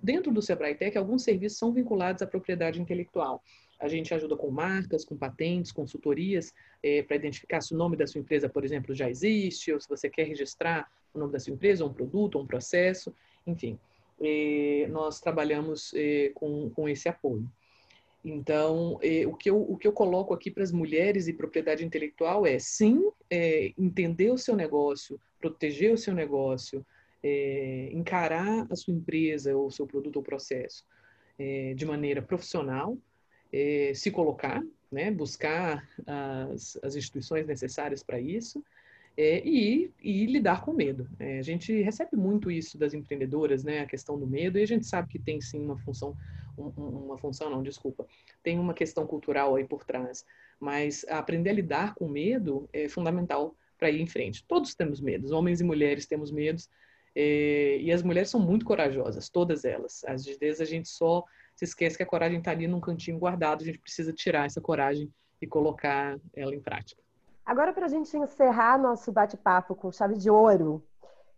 Dentro 0.00 0.30
do 0.30 0.40
Sebrae 0.40 0.76
Tech, 0.76 0.96
alguns 0.96 1.24
serviços 1.24 1.58
são 1.58 1.72
vinculados 1.72 2.22
à 2.22 2.26
propriedade 2.26 2.80
intelectual. 2.80 3.42
A 3.80 3.88
gente 3.88 4.14
ajuda 4.14 4.36
com 4.36 4.52
marcas, 4.52 5.04
com 5.04 5.16
patentes, 5.16 5.72
consultorias, 5.72 6.54
é, 6.84 7.02
para 7.02 7.16
identificar 7.16 7.60
se 7.62 7.74
o 7.74 7.76
nome 7.76 7.96
da 7.96 8.06
sua 8.06 8.20
empresa, 8.20 8.48
por 8.48 8.64
exemplo, 8.64 8.94
já 8.94 9.10
existe, 9.10 9.72
ou 9.72 9.80
se 9.80 9.88
você 9.88 10.08
quer 10.08 10.28
registrar 10.28 10.88
o 11.12 11.18
nome 11.18 11.32
da 11.32 11.40
sua 11.40 11.52
empresa, 11.52 11.84
um 11.84 11.92
produto, 11.92 12.38
um 12.38 12.46
processo, 12.46 13.12
enfim. 13.44 13.76
É, 14.20 14.86
nós 14.88 15.20
trabalhamos 15.20 15.92
é, 15.96 16.30
com, 16.32 16.70
com 16.70 16.88
esse 16.88 17.08
apoio. 17.08 17.44
Então, 18.24 18.98
eh, 19.02 19.26
o, 19.26 19.34
que 19.34 19.50
eu, 19.50 19.60
o 19.60 19.76
que 19.76 19.86
eu 19.86 19.92
coloco 19.92 20.32
aqui 20.32 20.50
para 20.50 20.62
as 20.62 20.72
mulheres 20.72 21.28
e 21.28 21.32
propriedade 21.32 21.84
intelectual 21.84 22.46
é, 22.46 22.58
sim, 22.58 23.10
é, 23.30 23.74
entender 23.76 24.30
o 24.30 24.38
seu 24.38 24.56
negócio, 24.56 25.20
proteger 25.38 25.92
o 25.92 25.98
seu 25.98 26.14
negócio, 26.14 26.84
é, 27.22 27.90
encarar 27.92 28.66
a 28.70 28.76
sua 28.76 28.94
empresa 28.94 29.54
ou 29.54 29.70
seu 29.70 29.86
produto 29.86 30.16
ou 30.16 30.22
processo 30.22 30.86
é, 31.38 31.74
de 31.74 31.84
maneira 31.84 32.22
profissional, 32.22 32.96
se 33.94 34.10
colocar, 34.10 34.64
né, 34.90 35.12
buscar 35.12 35.88
as, 36.04 36.76
as 36.82 36.96
instituições 36.96 37.46
necessárias 37.46 38.02
para 38.02 38.18
isso, 38.18 38.64
e, 39.16 39.92
e, 40.02 40.26
lidar 40.26 40.62
com 40.62 40.72
medo. 40.72 41.08
É, 41.20 41.38
a 41.38 41.42
gente 41.42 41.72
recebe 41.80 42.16
muito 42.16 42.50
isso 42.50 42.76
das 42.76 42.94
empreendedoras, 42.94 43.62
né, 43.62 43.78
a 43.78 43.86
questão 43.86 44.18
do 44.18 44.26
medo, 44.26 44.58
e 44.58 44.62
a 44.62 44.66
gente 44.66 44.86
sabe 44.86 45.06
que 45.06 45.20
tem 45.20 45.40
sim 45.40 45.60
uma 45.60 45.78
função 45.78 46.16
uma 46.56 47.18
função, 47.18 47.50
não, 47.50 47.62
desculpa, 47.62 48.06
tem 48.42 48.58
uma 48.58 48.74
questão 48.74 49.06
cultural 49.06 49.56
aí 49.56 49.64
por 49.64 49.84
trás, 49.84 50.24
mas 50.60 51.04
aprender 51.08 51.50
a 51.50 51.54
lidar 51.54 51.94
com 51.94 52.08
medo 52.08 52.68
é 52.72 52.88
fundamental 52.88 53.54
para 53.78 53.90
ir 53.90 54.00
em 54.00 54.06
frente. 54.06 54.44
Todos 54.46 54.74
temos 54.74 55.00
medos, 55.00 55.30
homens 55.30 55.60
e 55.60 55.64
mulheres 55.64 56.06
temos 56.06 56.30
medos, 56.30 56.70
é, 57.14 57.78
e 57.80 57.92
as 57.92 58.02
mulheres 58.02 58.30
são 58.30 58.40
muito 58.40 58.64
corajosas, 58.64 59.28
todas 59.28 59.64
elas. 59.64 60.04
Às 60.04 60.24
vezes 60.24 60.60
a 60.60 60.64
gente 60.64 60.88
só 60.88 61.24
se 61.54 61.64
esquece 61.64 61.96
que 61.96 62.02
a 62.02 62.06
coragem 62.06 62.38
está 62.38 62.50
ali 62.50 62.66
num 62.66 62.80
cantinho 62.80 63.18
guardado, 63.18 63.62
a 63.62 63.64
gente 63.64 63.78
precisa 63.78 64.12
tirar 64.12 64.46
essa 64.46 64.60
coragem 64.60 65.12
e 65.40 65.46
colocar 65.46 66.18
ela 66.34 66.54
em 66.54 66.60
prática. 66.60 67.02
Agora, 67.44 67.72
para 67.72 67.86
a 67.86 67.88
gente 67.88 68.16
encerrar 68.16 68.78
nosso 68.78 69.12
bate-papo 69.12 69.74
com 69.74 69.92
chave 69.92 70.16
de 70.16 70.30
ouro, 70.30 70.82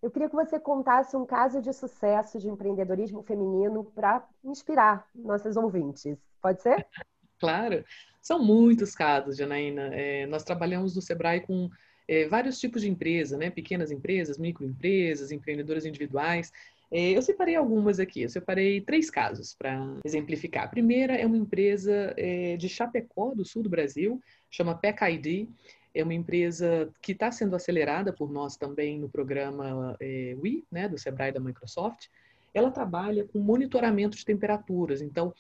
eu 0.03 0.11
queria 0.11 0.29
que 0.29 0.35
você 0.35 0.59
contasse 0.59 1.17
um 1.17 1.27
caso 1.27 1.61
de 1.61 1.73
sucesso 1.73 2.39
de 2.39 2.49
empreendedorismo 2.49 3.23
feminino 3.23 3.85
para 3.85 4.27
inspirar 4.45 5.07
nossos 5.15 5.57
ouvintes. 5.57 6.17
Pode 6.41 6.63
ser? 6.63 6.87
Claro. 7.39 7.85
São 8.23 8.43
muitos 8.43 8.95
casos, 8.95 9.37
Janaína. 9.37 9.91
É, 9.93 10.25
nós 10.25 10.43
trabalhamos 10.43 10.97
no 10.97 11.03
Sebrae 11.03 11.43
com 11.43 11.69
é, 12.09 12.27
vários 12.29 12.59
tipos 12.59 12.81
de 12.81 12.89
empresa, 12.89 13.37
né? 13.37 13.51
pequenas 13.51 13.91
empresas, 13.91 14.39
microempresas, 14.39 15.31
empreendedoras 15.31 15.85
individuais. 15.85 16.51
É, 16.91 17.11
eu 17.11 17.21
separei 17.21 17.57
algumas 17.57 17.99
aqui, 17.99 18.23
eu 18.23 18.29
separei 18.29 18.81
três 18.81 19.11
casos 19.11 19.55
para 19.55 19.97
exemplificar. 20.05 20.65
A 20.65 20.69
primeira 20.69 21.15
é 21.15 21.27
uma 21.27 21.37
empresa 21.37 22.15
é, 22.17 22.57
de 22.57 22.69
Chapecó, 22.69 23.35
do 23.35 23.45
sul 23.45 23.63
do 23.63 23.69
Brasil, 23.69 24.21
chama 24.51 24.75
PECID 24.75 25.49
é 25.97 26.03
uma 26.03 26.13
empresa 26.13 26.93
que 27.01 27.13
está 27.13 27.33
sendo 27.33 27.57
acelerada 27.57 28.13
por 28.13 28.31
nós 28.31 28.57
também 28.57 28.99
no 28.99 29.09
programa 29.09 29.97
é, 29.99 30.37
né, 30.71 30.89
do 30.89 30.99
Sebrae 30.99 31.33
da 31.33 31.41
Microsoft. 31.41 32.09
Ela 32.53 32.71
trabalha 32.71 33.25
com 33.25 33.39
monitoramento 33.39 34.17
de 34.17 34.25
temperaturas. 34.25 35.01
Então, 35.01 35.33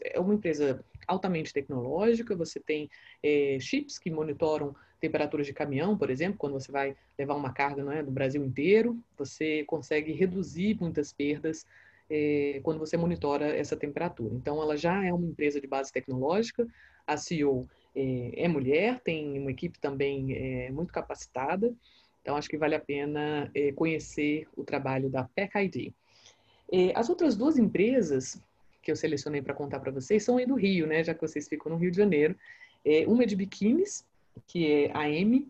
é 0.00 0.20
uma 0.20 0.34
empresa 0.34 0.84
altamente 1.06 1.52
tecnológica. 1.52 2.36
Você 2.36 2.60
tem 2.60 2.90
é, 3.22 3.56
chips 3.58 3.98
que 3.98 4.10
monitoram 4.10 4.76
temperaturas 5.00 5.46
de 5.46 5.54
caminhão, 5.54 5.96
por 5.96 6.10
exemplo, 6.10 6.38
quando 6.38 6.52
você 6.52 6.70
vai 6.70 6.94
levar 7.18 7.34
uma 7.34 7.52
carga 7.52 7.82
não 7.82 7.90
é, 7.90 8.02
do 8.02 8.10
Brasil 8.10 8.44
inteiro, 8.44 8.96
você 9.18 9.64
consegue 9.64 10.12
reduzir 10.12 10.76
muitas 10.78 11.12
perdas 11.12 11.66
é, 12.08 12.60
quando 12.62 12.78
você 12.78 12.96
monitora 12.98 13.46
essa 13.46 13.76
temperatura. 13.76 14.34
Então, 14.34 14.62
ela 14.62 14.76
já 14.76 15.02
é 15.04 15.12
uma 15.12 15.26
empresa 15.26 15.58
de 15.58 15.66
base 15.66 15.90
tecnológica. 15.90 16.68
A 17.06 17.16
CEO 17.16 17.66
é, 17.94 18.44
é 18.44 18.48
mulher, 18.48 19.00
tem 19.00 19.38
uma 19.38 19.50
equipe 19.50 19.78
também 19.78 20.32
é, 20.32 20.70
muito 20.70 20.92
capacitada. 20.92 21.74
Então, 22.20 22.36
acho 22.36 22.48
que 22.48 22.56
vale 22.56 22.74
a 22.74 22.80
pena 22.80 23.50
é, 23.54 23.72
conhecer 23.72 24.46
o 24.56 24.64
trabalho 24.64 25.10
da 25.10 25.24
PEC 25.24 25.58
ID. 25.58 25.92
as 26.94 27.08
outras 27.08 27.36
duas 27.36 27.58
empresas 27.58 28.40
que 28.82 28.90
eu 28.90 28.96
selecionei 28.96 29.40
para 29.40 29.54
contar 29.54 29.80
para 29.80 29.92
vocês 29.92 30.24
são 30.24 30.36
aí 30.36 30.46
do 30.46 30.54
Rio, 30.54 30.86
né? 30.86 31.02
Já 31.04 31.14
que 31.14 31.20
vocês 31.20 31.48
ficam 31.48 31.70
no 31.70 31.78
Rio 31.78 31.90
de 31.90 31.96
Janeiro. 31.96 32.36
É, 32.84 33.06
uma 33.06 33.22
é 33.22 33.26
de 33.26 33.36
biquínis, 33.36 34.04
que 34.46 34.70
é 34.70 34.90
a 34.92 35.08
M. 35.08 35.48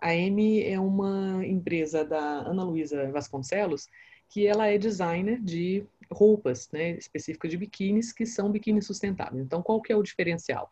A 0.00 0.14
M 0.14 0.62
é 0.62 0.78
uma 0.78 1.44
empresa 1.44 2.04
da 2.04 2.18
Ana 2.18 2.62
Luísa 2.62 3.10
Vasconcelos, 3.10 3.88
que 4.28 4.46
ela 4.46 4.68
é 4.68 4.78
designer 4.78 5.40
de 5.40 5.84
roupas, 6.10 6.70
né, 6.70 6.92
específicas 6.92 7.50
de 7.50 7.56
biquínis, 7.56 8.12
que 8.12 8.24
são 8.24 8.50
biquínis 8.50 8.86
sustentáveis. 8.86 9.42
Então, 9.44 9.60
qual 9.60 9.80
que 9.82 9.92
é 9.92 9.96
o 9.96 10.02
diferencial? 10.02 10.70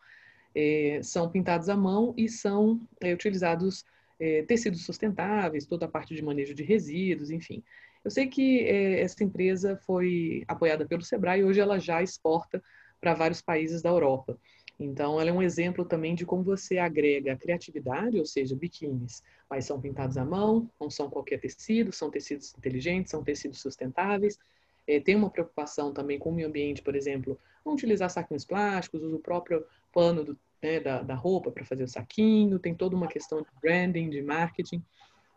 É, 0.59 1.01
são 1.03 1.29
pintados 1.29 1.69
à 1.69 1.77
mão 1.77 2.15
e 2.17 2.27
são 2.27 2.81
é, 2.99 3.13
utilizados 3.13 3.85
é, 4.19 4.41
tecidos 4.41 4.83
sustentáveis, 4.83 5.67
toda 5.67 5.85
a 5.85 5.87
parte 5.87 6.15
de 6.15 6.23
manejo 6.23 6.55
de 6.55 6.63
resíduos, 6.63 7.29
enfim. 7.29 7.63
Eu 8.03 8.09
sei 8.09 8.25
que 8.25 8.61
é, 8.61 9.01
essa 9.01 9.23
empresa 9.23 9.77
foi 9.85 10.43
apoiada 10.47 10.83
pelo 10.87 11.03
Sebrae 11.03 11.41
e 11.41 11.43
hoje 11.43 11.59
ela 11.59 11.77
já 11.77 12.01
exporta 12.01 12.63
para 12.99 13.13
vários 13.13 13.39
países 13.39 13.83
da 13.83 13.89
Europa. 13.89 14.35
Então, 14.79 15.21
ela 15.21 15.29
é 15.29 15.33
um 15.33 15.41
exemplo 15.43 15.85
também 15.85 16.15
de 16.15 16.25
como 16.25 16.43
você 16.43 16.79
agrega 16.79 17.33
a 17.33 17.37
criatividade, 17.37 18.17
ou 18.17 18.25
seja, 18.25 18.55
biquínis, 18.55 19.23
mas 19.49 19.65
são 19.65 19.79
pintados 19.79 20.17
à 20.17 20.25
mão, 20.25 20.69
não 20.79 20.89
são 20.89 21.09
qualquer 21.09 21.39
tecido, 21.39 21.91
são 21.91 22.09
tecidos 22.09 22.53
inteligentes, 22.57 23.11
são 23.11 23.23
tecidos 23.23 23.59
sustentáveis. 23.59 24.39
É, 24.87 24.99
tem 24.99 25.15
uma 25.15 25.29
preocupação 25.29 25.93
também 25.93 26.17
com 26.17 26.29
o 26.29 26.33
meio 26.33 26.47
ambiente, 26.47 26.81
por 26.81 26.95
exemplo, 26.95 27.37
não 27.65 27.73
utilizar 27.73 28.09
saquinhos 28.09 28.45
plásticos, 28.45 29.03
usa 29.03 29.15
o 29.15 29.19
próprio 29.19 29.65
pano 29.91 30.23
do, 30.23 30.37
né, 30.61 30.79
da, 30.79 31.01
da 31.01 31.15
roupa 31.15 31.51
para 31.51 31.65
fazer 31.65 31.83
o 31.83 31.87
saquinho, 31.87 32.59
tem 32.59 32.73
toda 32.73 32.95
uma 32.95 33.07
questão 33.07 33.41
de 33.41 33.47
branding, 33.61 34.09
de 34.09 34.21
marketing 34.21 34.83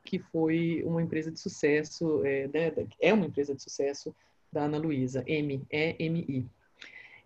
que 0.05 0.18
foi 0.18 0.83
uma 0.85 1.03
empresa 1.03 1.31
de 1.31 1.39
sucesso, 1.39 2.25
é, 2.25 2.49
né, 2.49 2.73
é 3.01 3.12
uma 3.12 3.27
empresa 3.27 3.55
de 3.55 3.62
sucesso 3.62 4.14
da 4.53 4.64
Ana 4.64 4.79
Luísa, 4.79 5.23
M, 5.27 5.62
E-M-I. 5.71 6.47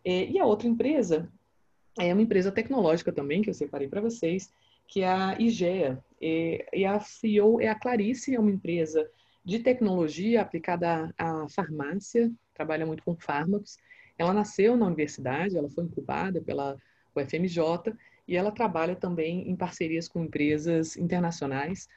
É, 0.04 0.26
e 0.26 0.38
a 0.38 0.44
outra 0.44 0.68
empresa 0.68 1.28
é 1.98 2.12
uma 2.12 2.22
empresa 2.22 2.52
tecnológica 2.52 3.12
também, 3.12 3.40
que 3.42 3.48
eu 3.48 3.54
separei 3.54 3.88
para 3.88 4.00
vocês, 4.00 4.52
que 4.86 5.00
é 5.00 5.08
a 5.08 5.36
IGEA. 5.38 6.04
É, 6.20 6.66
e 6.72 6.84
a 6.84 7.00
CEO 7.00 7.60
é 7.60 7.68
a 7.68 7.74
Clarice, 7.74 8.34
é 8.34 8.40
uma 8.40 8.50
empresa 8.50 9.08
de 9.44 9.58
tecnologia 9.58 10.42
aplicada 10.42 11.14
à, 11.16 11.42
à 11.42 11.48
farmácia, 11.48 12.30
trabalha 12.52 12.84
muito 12.84 13.02
com 13.02 13.16
fármacos. 13.16 13.76
Ela 14.18 14.32
nasceu 14.32 14.76
na 14.76 14.86
universidade, 14.86 15.56
ela 15.56 15.70
foi 15.70 15.84
incubada 15.84 16.40
pela 16.40 16.76
UFMJ 17.14 17.94
e 18.26 18.36
ela 18.36 18.50
trabalha 18.50 18.96
também 18.96 19.48
em 19.48 19.56
parcerias 19.56 20.08
com 20.08 20.24
empresas 20.24 20.96
internacionais 20.96 21.88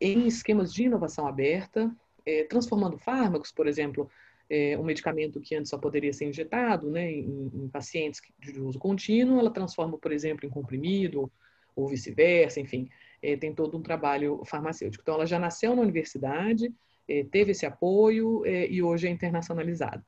em 0.00 0.26
esquemas 0.26 0.72
de 0.72 0.84
inovação 0.84 1.26
aberta, 1.26 1.90
é, 2.24 2.44
transformando 2.44 2.98
fármacos, 2.98 3.50
por 3.52 3.66
exemplo, 3.66 4.10
é, 4.48 4.76
um 4.78 4.84
medicamento 4.84 5.40
que 5.40 5.54
antes 5.54 5.70
só 5.70 5.78
poderia 5.78 6.12
ser 6.12 6.26
injetado 6.26 6.90
né, 6.90 7.10
em, 7.10 7.50
em, 7.54 7.68
pacientes 7.68 8.20
de 8.38 8.60
uso 8.60 8.78
contínuo, 8.78 9.38
ela 9.38 9.50
transforma, 9.50 9.98
por 9.98 10.12
exemplo, 10.12 10.46
em 10.46 10.50
comprimido, 10.50 11.30
ou 11.74 11.88
vice-versa, 11.88 12.60
enfim, 12.60 12.88
é, 13.22 13.36
tem 13.36 13.54
todo 13.54 13.76
um 13.76 13.82
trabalho 13.82 14.42
farmacêutico. 14.46 15.02
Então, 15.02 15.14
ela 15.14 15.26
já 15.26 15.38
nasceu 15.38 15.74
na 15.74 15.82
universidade, 15.82 16.72
é, 17.08 17.24
teve 17.24 17.52
esse 17.52 17.66
apoio 17.66 18.44
é, 18.46 18.66
e 18.68 18.82
hoje 18.82 19.06
é 19.06 19.10
internacionalizada. 19.10 20.04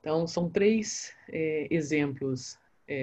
Então, 0.00 0.26
são 0.26 0.48
três 0.48 1.12
é, 1.28 1.66
exemplos 1.70 2.58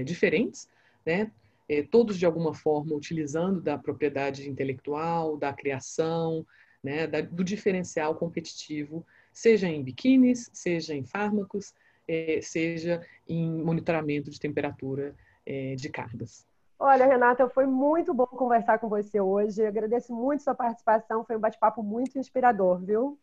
diferentes, 0.06 0.70
né? 1.06 1.32
é, 1.68 1.82
todos 1.84 2.18
de 2.18 2.26
alguma 2.26 2.54
forma 2.54 2.96
utilizando 2.96 3.62
da 3.62 3.78
propriedade 3.78 4.50
intelectual, 4.50 5.38
da 5.38 5.54
criação, 5.54 6.46
né, 6.84 7.08
da, 7.08 7.22
do 7.22 7.44
diferencial 7.44 8.16
competitivo, 8.16 9.06
seja 9.32 9.68
em 9.68 9.84
biquínis, 9.84 10.50
seja 10.54 10.94
em 10.94 11.06
fármacos, 11.06 11.74
é, 12.08 12.40
seja 12.42 13.02
em 13.28 13.50
monitoramento 13.64 14.30
de 14.30 14.40
temperatura 14.40 15.16
é, 15.46 15.76
de 15.76 15.90
cargas. 15.90 16.46
Olha, 16.78 17.06
Renata, 17.06 17.48
foi 17.48 17.66
muito 17.66 18.14
bom 18.14 18.26
conversar 18.26 18.78
com 18.78 18.90
você 18.90 19.20
hoje. 19.20 19.62
Eu 19.62 19.68
agradeço 19.68 20.14
muito 20.14 20.44
sua 20.44 20.54
participação, 20.54 21.24
foi 21.24 21.38
um 21.38 21.40
bate-papo 21.40 21.82
muito 21.82 22.20
inspirador, 22.20 22.84
viu? 22.84 23.18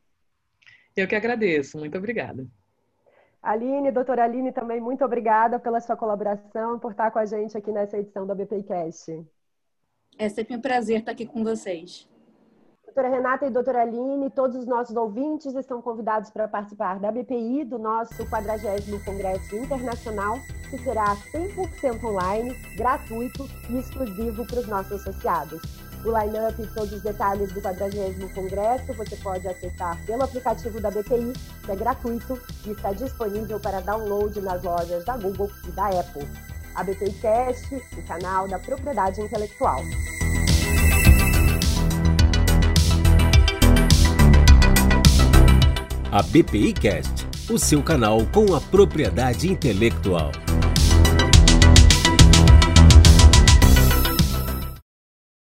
Eu 0.97 1.07
que 1.07 1.15
agradeço, 1.15 1.79
muito 1.79 1.99
obrigada. 1.99 2.47
Aline, 3.43 3.91
doutora 3.91 4.25
Aline, 4.25 4.53
também 4.53 4.81
muito 4.81 5.05
obrigada 5.05 5.59
pela 5.59 5.81
sua 5.81 5.97
colaboração, 5.97 6.79
por 6.79 6.91
estar 6.91 7.11
com 7.11 7.19
a 7.19 7.25
gente 7.25 7.57
aqui 7.57 7.73
nessa 7.73 7.99
edição 7.99 8.27
do 8.27 8.35
BPcast. 8.35 9.27
É 10.19 10.29
sempre 10.29 10.57
um 10.57 10.61
prazer 10.61 11.01
estar 11.01 11.13
aqui 11.13 11.25
com 11.25 11.43
vocês. 11.43 12.07
Doutora 12.85 13.09
Renata 13.09 13.47
e 13.47 13.51
doutora 13.51 13.83
Aline, 13.83 14.31
todos 14.31 14.57
os 14.57 14.67
nossos 14.67 14.95
ouvintes 14.97 15.55
estão 15.55 15.81
convidados 15.81 16.29
para 16.29 16.49
participar 16.49 16.99
da 16.99 17.11
BPI, 17.11 17.65
do 17.65 17.79
nosso 17.79 18.29
40 18.29 18.63
Congresso 19.05 19.57
Internacional, 19.57 20.37
que 20.69 20.77
será 20.79 21.17
100% 21.33 22.05
online, 22.05 22.53
gratuito 22.77 23.45
e 23.71 23.79
exclusivo 23.79 24.45
para 24.45 24.59
os 24.59 24.67
nossos 24.67 25.01
associados. 25.01 25.90
O 26.03 26.19
line-up 26.19 26.63
e 26.63 26.67
todos 26.69 26.93
os 26.93 27.03
detalhes 27.03 27.53
do 27.53 27.61
40 27.61 28.35
Congresso 28.35 28.93
você 28.95 29.17
pode 29.17 29.47
acessar 29.47 29.99
pelo 30.07 30.23
aplicativo 30.23 30.81
da 30.81 30.91
BPI, 30.91 31.35
que 31.65 31.73
é 31.73 31.77
gratuito 31.77 32.41
e 32.65 32.71
está 32.71 32.93
disponível 32.93 33.61
para 33.61 33.81
download 33.81 34.41
nas 34.41 34.63
lojas 34.63 35.05
da 35.05 35.19
Google 35.19 35.51
e 35.69 35.71
da 35.73 35.89
Apple. 35.89 36.27
A 36.75 36.83
BPI 36.83 37.13
Cast, 37.21 37.75
o 37.75 38.03
canal 38.07 38.49
da 38.49 38.59
propriedade 38.59 39.21
intelectual. 39.21 39.83
A 46.11 46.23
BPI 46.23 46.73
Cast, 46.73 47.29
o 47.53 47.59
seu 47.59 47.83
canal 47.83 48.21
com 48.33 48.55
a 48.55 48.61
propriedade 48.61 49.53
intelectual. 49.53 50.33